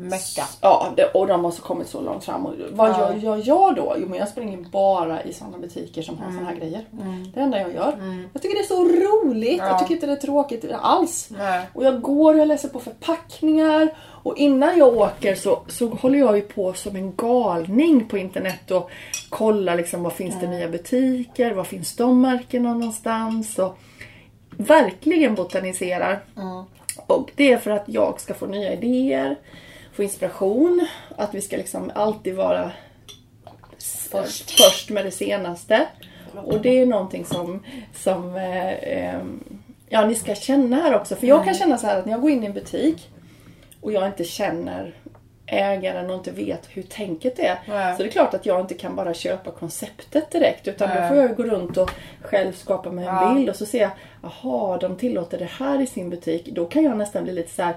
Mecka. 0.00 0.44
Ja, 0.60 0.92
det, 0.96 1.04
och 1.04 1.26
de 1.26 1.44
har 1.44 1.50
så 1.50 1.62
kommit 1.62 1.88
så 1.88 2.00
långt 2.00 2.24
fram. 2.24 2.46
Och 2.46 2.54
vad 2.70 2.90
Ja. 2.90 2.98
gör 2.98 3.20
jag, 3.24 3.40
jag 3.40 3.74
då? 3.76 3.96
Jo, 3.98 4.08
men 4.08 4.18
jag 4.18 4.28
springer 4.28 4.56
bara 4.58 5.22
i 5.22 5.32
sådana 5.32 5.58
butiker 5.58 6.02
som 6.02 6.18
har 6.18 6.30
såna 6.32 6.46
här 6.48 6.54
grejer. 6.56 6.84
Det 7.34 7.40
enda 7.40 7.60
jag 7.60 7.74
gör. 7.74 8.24
Jag 8.32 8.42
tycker 8.42 8.54
det 8.56 8.62
är 8.62 8.66
så 8.66 8.84
roligt. 8.84 9.58
Jag 9.58 9.68
Ja. 9.68 9.78
tycker 9.78 9.94
inte 9.94 10.06
det 10.06 10.12
är 10.12 10.16
tråkigt 10.16 10.64
alls. 10.82 11.28
Nej. 11.38 11.66
Och 11.74 11.84
jag 11.84 12.00
går 12.02 12.34
och 12.34 12.40
jag 12.40 12.48
läser 12.48 12.68
på 12.68 12.80
förpackningar. 12.80 13.88
Och 14.22 14.36
innan 14.36 14.78
jag 14.78 14.96
åker 14.96 15.34
så, 15.34 15.58
så 15.68 15.86
håller 15.88 16.18
jag 16.18 16.36
ju 16.36 16.42
på 16.42 16.72
som 16.72 16.96
en 16.96 17.14
galning 17.16 18.08
på 18.08 18.18
internet 18.18 18.70
och 18.70 18.90
kollar 19.28 19.76
liksom 19.76 20.02
vad 20.02 20.12
finns 20.12 20.40
det 20.40 20.46
nya 20.46 20.68
butiker, 20.68 21.52
var 21.52 21.64
finns 21.64 21.96
de 21.96 22.20
märkena 22.20 22.74
någonstans. 22.74 23.58
Och 23.58 23.78
verkligen 24.56 25.34
botaniserar. 25.34 26.20
Och 27.06 27.30
det 27.36 27.52
är 27.52 27.58
för 27.58 27.70
att 27.70 27.84
jag 27.86 28.20
ska 28.20 28.34
få 28.34 28.46
nya 28.46 28.72
idéer, 28.72 29.36
få 29.98 30.02
inspiration, 30.02 30.86
att 31.16 31.34
vi 31.34 31.40
ska 31.40 31.56
liksom 31.56 31.90
alltid 31.94 32.34
vara 32.34 32.72
Först. 34.10 34.50
först 34.50 34.90
med 34.90 35.04
det 35.04 35.10
senaste. 35.10 35.86
Och 36.44 36.60
det 36.60 36.78
är 36.78 36.86
någonting 36.86 37.24
som, 37.24 37.62
som 37.94 38.36
eh, 38.36 38.72
eh, 38.72 39.20
ja, 39.88 40.06
ni 40.06 40.14
ska 40.14 40.34
känna 40.34 40.76
här 40.76 40.94
också. 40.94 41.16
För 41.16 41.26
jag 41.26 41.44
kan 41.44 41.54
känna 41.54 41.78
så 41.78 41.86
här 41.86 41.98
att 41.98 42.06
när 42.06 42.12
jag 42.12 42.20
går 42.20 42.30
in 42.30 42.42
i 42.42 42.46
en 42.46 42.52
butik 42.52 43.10
och 43.80 43.92
jag 43.92 44.06
inte 44.06 44.24
känner 44.24 44.94
ägaren 45.50 46.10
och 46.10 46.16
inte 46.16 46.30
vet 46.30 46.68
hur 46.68 46.82
tänket 46.82 47.38
är. 47.38 47.58
Nej. 47.68 47.96
Så 47.96 48.02
det 48.02 48.08
är 48.08 48.12
klart 48.12 48.34
att 48.34 48.46
jag 48.46 48.60
inte 48.60 48.74
kan 48.74 48.96
bara 48.96 49.14
köpa 49.14 49.50
konceptet 49.50 50.30
direkt 50.30 50.68
utan 50.68 50.88
då 50.88 50.94
Nej. 50.94 51.08
får 51.08 51.16
jag 51.18 51.36
gå 51.36 51.42
runt 51.42 51.76
och 51.76 51.90
själv 52.22 52.52
skapa 52.52 52.90
mig 52.90 53.06
en 53.06 53.14
Ja. 53.14 53.34
bild 53.34 53.48
och 53.50 53.56
så 53.56 53.66
ser 53.66 53.80
jag, 53.80 53.90
jaha 54.22 54.78
de 54.78 54.96
tillåter 54.96 55.38
det 55.38 55.48
här 55.58 55.80
i 55.80 55.86
sin 55.86 56.10
butik. 56.10 56.46
Då 56.52 56.66
kan 56.66 56.84
jag 56.84 56.96
nästan 56.96 57.24
bli 57.24 57.32
lite 57.32 57.54
så 57.54 57.62
här. 57.62 57.76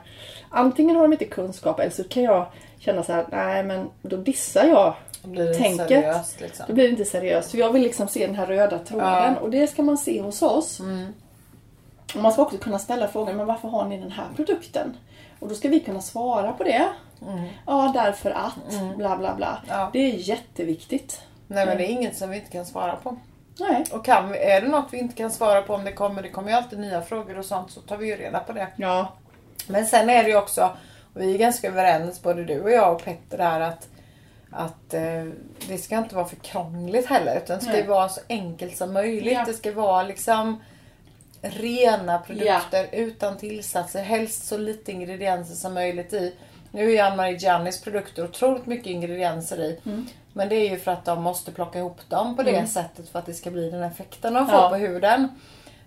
antingen 0.49 0.95
har 0.95 1.03
de 1.03 1.11
inte 1.13 1.25
kunskap 1.25 1.79
eller 1.79 1.91
så 1.91 2.03
kan 2.03 2.23
jag 2.23 2.45
känna 2.79 3.03
så 3.03 3.13
här, 3.13 3.25
nej 3.31 3.63
men 3.63 3.89
då 4.01 4.17
dissar 4.17 4.65
jag 4.65 4.93
Då 5.23 5.29
blir 5.29 5.43
det 5.45 5.53
tänket. 5.53 5.87
seriöst 5.87 6.41
liksom. 6.41 6.65
Då 6.67 6.73
blir 6.73 6.83
det 6.83 6.89
inte 6.89 7.05
seriöst. 7.05 7.49
Så 7.49 7.57
jag 7.57 7.71
vill 7.73 7.81
liksom 7.81 8.07
se 8.07 8.25
den 8.27 8.35
här 8.35 8.45
röda 8.45 8.79
tråden 8.79 9.07
Ja. 9.07 9.25
Mm. 9.25 9.37
och 9.43 9.49
det 9.49 9.67
ska 9.67 9.81
man 9.81 9.97
se 9.97 10.21
hos 10.21 10.41
oss. 10.41 10.81
Och 12.15 12.21
man 12.21 12.31
ska 12.31 12.41
också 12.41 12.57
kunna 12.57 12.79
ställa 12.79 13.07
frågan, 13.07 13.37
men 13.37 13.45
varför 13.45 13.67
har 13.67 13.85
ni 13.87 13.97
den 13.97 14.11
här 14.11 14.25
produkten? 14.35 14.97
Och 15.41 15.47
då 15.49 15.55
ska 15.55 15.69
vi 15.69 15.79
kunna 15.79 16.01
svara 16.01 16.53
på 16.53 16.63
det. 16.63 16.87
Ja, 17.65 17.91
därför 17.93 18.31
att, 18.31 18.95
bla 18.97 19.17
bla 19.17 19.35
bla. 19.35 19.47
Mm. 19.47 19.79
Ja. 19.79 19.89
Det 19.93 19.99
är 19.99 20.15
jätteviktigt. 20.15 21.21
Nej 21.47 21.65
men 21.65 21.77
det 21.77 21.85
är 21.85 21.91
inget 21.91 22.17
som 22.17 22.29
vi 22.29 22.35
inte 22.35 22.51
kan 22.51 22.65
svara 22.65 22.95
på. 22.95 23.17
Nej. 23.59 23.85
Och 23.91 24.05
kan 24.05 24.31
vi, 24.31 24.37
är 24.37 24.61
det 24.61 24.67
något 24.67 24.87
vi 24.91 24.97
inte 24.97 25.15
kan 25.15 25.31
svara 25.31 25.61
på 25.61 25.73
om 25.73 25.83
det 25.83 25.91
kommer, 25.91 26.21
det 26.21 26.29
kommer 26.29 26.49
ju 26.49 26.55
alltid 26.55 26.79
nya 26.79 27.01
frågor 27.01 27.37
och 27.37 27.45
sånt 27.45 27.71
så 27.71 27.81
tar 27.81 27.97
vi 27.97 28.07
ju 28.07 28.15
reda 28.15 28.39
på 28.39 28.53
det. 28.53 28.67
Ja. 28.75 29.13
Men 29.67 29.85
sen 29.85 30.09
är 30.09 30.23
det 30.23 30.29
ju 30.29 30.37
också, 30.37 30.69
och 31.13 31.21
vi 31.21 31.33
är 31.33 31.37
ganska 31.37 31.67
överens 31.67 32.21
både 32.21 32.43
du 32.43 32.61
och 32.61 32.71
jag 32.71 32.95
och 32.95 33.03
Petter 33.03 33.37
där 33.37 33.59
att, 33.59 33.87
att 34.51 34.93
eh, 34.93 35.25
det 35.67 35.77
ska 35.77 35.97
inte 35.97 36.15
vara 36.15 36.25
för 36.25 36.35
krångligt 36.35 37.07
heller 37.07 37.37
utan 37.37 37.57
det 37.57 37.63
ska 37.63 37.73
ju 37.73 37.79
Nej. 37.79 37.87
vara 37.87 38.09
så 38.09 38.21
enkelt 38.29 38.77
som 38.77 38.93
möjligt. 38.93 39.33
Ja. 39.33 39.43
Det 39.45 39.53
ska 39.53 39.71
vara 39.71 40.03
liksom 40.03 40.61
rena 41.41 42.19
produkter 42.19 42.87
utan 42.91 43.37
tillsatser. 43.37 44.03
Helst 44.03 44.45
så 44.47 44.57
lite 44.57 44.91
ingredienser 44.91 45.55
som 45.55 45.73
möjligt 45.73 46.13
i. 46.13 46.33
Nu 46.71 46.83
är 46.85 46.89
ju 46.89 46.99
Ann-Marie 46.99 47.37
Giannis 47.37 47.81
produkter 47.81 48.23
otroligt 48.23 48.65
mycket 48.65 48.87
ingredienser 48.87 49.57
i. 49.59 49.79
Mm. 49.85 50.07
Men 50.33 50.49
det 50.49 50.55
är 50.55 50.69
ju 50.69 50.79
för 50.79 50.91
att 50.91 51.05
de 51.05 51.21
måste 51.21 51.51
plocka 51.51 51.79
ihop 51.79 51.99
dem 52.09 52.35
på 52.35 52.43
det 52.43 52.67
sättet 52.67 53.09
för 53.09 53.19
att 53.19 53.25
det 53.25 53.33
ska 53.33 53.51
bli 53.51 53.69
den 53.71 53.83
effekten 53.83 54.33
de 54.33 54.47
får 54.47 54.55
Ja. 54.59 54.69
på 54.69 54.75
huden. 54.75 55.27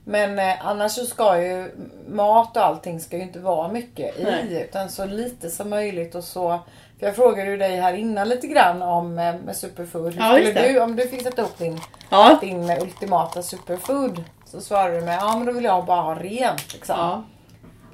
Men 0.05 0.39
eh, 0.39 0.67
annars 0.67 0.93
så 0.93 1.07
ska 1.07 1.41
ju 1.43 1.71
mat 2.09 2.57
och 2.57 2.65
allting 2.65 3.01
ska 3.01 3.17
ju 3.17 3.23
inte 3.23 3.39
vara 3.39 3.69
mycket 3.69 4.19
i 4.21 4.23
Nej. 4.25 4.67
utan 4.69 4.89
så 4.91 5.05
lite 5.05 5.51
som 5.51 5.71
möjligt 5.71 6.15
och 6.15 6.25
så. 6.25 6.59
För 6.99 7.07
jag 7.07 7.17
frågade 7.17 7.51
ju 7.51 7.57
dig 7.57 7.77
här 7.77 7.95
innan 7.95 8.29
lite 8.29 8.47
grann 8.47 8.83
om 8.83 9.19
eh, 9.19 9.35
med 9.45 9.57
superfood. 9.57 10.13
Hur 10.15 10.21
Ja, 10.21 10.33
skulle 10.53 10.73
du, 10.73 10.81
om 10.81 10.97
du 10.97 11.09
fick 11.09 11.23
sätta 11.23 11.43
upp 11.43 11.59
din, 11.59 11.81
Ja. 12.11 12.39
din 12.41 12.71
ultimata 12.71 13.43
superfood 13.43 14.25
så 14.55 14.61
svarade 14.61 15.01
du 15.01 15.05
med 15.05 15.19
ja 15.21 15.37
men 15.37 15.47
då 15.47 15.53
vill 15.53 15.65
jag 15.65 15.85
bara 15.85 16.01
ha 16.01 16.15
rent. 16.15 16.73
Liksom. 16.73 16.97
Ja. 16.99 17.23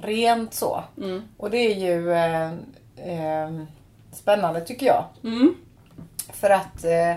Rent 0.01 0.55
så. 0.55 0.85
Mm. 0.97 1.23
Och 1.37 1.51
det 1.51 1.59
är 1.59 1.75
ju 1.75 2.13
eh, 2.13 2.53
eh, 2.97 3.51
spännande 4.13 4.61
tycker 4.61 4.87
jag. 4.87 5.05
Mm. 5.25 5.55
För 6.33 6.51
att 6.51 6.85
eh, 6.85 7.17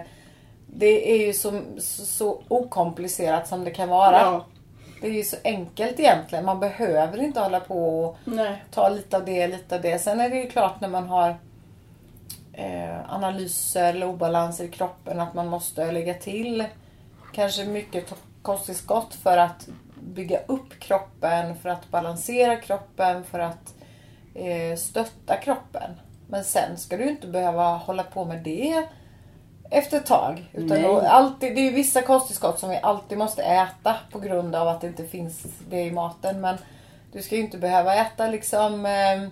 det 0.67 1.11
är 1.11 1.27
ju 1.27 1.33
så, 1.33 1.61
så, 1.77 2.05
så 2.05 2.43
okomplicerat 2.47 3.47
som 3.47 3.63
det 3.63 3.71
kan 3.71 3.89
vara. 3.89 4.21
Ja. 4.21 4.45
Det 5.01 5.07
är 5.07 5.11
ju 5.11 5.23
så 5.23 5.37
enkelt 5.43 5.99
egentligen. 5.99 6.45
Man 6.45 6.59
behöver 6.59 7.23
inte 7.23 7.39
hålla 7.39 7.59
på 7.59 7.99
och 7.99 8.17
Nej. 8.25 8.63
ta 8.71 8.89
lite 8.89 9.17
av 9.17 9.25
det, 9.25 9.47
lite 9.47 9.75
av 9.75 9.81
det. 9.81 9.99
Sen 9.99 10.19
är 10.19 10.29
det 10.29 10.35
ju 10.35 10.49
klart 10.49 10.81
när 10.81 10.89
man 10.89 11.07
har 11.07 11.35
eh, 12.53 13.13
analyser 13.13 13.89
eller 13.89 14.07
obalanser 14.07 14.65
i 14.65 14.67
kroppen 14.67 15.19
att 15.19 15.33
man 15.33 15.47
måste 15.47 15.91
lägga 15.91 16.13
till 16.13 16.65
kanske 17.33 17.65
mycket 17.65 18.07
kosttillskott 18.43 19.15
för 19.15 19.37
att 19.37 19.67
bygga 20.01 20.39
upp 20.47 20.79
kroppen, 20.79 21.55
för 21.55 21.69
att 21.69 21.91
balansera 21.91 22.55
kroppen, 22.55 23.23
för 23.23 23.39
att 23.39 23.73
eh, 24.35 24.77
stötta 24.77 25.35
kroppen. 25.35 25.91
Men 26.27 26.43
sen 26.43 26.77
ska 26.77 26.97
du 26.97 27.09
inte 27.09 27.27
behöva 27.27 27.77
hålla 27.77 28.03
på 28.03 28.25
med 28.25 28.43
det 28.43 28.83
efter 29.69 29.97
ett 29.97 30.05
tag. 30.05 30.49
Utan 30.53 30.81
då, 30.81 30.99
alltid, 30.99 31.55
det 31.55 31.61
är 31.61 31.65
ju 31.65 31.71
vissa 31.71 32.01
kosttillskott 32.01 32.59
som 32.59 32.69
vi 32.69 32.79
alltid 32.83 33.17
måste 33.17 33.43
äta 33.43 33.95
på 34.11 34.19
grund 34.19 34.55
av 34.55 34.67
att 34.67 34.81
det 34.81 34.87
inte 34.87 35.07
finns 35.07 35.43
det 35.69 35.81
i 35.81 35.91
maten. 35.91 36.41
Men 36.41 36.57
du 37.11 37.21
ska 37.21 37.35
ju 37.35 37.41
inte 37.41 37.57
behöva 37.57 37.95
äta 37.95 38.27
liksom... 38.27 38.85
Eh, 38.85 39.23
eh, 39.23 39.29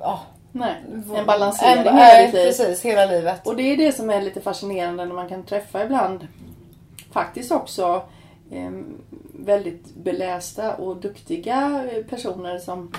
ja, 0.00 0.20
Nej. 0.52 0.74
En 1.16 1.26
balansering 1.26 1.72
en- 1.72 1.78
hela 1.78 1.92
nej, 1.92 2.26
ditt 2.26 2.34
liv. 2.34 2.44
Precis, 2.44 2.84
hela 2.84 3.06
livet. 3.06 3.46
Och 3.46 3.56
det 3.56 3.62
är 3.62 3.76
det 3.76 3.92
som 3.92 4.10
är 4.10 4.22
lite 4.22 4.40
fascinerande 4.40 5.04
när 5.04 5.14
man 5.14 5.28
kan 5.28 5.44
träffa 5.44 5.84
ibland 5.84 6.26
faktiskt 7.12 7.52
också 7.52 8.02
eh, 8.50 8.70
väldigt 9.34 9.94
belästa 9.94 10.74
och 10.74 10.96
duktiga 10.96 11.84
personer 12.10 12.58
som 12.58 12.92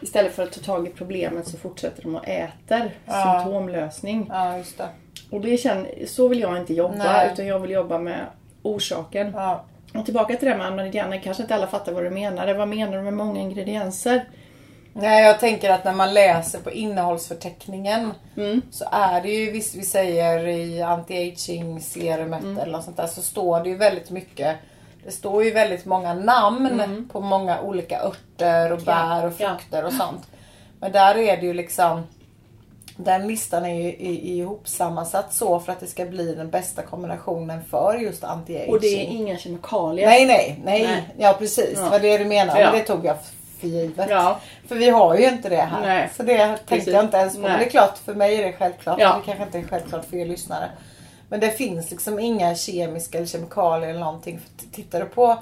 istället 0.00 0.32
för 0.34 0.42
att 0.42 0.52
ta 0.52 0.60
tag 0.60 0.86
i 0.86 0.90
problemet 0.90 1.48
så 1.48 1.56
fortsätter 1.56 2.02
de 2.02 2.14
och 2.16 2.28
äter 2.28 2.90
Ja. 3.04 3.40
symptomlösning. 3.42 4.26
Ja, 4.28 4.56
just 4.58 4.78
det. 4.78 4.88
Och 5.30 5.40
det 5.40 5.56
känner, 5.56 6.06
så 6.06 6.28
vill 6.28 6.40
jag 6.40 6.56
inte 6.56 6.74
jobba 6.74 6.94
Nej. 6.94 7.30
utan 7.32 7.46
jag 7.46 7.58
vill 7.58 7.70
jobba 7.70 7.98
med 7.98 8.26
orsaken. 8.62 9.32
Ja. 9.34 9.64
Och 9.94 10.04
tillbaka 10.04 10.36
till 10.36 10.48
det 10.48 10.56
med 10.56 10.66
Anna 10.66 11.18
kanske 11.18 11.42
inte 11.42 11.54
alla 11.54 11.66
fattar 11.66 11.92
vad 11.92 12.04
du 12.04 12.10
menar. 12.10 12.54
Vad 12.54 12.68
menar 12.68 12.96
du 12.96 13.02
med 13.02 13.14
många 13.14 13.40
ingredienser? 13.40 14.28
Nej, 14.92 15.24
jag 15.24 15.40
tänker 15.40 15.70
att 15.70 15.84
när 15.84 15.92
man 15.92 16.14
läser 16.14 16.58
på 16.58 16.70
innehållsförteckningen 16.70 18.12
Mm. 18.36 18.62
så 18.70 18.84
är 18.92 19.20
det 19.20 19.28
ju, 19.30 19.50
visst 19.50 19.74
vi 19.74 19.82
säger 19.84 20.46
i 20.48 20.80
anti-aging 20.82 21.80
serumet 21.80 22.42
Mm. 22.42 22.58
eller 22.58 22.72
något 22.72 22.84
sånt 22.84 22.96
där 22.96 23.06
så 23.06 23.22
står 23.22 23.60
det 23.60 23.68
ju 23.68 23.76
väldigt 23.76 24.10
mycket 24.10 24.56
det 25.04 25.10
står 25.10 25.44
ju 25.44 25.50
väldigt 25.50 25.84
många 25.84 26.14
namn 26.14 27.08
på 27.12 27.20
många 27.20 27.60
olika 27.60 28.00
örter 28.02 28.72
och 28.72 28.78
bär 28.80 29.16
och 29.26 29.32
Mm. 29.32 29.34
Ja. 29.38 29.48
frukter 29.58 29.84
och 29.84 29.92
sånt. 29.92 30.26
Men 30.80 30.92
där 30.92 31.18
är 31.18 31.36
det 31.36 31.46
ju 31.46 31.54
liksom 31.54 32.02
Den 32.96 33.28
listan 33.28 33.66
är 33.66 33.74
ju 33.74 33.92
ihopsammansatt 34.18 35.32
så 35.34 35.60
för 35.60 35.72
att 35.72 35.80
det 35.80 35.86
ska 35.86 36.04
bli 36.04 36.34
den 36.34 36.50
bästa 36.50 36.82
kombinationen 36.82 37.64
för 37.70 37.94
just 37.98 38.22
anti-aging. 38.22 38.68
Och 38.68 38.80
det 38.80 38.86
är 38.86 39.06
inga 39.10 39.38
kemikalier. 39.38 40.06
Nej, 40.06 40.26
nej, 40.26 40.60
nej. 40.64 40.82
Nej. 40.82 41.02
Ja, 41.18 41.36
precis. 41.38 41.72
Ja. 41.76 41.84
Det 41.84 41.90
var 41.90 41.98
det 41.98 42.18
du 42.18 42.24
menade. 42.24 42.60
Ja. 42.60 42.70
Det 42.72 42.80
tog 42.80 43.04
jag 43.04 43.16
för 43.60 43.66
givet. 43.66 44.10
Ja. 44.10 44.40
För 44.68 44.74
vi 44.76 44.90
har 44.90 45.16
ju 45.16 45.28
inte 45.28 45.48
det 45.48 45.56
här. 45.56 45.80
Nej. 45.80 46.10
Så 46.16 46.22
det 46.22 46.46
tänkte 46.46 46.64
Precis. 46.66 46.94
jag 46.94 47.04
inte 47.04 47.16
ens 47.16 47.34
på. 47.34 47.40
Men 47.40 47.58
det 47.58 47.66
är 47.66 47.70
klart, 47.70 47.98
för 47.98 48.14
mig 48.14 48.36
är 48.36 48.46
det 48.46 48.52
självklart. 48.52 49.00
Ja. 49.00 49.16
Det 49.16 49.22
kanske 49.24 49.44
inte 49.44 49.58
är 49.58 49.62
självklart 49.62 50.04
för 50.04 50.16
er 50.16 50.26
lyssnare. 50.26 50.70
Men 51.28 51.40
det 51.40 51.50
finns 51.50 51.90
liksom 51.90 52.18
inga 52.18 52.54
kemiska 52.54 53.18
eller 53.18 53.28
kemikalier 53.28 53.88
eller 53.88 54.00
någonting. 54.00 54.40
För 54.40 54.66
tittar 54.70 55.00
du 55.00 55.06
på 55.06 55.38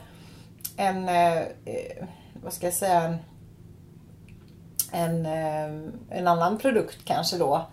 en, 0.76 1.08
eh, 1.08 1.38
eh, 1.38 2.06
vad 2.42 2.52
ska 2.52 2.66
jag 2.66 2.74
säga, 2.74 3.02
en, 3.02 3.18
en, 4.92 5.26
eh, 5.26 6.18
en 6.18 6.28
annan 6.28 6.58
produkt 6.58 6.98
kanske 7.04 7.36
då. 7.36 7.66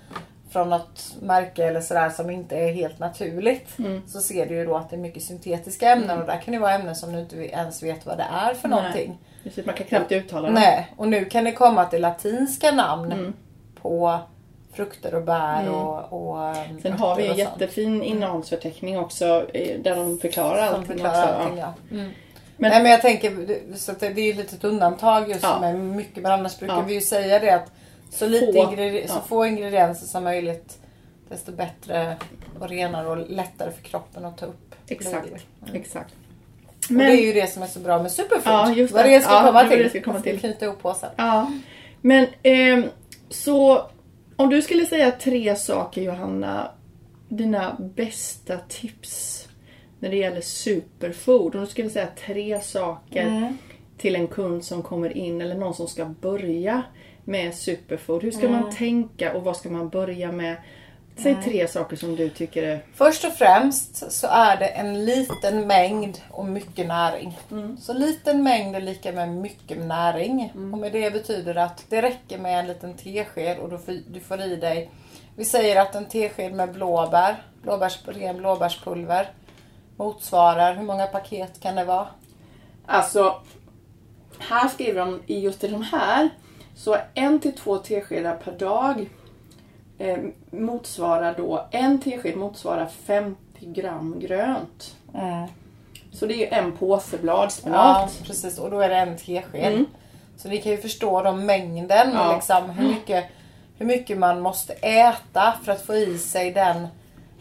Från 0.55 0.69
något 0.69 1.15
märke 1.21 1.63
eller 1.65 1.81
sådär 1.81 2.09
som 2.09 2.29
inte 2.29 2.55
är 2.57 2.73
helt 2.73 2.99
naturligt. 2.99 3.79
Mm. 3.79 4.01
Så 4.07 4.19
ser 4.21 4.45
du 4.45 4.55
ju 4.55 4.65
då 4.65 4.75
att 4.77 4.89
det 4.89 4.95
är 4.95 4.97
mycket 4.99 5.23
syntetiska 5.23 5.89
ämnen 5.91 6.19
och 6.21 6.25
där 6.27 6.41
kan 6.41 6.53
det 6.53 6.59
vara 6.59 6.71
ämnen 6.73 6.95
som 6.95 7.13
du 7.13 7.19
inte 7.19 7.35
ens 7.35 7.83
vet 7.83 8.05
vad 8.05 8.17
det 8.17 8.25
är 8.31 8.53
för 8.53 8.67
Nej. 8.67 8.77
någonting. 8.77 9.17
Precis, 9.43 9.65
man 9.65 9.75
kan 9.75 9.87
knappt 9.87 10.11
uttala 10.11 10.47
det. 10.47 10.53
Nej, 10.53 10.93
och 10.97 11.07
nu 11.07 11.25
kan 11.25 11.43
det 11.43 11.51
komma 11.51 11.85
till 11.85 12.01
latinska 12.01 12.71
namn 12.71 13.11
Mm. 13.11 13.33
på 13.81 14.19
frukter 14.73 15.15
och 15.15 15.23
bär 15.23 15.69
och, 15.69 16.13
och 16.29 16.47
ehm, 16.47 16.81
Sen 16.81 16.91
har 16.93 17.15
vi 17.15 17.25
en 17.25 17.31
och 17.31 17.37
jättefin 17.37 18.03
innehållsförteckning 18.03 18.99
också 18.99 19.25
eh, 19.53 19.79
där 19.81 19.95
de 19.95 20.17
förklarar 20.19 20.61
allting 20.67 20.85
förklarar 20.85 21.23
också. 21.23 21.43
allting, 21.43 21.57
Ja. 21.57 21.73
ja. 21.89 21.97
Mm. 21.97 22.11
Men- 22.57 22.71
Nej 22.71 22.81
men 22.83 22.91
jag 22.91 23.01
tänker, 23.01 23.57
så 23.77 23.91
det 23.99 24.05
är 24.05 24.19
ju 24.19 24.31
ett 24.31 24.37
litet 24.37 24.63
undantag 24.63 25.29
just 25.29 25.43
Ja. 25.43 25.59
med 25.61 25.75
mycket 25.79 26.23
men 26.23 26.31
annars 26.31 26.59
brukar 26.59 26.75
Ja. 26.75 26.81
vi 26.81 26.93
ju 26.93 27.01
säga 27.01 27.39
det 27.39 27.49
att 27.51 27.71
så, 28.15 28.27
lite 28.27 28.45
Få, 28.45 28.51
ingredi- 28.71 29.07
så 29.07 29.13
ja. 29.15 29.21
få 29.27 29.45
ingredienser 29.45 30.07
som 30.07 30.23
möjligt 30.23 30.79
desto 31.29 31.51
bättre 31.51 32.15
och 32.59 32.69
renare 32.69 33.07
och 33.07 33.29
lättare 33.29 33.71
för 33.71 33.81
kroppen 33.81 34.25
att 34.25 34.37
ta 34.37 34.45
upp. 34.45 34.75
Exakt. 34.87 35.27
det. 35.59 35.77
Exakt. 35.77 36.13
Och 36.89 36.95
det 36.95 37.03
är 37.03 37.25
ju 37.25 37.33
det 37.33 37.47
som 37.47 37.63
är 37.63 37.67
så 37.67 37.79
bra 37.79 38.01
med 38.01 38.11
superfood. 38.11 38.53
Ja, 38.53 38.73
just 38.73 38.93
Vad 38.93 39.03
det. 39.05 39.09
det 39.09 39.13
jag 39.13 39.23
ska 39.23 39.33
Ja, 39.33 39.43
komma 39.45 39.63
det 39.63 39.69
till. 39.69 39.79
det 39.83 39.89
ska 39.89 40.01
komma 40.01 40.19
till. 40.21 40.39
knyta 40.39 40.65
ihop 40.65 40.81
påsen. 40.81 41.09
Ja. 41.15 41.51
Men 42.01 42.27
ehm, 42.43 42.83
så 43.29 43.85
om 44.35 44.49
du 44.49 44.61
skulle 44.61 44.85
säga 44.85 45.11
tre 45.11 45.55
saker 45.55 46.01
Johanna, 46.01 46.71
dina 47.29 47.75
bästa 47.79 48.57
tips 48.57 49.47
när 49.99 50.09
det 50.09 50.15
gäller 50.17 50.41
superfood. 50.41 51.55
Om 51.55 51.61
du 51.61 51.67
skulle 51.67 51.89
säga 51.89 52.07
tre 52.25 52.59
saker 52.61 53.21
Mm. 53.27 53.57
till 53.97 54.15
en 54.15 54.27
kund 54.27 54.63
som 54.65 54.83
kommer 54.83 55.17
in 55.17 55.41
eller 55.41 55.55
någon 55.55 55.73
som 55.73 55.87
ska 55.87 56.05
börja 56.05 56.83
med 57.25 57.55
superfood. 57.55 58.23
Hur 58.23 58.31
ska 58.31 58.45
Mm. 58.47 58.61
man 58.61 58.71
tänka 58.71 59.33
och 59.33 59.43
vad 59.43 59.57
ska 59.57 59.69
man 59.69 59.89
börja 59.89 60.31
med? 60.31 60.55
Säg 61.17 61.37
tre 61.43 61.67
saker 61.67 61.95
som 61.95 62.15
du 62.15 62.29
tycker 62.29 62.63
är... 62.63 62.85
Först 62.93 63.25
och 63.25 63.33
främst 63.33 64.11
så 64.11 64.27
är 64.27 64.57
det 64.57 64.67
en 64.67 65.05
liten 65.05 65.67
mängd 65.67 66.17
och 66.31 66.45
mycket 66.45 66.87
näring. 66.87 67.39
Så 67.79 67.93
liten 67.93 68.43
mängd 68.43 68.75
är 68.75 68.81
lika 68.81 69.11
med 69.11 69.29
mycket 69.29 69.77
näring. 69.77 70.51
Och 70.73 70.77
med 70.77 70.91
det 70.91 71.11
betyder 71.13 71.55
att 71.55 71.85
det 71.89 72.01
räcker 72.01 72.37
med 72.37 72.59
en 72.59 72.67
liten 72.67 72.93
tesked 72.93 73.57
och 73.59 73.69
då 73.69 73.77
får, 73.77 73.97
du 74.13 74.19
får 74.19 74.41
i 74.41 74.55
dig 74.55 74.91
Vi 75.35 75.45
säger 75.45 75.81
att 75.81 75.95
en 75.95 76.05
tesked 76.05 76.53
med 76.53 76.71
blåbär, 76.73 77.43
blåbärs, 77.61 77.99
ren 78.05 78.37
blåbärspulver 78.37 79.27
motsvarar, 79.97 80.75
hur 80.75 80.83
många 80.83 81.07
paket 81.07 81.59
kan 81.59 81.75
det 81.75 81.85
vara? 81.85 82.07
Alltså, 82.85 83.41
här 84.39 84.67
skriver 84.67 84.99
de 84.99 85.21
i 85.25 85.39
just 85.39 85.63
i 85.63 85.67
de 85.67 85.81
här 85.83 86.29
så 86.75 86.97
en 87.13 87.39
till 87.39 87.55
två 87.55 87.77
teskedar 87.77 88.35
per 88.35 88.51
dag 88.51 89.09
eh, 89.97 90.17
motsvarar 90.51 91.33
då, 91.37 91.65
en 91.71 91.99
tesked 92.01 92.37
motsvarar 92.37 92.85
50 93.05 93.37
gram 93.59 94.19
grönt. 94.19 94.95
Så 96.11 96.25
det 96.25 96.33
är 96.33 96.37
ju 96.37 96.45
en 96.47 96.71
påse 96.77 97.15
Ja, 97.15 97.21
bladspenat. 97.21 98.21
precis. 98.23 98.59
Och 98.59 98.71
då 98.71 98.79
är 98.79 98.89
det 98.89 98.95
en 98.95 99.17
tesked. 99.17 99.73
Mm. 99.73 99.85
Så 100.37 100.47
ni 100.47 100.57
kan 100.61 100.71
ju 100.71 100.77
förstå 100.77 101.21
då 101.21 101.31
mängden, 101.31 102.11
Ja. 102.13 102.35
liksom, 102.35 102.69
hur, 102.69 102.87
mycket, 102.87 103.25
hur 103.77 103.85
mycket 103.85 104.17
man 104.17 104.41
måste 104.41 104.73
äta 104.73 105.53
för 105.63 105.71
att 105.71 105.81
få 105.85 105.95
i 105.95 106.17
sig 106.17 106.51
den 106.51 106.87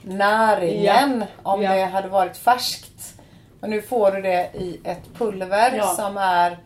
näringen 0.02 1.24
om 1.42 1.62
Ja. 1.62 1.72
det 1.74 1.84
hade 1.84 2.08
varit 2.08 2.36
färskt. 2.36 3.14
Och 3.60 3.68
nu 3.70 3.82
får 3.82 4.10
du 4.10 4.22
det 4.22 4.50
i 4.54 4.80
ett 4.84 5.14
pulver 5.18 5.76
Ja. 5.76 5.86
som 5.86 6.16
är 6.16 6.58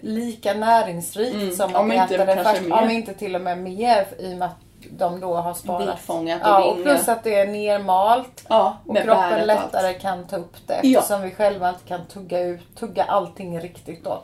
lika 0.00 0.54
näringsrikt 0.54 1.34
Mm. 1.34 1.52
som 1.56 1.74
Om 1.74 1.90
att 1.90 1.96
inte 1.96 2.24
det 2.24 2.60
mer. 2.68 2.82
Om 2.82 2.90
inte 2.90 3.14
till 3.14 3.34
och 3.34 3.40
med 3.40 3.58
mer 3.58 4.06
i 4.18 4.34
och 4.34 4.38
med 4.38 4.48
att 4.48 4.56
de 4.90 5.20
då 5.20 5.34
har 5.34 5.54
sparat. 5.54 5.98
Och 6.06 6.24
Ja, 6.42 6.64
och 6.64 6.82
plus 6.82 7.08
att 7.08 7.24
det 7.24 7.34
är 7.34 7.46
nermalt. 7.46 8.44
Ja, 8.48 8.76
Och 8.86 8.96
kroppen 8.96 9.46
lättare 9.46 9.88
allt. 9.88 10.00
kan 10.00 10.26
ta 10.26 10.36
upp 10.36 10.56
det 10.66 10.80
Ja. 10.82 10.98
eftersom 11.00 11.22
vi 11.22 11.30
själva 11.30 11.68
inte 11.68 11.84
kan 11.84 12.06
tugga, 12.06 12.40
ut, 12.40 12.76
tugga 12.78 13.04
allting 13.04 13.60
riktigt 13.60 14.04
då. 14.04 14.22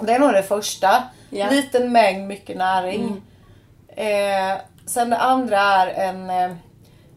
Det 0.00 0.12
är 0.12 0.18
nog 0.18 0.32
det 0.32 0.42
första. 0.42 1.02
Ja. 1.30 1.50
Liten 1.50 1.92
mängd, 1.92 2.26
mycket 2.28 2.56
näring. 2.56 3.22
Eh, 3.88 4.58
sen 4.86 5.10
det 5.10 5.16
andra 5.18 5.58
är 5.60 5.86
en 6.08 6.30
eh, 6.30 6.56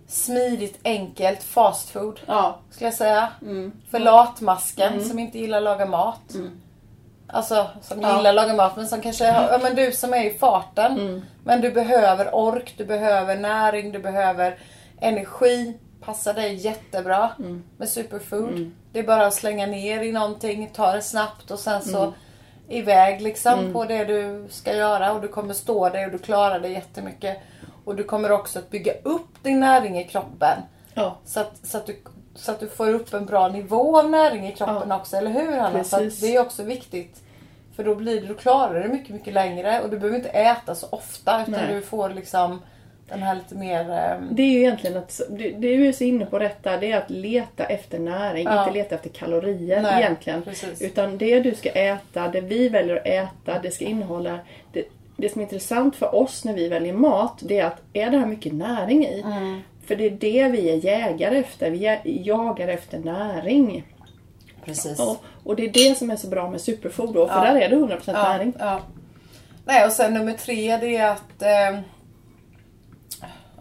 smidigt, 0.08 0.80
enkelt 0.84 1.44
fast 1.44 1.90
food. 1.90 2.20
Ja, 2.26 2.60
Skulle 2.72 2.88
jag 2.88 2.94
säga. 2.94 3.28
Mm. 3.42 3.72
För 3.92 4.00
latmasken 4.00 5.04
som 5.10 5.20
inte 5.20 5.40
gillar 5.40 5.58
att 5.58 5.64
laga 5.64 5.86
mat. 5.86 6.34
Alltså 7.30 7.68
som 7.82 8.02
Ja. 8.02 8.18
gillar 8.18 8.30
att 8.30 8.36
laga 8.36 8.54
mat 8.54 8.76
men 8.76 8.88
som 8.88 9.02
kanske, 9.02 9.26
ja 9.26 9.60
men 9.64 9.76
du 9.76 9.92
som 9.92 10.14
är 10.14 10.24
i 10.26 10.38
farten. 10.38 10.92
Mm. 11.00 11.22
Men 11.44 11.62
du 11.62 11.72
behöver 11.72 12.36
ork, 12.36 12.74
du 12.78 12.86
behöver 12.86 13.36
näring, 13.36 13.92
du 13.92 14.00
behöver 14.00 14.58
energi. 15.02 15.78
Passar 16.02 16.34
dig 16.34 16.54
jättebra 16.54 17.30
Mm. 17.40 17.64
med 17.78 17.90
superfood. 17.90 18.72
Det 18.92 19.00
är 19.00 19.04
bara 19.04 19.26
att 19.28 19.34
slänga 19.34 19.66
ner 19.66 20.02
i 20.04 20.12
någonting, 20.12 20.70
ta 20.74 20.92
det 20.92 21.02
snabbt 21.02 21.52
och 21.52 21.60
sen 21.60 21.82
så 21.82 22.02
Mm. 22.02 22.14
iväg 22.68 23.22
liksom 23.22 23.74
på 23.74 23.86
det 23.86 24.06
du 24.06 24.48
ska 24.50 24.76
göra 24.76 25.12
och 25.14 25.22
du 25.22 25.28
kommer 25.28 25.54
stå 25.54 25.90
dig 25.90 26.06
och 26.06 26.12
du 26.12 26.18
klarar 26.18 26.60
det 26.60 26.68
jättemycket. 26.70 27.38
Och 27.86 27.96
du 27.96 28.04
kommer 28.04 28.32
också 28.32 28.60
att 28.60 28.70
bygga 28.70 28.94
upp 29.04 29.44
din 29.44 29.60
näring 29.60 30.00
i 30.00 30.04
kroppen. 30.04 30.58
ja. 30.94 31.18
Så 31.26 31.40
att, 31.40 31.58
så, 31.64 31.78
att 31.78 31.86
du, 31.86 32.02
så 32.38 32.52
att 32.52 32.60
du 32.60 32.68
får 32.68 32.90
upp 32.94 33.14
en 33.14 33.26
bra 33.26 33.48
nivå 33.48 34.00
av 34.00 34.10
näring 34.10 34.48
i 34.48 34.52
kroppen 34.52 34.90
Ja. 34.90 34.96
också, 34.98 35.18
eller 35.18 35.32
hur 35.32 35.58
Hanna? 35.58 35.84
Så 35.84 35.98
det 36.00 36.36
är 36.36 36.42
också 36.42 36.64
viktigt. 36.64 37.22
För 37.76 37.84
då 37.84 37.96
blir 37.96 38.22
du 38.28 38.34
klarar 38.34 38.80
det 38.80 38.88
mycket, 38.88 39.10
mycket 39.10 39.34
längre 39.34 39.82
och 39.82 39.90
du 39.90 39.98
behöver 39.98 40.18
inte 40.18 40.30
äta 40.30 40.76
så 40.76 40.88
ofta 40.90 41.42
utan 41.42 41.52
Nej. 41.68 41.76
du 41.76 41.82
får 41.82 42.10
liksom 42.10 42.62
den 43.10 43.24
här 43.24 43.36
lite 43.36 43.56
mer... 43.56 43.90
ehm, 43.92 44.28
Det 44.32 44.42
är 44.42 44.48
ju 44.52 44.60
egentligen 44.60 44.98
att, 44.98 45.22
det, 45.30 45.50
det 45.52 45.78
du 45.78 45.88
är 45.88 45.92
så 45.92 46.04
inne 46.04 46.26
på 46.26 46.40
detta, 46.40 46.78
det 46.78 46.92
är 46.92 46.98
att 46.98 47.10
leta 47.10 47.66
efter 47.66 48.00
näring, 48.00 48.44
Ja. 48.46 48.62
inte 48.62 48.74
leta 48.74 48.96
efter 48.96 49.10
kalorier 49.10 49.82
Nej, 49.82 50.02
egentligen. 50.04 50.42
precis. 50.42 50.82
Utan 50.82 51.18
det 51.18 51.40
du 51.40 51.54
ska 51.56 51.70
äta, 51.70 52.28
det 52.28 52.42
vi 52.42 52.70
väljer 52.70 52.96
att 52.96 53.06
äta, 53.08 53.60
det 53.64 53.72
ska 53.72 53.86
innehålla 53.86 54.40
det, 54.74 54.84
det 55.18 55.30
som 55.30 55.42
är 55.42 55.44
intressant 55.46 55.96
för 55.96 56.16
oss 56.16 56.46
när 56.46 56.54
vi 56.54 56.68
väljer 56.70 56.94
mat, 56.94 57.40
det 57.42 57.60
är 57.60 57.66
att 57.66 57.82
är 57.94 58.10
det 58.10 58.18
här 58.18 58.26
mycket 58.26 58.54
näring 58.54 59.06
i? 59.06 59.22
Mm. 59.22 59.62
För 59.88 59.96
det 59.96 60.06
är 60.06 60.12
det 60.12 60.48
vi 60.48 60.70
är 60.70 60.86
jägare 60.86 61.38
efter. 61.38 61.72
Vi 61.72 62.00
jagar 62.26 62.68
efter 62.68 63.00
näring. 63.00 63.84
Precis. 64.66 65.00
Och, 65.00 65.18
och 65.44 65.56
det 65.56 65.64
är 65.66 65.90
det 65.90 65.98
som 65.98 66.12
är 66.12 66.16
så 66.16 66.28
bra 66.28 66.50
med 66.50 66.62
superfood 66.62 67.14
då, 67.14 67.28
för 67.28 67.36
Ja. 67.36 67.54
där 67.54 67.62
är 67.62 67.70
det 67.70 67.76
100% 67.76 68.02
ja, 68.06 68.14
näring. 68.14 68.54
ja. 68.60 68.80
Nej 69.66 69.86
och 69.86 69.92
sen 69.92 70.14
nummer 70.14 70.34
tre 70.34 70.78
det 70.78 70.98
är 70.98 71.12
att... 71.12 71.42
Eh, 71.42 71.80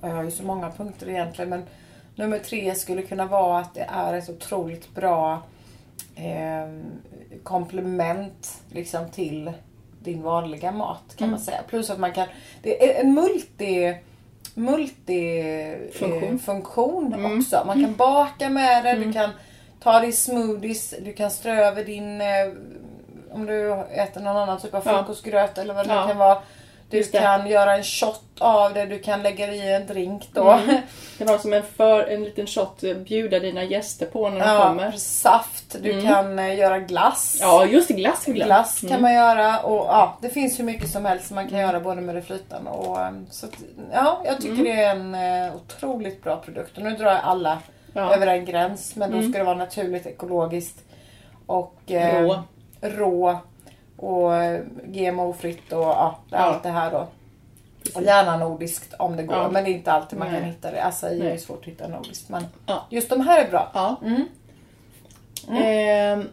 jag 0.00 0.08
har 0.08 0.24
ju 0.24 0.30
så 0.30 0.42
många 0.44 0.70
punkter 0.70 1.08
egentligen 1.08 1.48
men 1.50 1.62
nummer 2.14 2.38
tre 2.38 2.74
skulle 2.74 3.02
kunna 3.02 3.26
vara 3.26 3.58
att 3.58 3.74
det 3.74 3.86
är 3.90 4.14
ett 4.14 4.28
otroligt 4.28 4.94
bra 4.94 5.42
eh, 6.16 6.80
komplement 7.42 8.62
liksom 8.72 9.10
till 9.10 9.52
din 10.02 10.22
vanliga 10.22 10.72
mat 10.72 11.16
kan 11.16 11.30
man 11.30 11.40
säga. 11.40 11.58
Plus 11.68 11.90
att 11.90 11.98
man 11.98 12.12
kan... 12.12 12.28
Det 12.62 12.90
är 12.96 13.00
en 13.04 13.14
multi 13.14 13.96
multifunktion 14.56 15.92
Funktion. 15.92 16.38
funktion 16.38 17.36
också. 17.38 17.62
Man 17.66 17.82
kan 17.84 17.94
baka 17.96 18.48
med 18.48 18.84
det, 18.84 18.92
du 18.92 19.12
kan 19.12 19.30
ta 19.80 20.00
det 20.00 20.06
i 20.06 20.12
smoothies, 20.12 20.94
du 21.04 21.12
kan 21.12 21.30
strö 21.30 21.64
över 21.66 21.84
din... 21.84 22.20
Eh, 22.20 22.26
om 23.32 23.46
du 23.46 23.72
äter 23.74 24.20
någon 24.20 24.36
annan 24.36 24.60
typ 24.60 24.74
av 24.74 24.82
Ja. 24.86 24.98
frukostgröt 24.98 25.58
eller 25.58 25.74
vad 25.74 25.86
det 25.88 25.94
Ja. 25.94 26.06
kan 26.08 26.18
vara. 26.18 26.38
Du 26.90 26.96
Just 26.96 27.12
det. 27.12 27.18
kan 27.18 27.46
göra 27.46 27.76
en 27.76 27.84
shot 27.84 28.20
av 28.38 28.74
det, 28.74 28.84
du 28.86 28.98
kan 28.98 29.22
lägga 29.22 29.46
det 29.46 29.54
i 29.54 29.72
en 29.74 29.86
drink 29.86 30.28
då. 30.32 30.60
Det 31.18 31.24
var 31.24 31.38
som 31.38 31.52
en, 31.52 31.62
för, 31.76 32.02
en 32.02 32.24
liten 32.24 32.46
shot 32.46 32.84
eh, 32.84 32.94
bjuda 32.96 33.38
dina 33.38 33.64
gäster 33.64 34.06
på 34.06 34.30
när 34.30 34.38
de 34.40 34.46
Ja, 34.46 34.62
kommer. 34.68 34.90
saft, 34.92 35.76
du 35.82 36.02
kan 36.02 36.38
eh, 36.38 36.58
göra 36.58 36.78
glass. 36.78 37.38
Ja, 37.40 37.64
just 37.66 37.88
det, 37.88 37.94
glass 37.94 38.24
glad. 38.24 38.46
Glass 38.46 38.82
Mm. 38.82 38.92
kan 38.92 39.02
man 39.02 39.14
göra 39.14 39.60
och 39.60 39.86
ja, 39.86 40.18
det 40.22 40.28
finns 40.28 40.58
hur 40.58 40.64
mycket 40.64 40.90
som 40.90 41.04
helst 41.04 41.26
som 41.26 41.34
man 41.34 41.48
kan 41.48 41.58
göra 41.58 41.80
både 41.80 42.00
med 42.00 42.14
det 42.14 42.22
flytande 42.22 42.70
och 42.70 42.98
um, 42.98 43.26
så 43.30 43.46
ja, 43.92 44.22
jag 44.24 44.36
tycker 44.40 44.52
Mm. 44.54 44.64
det 44.64 44.82
är 44.82 44.90
en 44.90 45.14
eh, 45.48 45.56
otroligt 45.56 46.22
bra 46.22 46.36
produkt. 46.36 46.76
Och 46.76 46.82
nu 46.82 46.90
drar 46.90 47.10
jag 47.12 47.20
alla 47.22 47.58
Ja. 47.92 48.00
Mm. 48.02 48.12
över 48.14 48.26
en 48.26 48.44
gräns 48.44 48.96
men 48.96 49.10
då 49.10 49.22
ska 49.22 49.38
det 49.38 49.44
vara 49.44 49.56
naturligt, 49.56 50.06
ekologiskt 50.06 50.78
och 51.46 51.76
eh, 51.92 52.22
Rå. 52.22 52.42
rå 52.80 53.38
och 53.96 54.34
eh, 54.34 54.60
GMO-fritt 54.84 55.72
och 55.72 55.78
ja, 55.82 56.18
allt 56.30 56.62
det 56.62 56.68
här 56.70 56.90
då. 56.90 57.06
Och 57.94 58.02
gärna 58.02 58.36
nordiskt 58.36 58.94
om 58.98 59.16
det 59.16 59.22
går 59.22 59.36
Ja. 59.36 59.48
men 59.50 59.64
det 59.64 59.70
är 59.70 59.74
inte 59.74 59.92
alltid 59.92 60.18
man 60.18 60.28
kan 60.28 60.40
Nej. 60.40 60.50
hitta 60.50 60.70
det. 60.70 60.82
Alltså 60.82 61.06
det 61.06 61.30
är 61.30 61.36
svårt 61.36 61.58
att 61.60 61.64
hitta 61.66 61.88
nordiskt 61.88 62.28
men 62.28 62.44
Ja. 62.66 62.86
just 62.90 63.10
de 63.10 63.20
här 63.20 63.44
är 63.44 63.50
bra. 63.50 63.70
Ja. 63.74 63.96
Mm. 64.04 64.24
Ehm, 65.50 66.28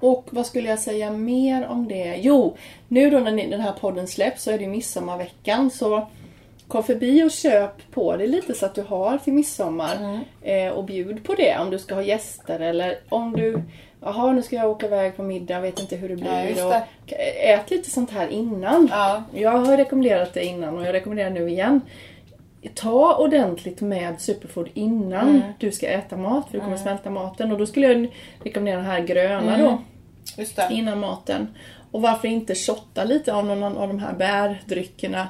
och 0.00 0.24
vad 0.30 0.46
skulle 0.46 0.68
jag 0.68 0.78
säga 0.78 1.10
mer 1.10 1.66
om 1.66 1.88
det? 1.88 2.16
Jo, 2.20 2.56
nu 2.88 3.10
då 3.10 3.18
när 3.18 3.32
ni, 3.32 3.50
den 3.50 3.60
här 3.60 3.72
podden 3.72 4.06
släpps 4.06 4.42
så 4.42 4.50
är 4.50 4.58
det 4.58 4.66
midsommarveckan 4.66 5.70
så 5.70 6.06
kom 6.68 6.82
förbi 6.82 7.22
och 7.22 7.30
köp 7.30 7.90
på 7.92 8.16
det 8.16 8.26
lite 8.26 8.54
så 8.54 8.66
att 8.66 8.74
du 8.74 8.82
har 8.82 9.18
till 9.18 9.32
midsommar. 9.32 10.20
Eh, 10.42 10.68
och 10.68 10.84
bjud 10.84 11.24
på 11.24 11.34
det 11.34 11.58
om 11.58 11.70
du 11.70 11.78
ska 11.78 11.94
ha 11.94 12.02
gäster 12.02 12.60
eller 12.60 12.98
om 13.08 13.32
du 13.32 13.62
Jaha, 14.06 14.32
nu 14.32 14.42
ska 14.42 14.56
jag 14.56 14.70
åka 14.70 14.86
iväg 14.86 15.16
på 15.16 15.22
middag, 15.22 15.60
vet 15.60 15.80
inte 15.80 15.96
hur 15.96 16.08
det 16.08 16.16
blir. 16.16 16.54
Ja, 16.58 16.82
det. 17.06 17.50
ät 17.52 17.70
lite 17.70 17.90
sånt 17.90 18.10
här 18.10 18.28
innan. 18.28 18.88
Ja. 18.90 19.22
Jag 19.34 19.50
har 19.50 19.76
rekommenderat 19.76 20.34
det 20.34 20.44
innan 20.44 20.78
och 20.78 20.86
jag 20.86 20.92
rekommenderar 20.92 21.30
nu 21.30 21.48
igen. 21.48 21.80
ta 22.74 23.14
ordentligt 23.16 23.80
med 23.80 24.20
superfood 24.20 24.68
innan 24.74 25.28
Mm. 25.28 25.40
du 25.58 25.72
ska 25.72 25.86
äta 25.88 26.16
mat, 26.16 26.46
för 26.46 26.52
du 26.58 26.60
kommer 26.64 26.76
smälta 26.76 27.10
maten. 27.10 27.52
Och 27.52 27.58
då 27.58 27.66
skulle 27.66 27.86
jag 27.92 28.08
rekommendera 28.42 28.76
den 28.76 28.86
här 28.86 29.00
gröna 29.00 29.54
Mm. 29.54 29.60
då, 29.66 29.78
det. 30.36 30.68
innan 30.70 31.00
maten. 31.00 31.48
Och 31.90 32.02
varför 32.02 32.28
inte 32.28 32.54
shotta 32.54 33.04
lite 33.04 33.34
av 33.34 33.46
någon 33.46 33.76
av 33.76 33.88
de 33.88 33.98
här 33.98 34.12
bärdryckerna 34.12 35.28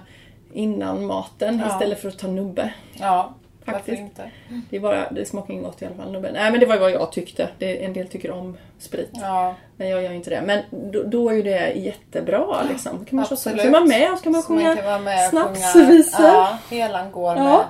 innan 0.52 1.06
maten 1.06 1.62
Ja. 1.66 1.72
istället 1.72 2.00
för 2.00 2.08
att 2.08 2.18
ta 2.18 2.26
nubbe. 2.26 2.74
Ja, 2.92 3.34
Faktiskt. 3.64 3.98
inte? 4.00 4.30
Det, 4.70 4.76
är 4.76 4.80
bara, 4.80 5.10
det 5.10 5.24
smakar 5.26 5.54
inget 5.54 5.64
gott 5.66 5.82
i 5.82 5.86
alla 5.86 5.94
fall. 5.94 6.12
Nej 6.32 6.50
men 6.50 6.60
det 6.60 6.66
var 6.66 6.76
vad 6.78 6.90
jag 6.90 7.12
tyckte. 7.12 7.48
Det, 7.58 7.84
en 7.84 7.92
del 7.92 8.08
tycker 8.08 8.30
om 8.30 8.56
sprit. 8.78 9.10
Ja, 9.12 9.54
Men 9.76 9.88
jag 9.88 10.02
gör 10.02 10.12
inte 10.12 10.30
det. 10.30 10.42
Men 10.42 10.90
då, 10.92 11.02
då 11.02 11.28
är 11.28 11.34
ju 11.34 11.42
det 11.42 11.72
jättebra 11.72 12.62
liksom. 12.68 12.98
Då 12.98 13.04
kan 13.04 13.16
man 13.16 13.24
shotta. 13.24 13.36
Så 13.36 13.48
Absolut. 13.50 13.62
kan 13.62 13.72
man 13.72 13.88
med 13.88 14.12
och 14.12 14.18
så 14.18 14.22
kan 14.24 14.32
man 14.32 14.42
så 14.42 14.52
man 14.52 14.62
sjunga 14.64 14.76
kan 14.76 15.04
med 15.04 15.28
snapsvisor. 15.30 16.26
Ja, 16.26 16.58
helan 16.70 17.12
går 17.12 17.34
med 17.34 17.44
Ja. 17.44 17.64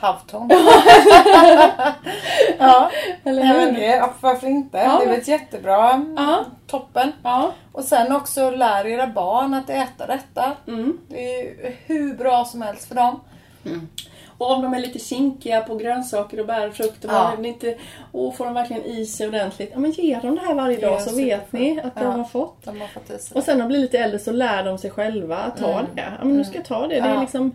havtorn. 0.00 0.48
ja, 2.58 2.90
Eller 3.24 3.44
hur? 3.44 3.56
men 3.56 3.74
det, 3.74 4.08
varför 4.20 4.46
inte? 4.46 4.78
Ja. 4.78 4.98
Det 4.98 5.04
är 5.04 5.08
väl 5.10 5.18
ett 5.20 5.28
jättebra. 5.28 6.06
Ja. 6.16 6.44
Toppen. 6.66 7.12
Ja. 7.22 7.52
Och 7.72 7.84
sen 7.84 8.12
också 8.12 8.50
lär 8.50 8.86
era 8.86 9.06
barn 9.06 9.54
att 9.54 9.70
äta 9.70 10.06
detta. 10.06 10.52
Mm. 10.66 10.98
Det 11.08 11.34
är 11.34 11.42
ju 11.42 11.74
hur 11.86 12.14
bra 12.14 12.44
som 12.44 12.62
helst 12.62 12.88
för 12.88 12.94
dem. 12.94 13.20
Och 14.38 14.50
om 14.50 14.62
de 14.62 14.74
är 14.74 14.78
lite 14.80 14.98
kinkiga 14.98 15.60
på 15.60 15.74
grönsaker 15.76 16.40
och 16.40 16.46
bär 16.46 16.68
och 16.68 16.74
Ja. 17.02 17.36
inte, 17.44 17.74
och 18.12 18.36
får 18.36 18.44
de 18.44 18.54
verkligen 18.54 18.84
i 18.84 19.06
sig 19.06 19.28
ordentligt. 19.28 19.70
Ja 19.72 19.78
men 19.78 19.90
ge 19.90 20.18
dem 20.18 20.34
det 20.34 20.40
här 20.40 20.54
varje 20.54 20.80
dag 20.80 21.02
så 21.02 21.16
vet 21.16 21.52
ni 21.52 21.80
att 21.80 21.94
de 21.94 22.04
Ja. 22.04 22.10
har 22.10 22.24
fått. 22.24 22.64
De 22.64 22.80
har 22.80 22.88
fått. 22.88 23.32
Och 23.34 23.42
sen 23.42 23.58
när 23.58 23.64
de 23.64 23.68
blir 23.68 23.78
lite 23.78 23.98
äldre 23.98 24.18
så 24.18 24.32
lär 24.32 24.64
de 24.64 24.78
sig 24.78 24.90
själva 24.90 25.36
att 25.36 25.56
ta 25.56 25.82
det. 25.94 26.12
Ja 26.18 26.24
men 26.24 26.36
nu 26.36 26.44
ska 26.44 26.54
jag 26.56 26.64
ta 26.64 26.86
det. 26.86 27.00
det 27.00 27.08
är 27.08 27.20
liksom, 27.20 27.52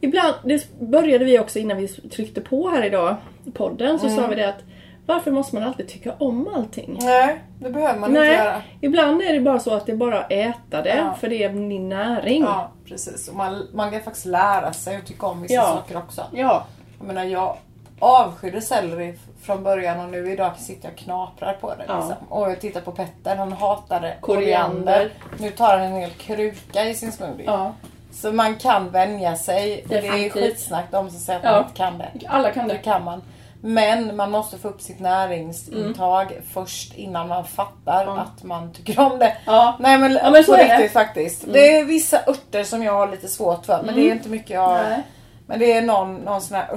ibland, 0.00 0.34
det 0.44 0.80
började 0.80 1.24
vi 1.24 1.38
också 1.38 1.58
innan 1.58 1.76
vi 1.76 1.88
tryckte 1.88 2.40
på 2.40 2.68
här 2.68 2.84
idag 2.84 3.16
podden 3.54 3.98
så 3.98 4.08
sa 4.08 4.26
vi 4.26 4.34
det 4.36 4.48
att 4.48 4.62
varför 5.10 5.30
måste 5.30 5.54
man 5.56 5.64
alltid 5.64 5.88
tycka 5.88 6.12
om 6.18 6.48
allting? 6.54 6.98
Nej, 7.02 7.40
det 7.58 7.70
behöver 7.70 7.98
man 8.00 8.10
inte 8.10 8.20
Nej, 8.20 8.34
göra. 8.36 8.62
ibland 8.80 9.22
är 9.22 9.32
det 9.32 9.40
bara 9.40 9.58
så 9.60 9.74
att 9.74 9.86
det 9.86 9.92
är 9.92 9.96
bara 9.96 10.20
att 10.20 10.32
äta 10.32 10.82
det 10.82 10.96
Ja. 10.96 11.14
för 11.20 11.28
det 11.28 11.44
är 11.44 11.48
din 11.48 11.88
näring. 11.88 12.42
Ja, 12.42 12.70
precis. 12.88 13.28
Och 13.28 13.34
man, 13.36 13.66
man 13.74 13.90
kan 13.90 14.00
faktiskt 14.00 14.26
lära 14.26 14.72
sig 14.72 14.96
att 14.96 15.06
tycka 15.06 15.26
om 15.26 15.42
vissa 15.42 15.54
Ja. 15.54 15.62
saker 15.66 15.96
också. 15.96 16.22
Ja. 16.32 16.66
Jag 16.98 17.06
menar, 17.06 17.24
jag 17.24 17.56
avskydde 17.98 18.60
selleri 18.60 19.14
från 19.42 19.62
början 19.62 20.00
och 20.00 20.08
nu 20.10 20.32
idag 20.32 20.52
sitter 20.58 20.84
jag 20.88 20.92
och 20.92 20.98
knaprar 20.98 21.52
på 21.60 21.74
det. 21.74 21.84
Ja. 21.88 21.96
Liksom. 21.96 22.14
Och 22.28 22.50
jag 22.50 22.60
tittar 22.60 22.80
på 22.80 22.92
Petter, 22.92 23.36
han 23.36 23.52
hatade 23.52 24.16
Koriander. 24.20 25.10
Nu 25.38 25.50
tar 25.50 25.78
han 25.78 25.80
en 25.86 25.92
hel 26.00 26.10
kruka 26.10 26.84
i 26.84 26.94
sin 26.94 27.12
smoothie. 27.12 27.46
ja. 27.46 27.72
Så 28.12 28.32
man 28.32 28.54
kan 28.56 28.90
vänja 28.90 29.36
sig. 29.36 29.82
Och 29.82 29.88
det 29.88 29.96
är 30.06 30.30
skitsnack 30.30 30.84
de 30.90 31.10
som 31.10 31.18
säger 31.20 31.38
att 31.38 31.44
Ja. 31.44 31.50
man 31.52 31.62
inte 31.64 31.76
kan 31.76 31.98
det. 31.98 32.26
Alla 32.28 32.50
kan 32.50 32.68
Det 32.68 32.74
det. 32.74 32.78
kan 32.80 33.04
man. 33.04 33.22
Men 33.60 34.16
man 34.16 34.30
måste 34.30 34.58
få 34.58 34.68
upp 34.68 34.80
sitt 34.80 35.00
näringsintag 35.00 36.40
först 36.52 36.94
innan 36.94 37.28
man 37.28 37.44
fattar 37.44 38.04
Ja. 38.04 38.18
att 38.18 38.42
man 38.44 38.72
tycker 38.72 39.00
om 39.00 39.18
det. 39.18 39.36
Ja. 39.46 39.76
Nej 39.80 39.98
men, 39.98 40.12
Ja, 40.12 40.30
men 40.30 40.44
så 40.44 40.52
på 40.52 40.58
är 40.58 40.68
det. 40.68 40.74
riktigt 40.74 40.92
faktiskt. 40.92 41.44
Det 41.52 41.76
är 41.78 41.84
vissa 41.84 42.18
örter 42.26 42.64
som 42.64 42.82
jag 42.82 42.92
har 42.92 43.08
lite 43.10 43.28
svårt 43.28 43.66
för 43.66 43.82
men 43.82 43.94
det 43.94 44.00
är 44.00 44.12
inte 44.12 44.28
mycket 44.28 44.50
jag... 44.50 44.72
Nej. 44.72 45.02
Men 45.46 45.58
det 45.58 45.72
är 45.72 45.82
någon, 45.82 46.14
någon 46.16 46.40
sån 46.40 46.56
här 46.56 46.68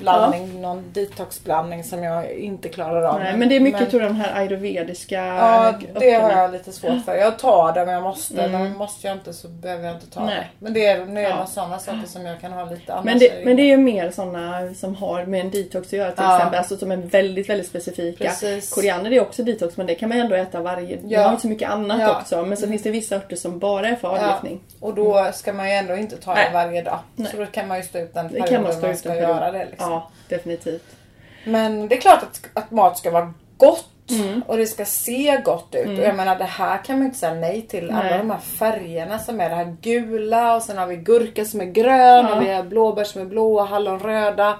örtblandning, 0.00 0.60
någon 0.60 0.84
detoxblandning 0.92 1.84
som 1.84 2.02
jag 2.04 2.30
inte 2.32 2.68
klarar 2.68 3.02
av. 3.02 3.18
Nej, 3.20 3.36
men 3.36 3.48
det 3.48 3.56
är 3.56 3.60
mycket 3.60 3.90
tror 3.90 4.02
jag, 4.02 4.10
de 4.10 4.16
här 4.16 4.40
ayurvediska 4.40 5.24
Ja, 5.24 5.72
det 6.00 6.10
har 6.10 6.30
jag 6.30 6.52
lite 6.52 6.72
svårt 6.72 7.04
för. 7.04 7.14
Jag 7.14 7.38
tar 7.38 7.72
det 7.72 7.82
om 7.82 7.88
jag 7.88 8.02
måste. 8.02 8.42
Mm. 8.42 8.62
Men 8.62 8.76
måste 8.76 9.06
jag 9.06 9.16
inte 9.16 9.32
så 9.32 9.48
behöver 9.48 9.84
jag 9.86 9.94
inte 9.96 10.10
ta 10.10 10.24
Nej. 10.24 10.34
det. 10.36 10.46
Men 10.64 10.72
det 10.72 10.86
är, 10.86 11.06
det 11.06 11.20
är 11.20 11.28
Ja. 11.30 11.46
sådana 11.46 11.78
saker 11.78 12.06
som 12.06 12.26
jag 12.26 12.40
kan 12.40 12.52
ha 12.52 12.64
lite 12.64 12.92
annars. 12.92 13.04
Men 13.04 13.18
det, 13.18 13.44
men 13.44 13.56
det 13.56 13.62
är 13.62 13.66
ju 13.66 13.76
mer 13.76 14.10
sådana 14.10 14.74
som 14.74 14.94
har 14.94 15.24
med 15.24 15.40
en 15.40 15.50
detox 15.50 15.86
att 15.86 15.92
göra 15.92 16.10
till 16.10 16.24
Ja. 16.24 16.36
exempel. 16.36 16.58
Alltså 16.58 16.76
som 16.76 16.90
är 16.92 16.96
väldigt, 16.96 17.48
väldigt 17.48 17.66
specifika. 17.68 18.24
Precis. 18.24 18.70
Koriander 18.74 19.12
är 19.12 19.20
också 19.20 19.42
detox 19.42 19.76
men 19.76 19.86
det 19.86 19.94
kan 19.94 20.08
man 20.08 20.18
ändå 20.20 20.34
äta 20.36 20.60
varje... 20.60 20.96
Det 20.96 21.00
Ja. 21.14 21.22
har 21.22 21.30
inte 21.30 21.42
så 21.42 21.48
mycket 21.48 21.70
annat 21.70 22.00
Ja. 22.00 22.20
också. 22.20 22.42
Men 22.42 22.56
så 22.56 22.66
finns 22.68 22.82
det 22.82 22.90
vissa 22.90 23.16
örter 23.16 23.36
som 23.36 23.58
bara 23.58 23.88
är 23.88 23.96
för 23.96 24.08
avgiftning. 24.08 24.60
Och 24.80 24.94
då 24.94 25.30
ska 25.32 25.52
man 25.52 25.68
ju 25.68 25.74
ändå 25.74 25.96
inte 25.96 26.16
ta 26.16 26.34
det 26.34 26.50
varje 26.52 26.82
dag. 26.82 26.98
Nej. 27.16 27.30
Så 27.30 27.36
då 27.36 27.46
kan 27.46 27.68
man 27.68 27.76
ju 27.76 27.82
stå 27.82 27.98
ut 27.98 28.14
den 28.14 28.28
perioden 28.28 28.62
man 28.62 28.80
man 28.80 28.96
ska 28.96 29.14
göra 29.16 29.52
det. 29.52 29.64
Liksom. 29.70 29.89
Ja, 29.90 30.08
definitivt. 30.28 30.96
Men 31.44 31.88
det 31.88 31.96
är 31.96 32.00
klart 32.00 32.22
att, 32.22 32.40
att 32.54 32.70
mat 32.70 32.98
ska 32.98 33.10
vara 33.10 33.34
gott. 33.56 33.86
Mm. 34.10 34.42
Och 34.46 34.56
det 34.56 34.66
ska 34.66 34.84
se 34.84 35.40
gott 35.44 35.74
ut. 35.74 35.98
Och 35.98 36.04
jag 36.04 36.16
menar 36.16 36.38
det 36.38 36.44
här 36.44 36.84
kan 36.84 36.96
man 36.96 37.02
ju 37.02 37.06
inte 37.06 37.18
säga 37.18 37.34
nej 37.34 37.62
till. 37.62 37.90
Alla 37.90 38.02
Nej. 38.02 38.18
de 38.18 38.30
här 38.30 38.38
färgerna 38.38 39.18
som 39.18 39.40
är 39.40 39.48
det 39.50 39.56
här 39.56 39.76
gula 39.80 40.56
och 40.56 40.62
sen 40.62 40.78
har 40.78 40.86
vi 40.86 40.96
gurka 40.96 41.44
som 41.44 41.60
är 41.60 41.64
grön 41.64 42.26
Ja. 42.26 42.34
och 42.36 42.42
vi 42.42 42.52
har 42.52 42.62
blåbär 42.62 43.04
som 43.04 43.20
är 43.20 43.24
blåa, 43.24 43.64
hallon 43.64 43.98
röda. 43.98 44.58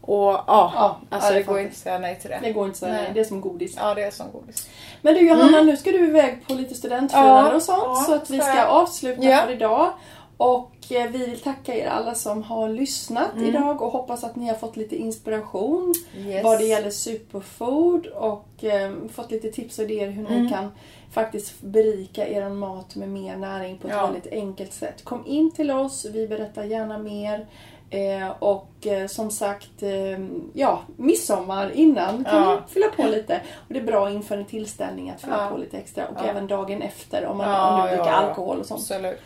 Och 0.00 0.32
ja, 0.32 0.44
Ja, 0.46 1.00
alltså 1.10 1.28
ja, 1.28 1.34
det 1.34 1.40
det 1.40 1.46
går 1.46 1.58
inte 1.58 1.70
att 1.70 1.76
säga 1.76 1.98
nej 1.98 2.18
till 2.20 2.30
det. 2.30 2.38
Det 2.42 2.52
går 2.52 2.64
inte 2.64 2.74
att 2.74 2.78
säga 2.78 2.92
Nej. 2.92 3.02
nej. 3.02 3.10
Det 3.14 3.20
är 3.20 3.24
som 3.24 3.40
godis. 3.40 3.76
Ja 3.76 3.94
det 3.94 4.02
är 4.02 4.10
som 4.10 4.26
godis. 4.32 4.68
Men 5.02 5.14
du 5.14 5.28
Johanna, 5.28 5.62
nu 5.62 5.76
ska 5.76 5.90
du 5.90 6.06
iväg 6.06 6.46
på 6.46 6.54
lite 6.54 6.74
studentfirande 6.74 7.54
och 7.54 7.62
sånt. 7.62 8.06
så 8.06 8.14
att 8.14 8.30
vi 8.30 8.40
ska 8.40 8.64
avsluta 8.64 9.22
för 9.22 9.52
idag. 9.52 9.92
Och 10.38 10.72
eh, 10.90 11.10
vi 11.10 11.18
vill 11.26 11.40
tacka 11.40 11.74
er 11.74 11.86
alla 11.86 12.14
som 12.14 12.42
har 12.42 12.68
lyssnat 12.68 13.30
idag 13.36 13.82
och 13.82 13.90
hoppas 13.92 14.24
att 14.24 14.36
ni 14.36 14.48
har 14.48 14.54
fått 14.54 14.76
lite 14.76 14.96
inspiration 14.96 15.94
Yes. 16.16 16.44
vad 16.44 16.58
det 16.58 16.64
gäller 16.64 16.90
superfood 16.90 18.06
och 18.06 18.64
eh, 18.64 18.92
fått 19.12 19.30
lite 19.30 19.48
tips 19.52 19.78
och 19.78 19.84
idéer 19.84 20.08
hur 20.10 20.28
ni 20.28 20.48
kan 20.50 20.70
faktiskt 21.12 21.60
berika 21.60 22.28
er 22.28 22.48
mat 22.48 22.96
med 22.96 23.08
mer 23.08 23.36
näring 23.36 23.78
på 23.78 23.88
ett 23.88 23.94
Ja. 23.94 24.06
väldigt 24.06 24.32
enkelt 24.32 24.72
sätt. 24.72 25.04
Kom 25.04 25.26
in 25.26 25.50
till 25.50 25.70
oss, 25.70 26.06
vi 26.12 26.28
berättar 26.28 26.64
gärna 26.64 26.98
mer. 26.98 27.46
Eh, 27.90 28.28
och 28.38 28.86
eh, 28.86 29.06
som 29.06 29.30
sagt, 29.30 29.82
eh, 29.82 30.18
ja, 30.52 30.80
midsommar 30.96 31.70
innan 31.70 32.24
kan 32.24 32.42
Ja. 32.42 32.60
vi 32.66 32.72
fylla 32.74 32.86
på 32.96 33.02
lite. 33.02 33.40
Och 33.54 33.74
det 33.74 33.78
är 33.80 33.84
bra 33.84 34.10
inför 34.10 34.36
en 34.38 34.44
tillställning 34.44 35.10
att 35.10 35.20
fylla 35.20 35.44
Ja. 35.44 35.50
på 35.50 35.56
lite 35.56 35.76
extra. 35.78 36.08
Och 36.08 36.16
Ja. 36.18 36.24
även 36.24 36.46
dagen 36.46 36.82
efter 36.82 37.26
om 37.26 37.36
man 37.38 37.50
Ja, 37.50 37.82
om 37.82 37.88
dricker 37.88 38.10
alkohol 38.12 38.58
och 38.60 38.66
sånt. 38.66 38.80
Absolut. 38.80 39.20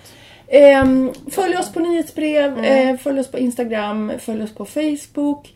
Ehm, 0.48 1.12
följ 1.30 1.56
oss 1.56 1.72
på 1.72 1.80
nyhetsbrev, 1.80 2.58
Mm. 2.58 2.88
eh, 2.88 2.96
följ 3.00 3.20
oss 3.20 3.30
på 3.30 3.38
Instagram, 3.38 4.12
följ 4.18 4.42
oss 4.42 4.54
på 4.54 4.64
Facebook. 4.64 5.54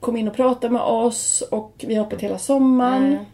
Kom 0.00 0.16
in 0.16 0.28
och 0.28 0.36
prata 0.36 0.68
med 0.68 0.82
oss 0.82 1.42
och 1.50 1.84
vi 1.86 1.94
har 1.94 2.04
öppet 2.06 2.20
hela 2.20 2.38
sommaren. 2.38 3.04
Mm. 3.04 3.24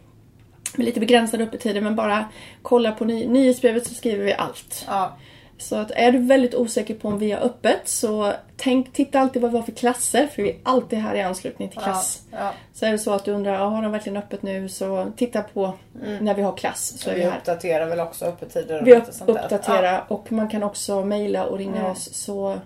Med 0.77 0.85
lite 0.87 1.01
begränsade 1.01 1.45
öppettider 1.45 1.81
men 1.81 1.97
bara 1.97 2.25
kolla 2.63 2.93
på 2.93 3.05
ny- 3.05 3.27
nyhetsbrevet 3.29 3.87
så 3.87 3.95
skriver 3.95 4.25
vi 4.25 4.35
allt. 4.35 4.85
Ja. 4.89 5.17
Så 5.61 5.77
att 5.77 5.91
är 5.91 6.13
du 6.13 6.19
väldigt 6.19 6.55
osäker 6.55 6.95
på 6.95 7.09
om 7.09 7.19
vi 7.19 7.33
har 7.33 7.41
öppet 7.41 7.81
så 7.89 8.33
tänk, 8.57 8.93
titta 8.93 9.21
alltid 9.21 9.43
vad 9.43 9.51
vi 9.51 9.57
har 9.57 9.65
för 9.65 9.73
klasser 9.73 10.27
för 10.27 10.43
vi 10.43 10.51
är 10.51 10.57
alltid 10.63 10.99
här 10.99 11.15
i 11.15 11.23
anslutning 11.23 11.69
till 11.69 11.79
klass. 11.81 12.23
Ja. 12.31 12.39
Ja. 12.39 12.53
Så 12.75 12.87
är 12.87 12.93
det 12.93 12.99
så 12.99 13.13
att 13.13 13.25
du 13.25 13.33
undrar, 13.33 13.53
ja, 13.55 13.65
har 13.65 13.83
de 13.83 13.93
verkligen 13.93 14.17
öppet 14.17 14.43
nu? 14.43 14.69
Så 14.69 15.13
titta 15.17 15.43
på 15.43 15.73
när 16.21 16.35
vi 16.35 16.43
har 16.43 16.57
klass 16.57 16.95
så 17.01 17.11
vi 17.11 17.17
Vi 17.21 17.27
uppdaterar 17.27 17.87
väl 17.87 18.01
också 18.01 18.25
öppettider 18.25 18.81
och 18.81 18.87
Vi 18.87 18.91
där. 18.93 19.05
uppdaterar 19.27 20.05
och 20.09 20.33
man 20.33 20.49
kan 20.49 20.63
också 20.63 21.05
mejla 21.05 21.45
och 21.45 21.59
ringa 21.59 21.79
Mm. 21.79 21.91
oss 21.91 22.15
så 22.15 22.59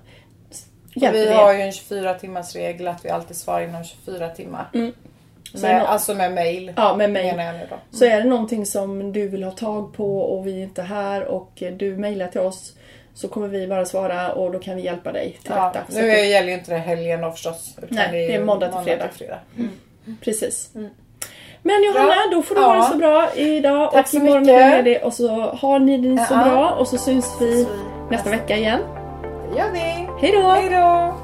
hjälper 0.95 1.18
vi 1.18 1.24
vi 1.26 1.32
har 1.34 1.53
ju 1.53 1.61
en 1.61 1.72
24 1.72 2.14
timmars 2.14 2.55
regel 2.55 2.88
att 2.88 3.05
vi 3.05 3.09
alltid 3.11 3.36
svarar 3.36 3.61
inom 3.68 3.84
24 3.84 4.28
timmar. 4.28 4.68
Mm. 4.74 4.92
Med, 5.62 5.78
nå- 5.80 5.86
alltså 5.86 6.14
med 6.14 6.32
mail. 6.32 6.72
Ja, 6.76 6.97
med 6.97 7.11
mejl. 7.11 7.36
Menar 7.36 7.53
jag 7.53 7.55
nu 7.61 7.66
då. 7.70 7.76
Så 7.99 8.05
är 8.05 8.16
det 8.22 8.28
någonting 8.28 8.66
som 8.66 9.12
du 9.12 9.28
vill 9.28 9.45
ha 9.45 9.51
tag 9.51 9.92
på 9.95 10.20
och 10.20 10.47
vi 10.47 10.59
är 10.59 10.62
inte 10.62 10.82
här 10.82 11.24
och 11.24 11.62
du 11.78 11.97
mejlar 11.97 12.28
till 12.28 12.40
oss 12.40 12.72
så 13.14 13.28
kommer 13.28 13.48
vi 13.48 13.66
bara 13.66 13.84
svara 13.84 14.32
och 14.32 14.52
då 14.52 14.58
kan 14.58 14.76
vi 14.76 14.82
hjälpa 14.82 15.12
dig 15.12 15.38
till 15.42 15.52
Ja, 15.56 15.70
detta. 15.74 16.00
Nu 16.00 16.10
är, 16.10 16.24
gäller 16.24 16.48
ju 16.48 16.54
inte 16.54 16.70
det 16.72 16.78
helgen 16.78 17.20
då 17.20 17.30
förstås. 17.30 17.74
Utan 17.82 17.88
Nej, 17.96 18.08
det 18.12 18.34
är 18.34 18.38
ju 18.38 18.44
måndag 18.44 18.68
till 18.68 18.84
fredag. 18.84 19.38
Mm. 19.58 19.70
Precis. 20.20 20.70
Men 21.62 21.84
Johanna, 21.84 22.06
Bra. 22.06 22.16
då 22.32 22.42
får 22.42 22.54
du 22.54 22.60
Ja. 22.60 22.66
ha 22.66 22.76
det 22.76 22.82
så 22.92 22.96
bra 22.98 23.30
idag 23.34 23.92
Tack 23.92 24.02
och 24.04 24.08
så 24.10 24.16
imorgon 24.16 24.40
mycket. 24.40 24.60
är 24.60 24.70
ledig 24.82 25.02
och 25.04 25.12
så 25.12 25.28
har 25.40 25.78
ni 25.78 25.98
det 25.98 26.24
så 26.24 26.34
Ja. 26.34 26.44
bra 26.44 26.70
och 26.70 26.88
så 26.88 26.98
syns 26.98 27.36
vi 27.40 27.66
nästa 28.10 28.30
vecka 28.30 28.56
igen. 28.56 28.80
Det 29.52 29.58
gör 29.58 29.70
vi. 29.72 29.78
Hej 30.20 30.32
då! 30.42 30.48
Hej 30.50 30.68
då! 30.70 31.14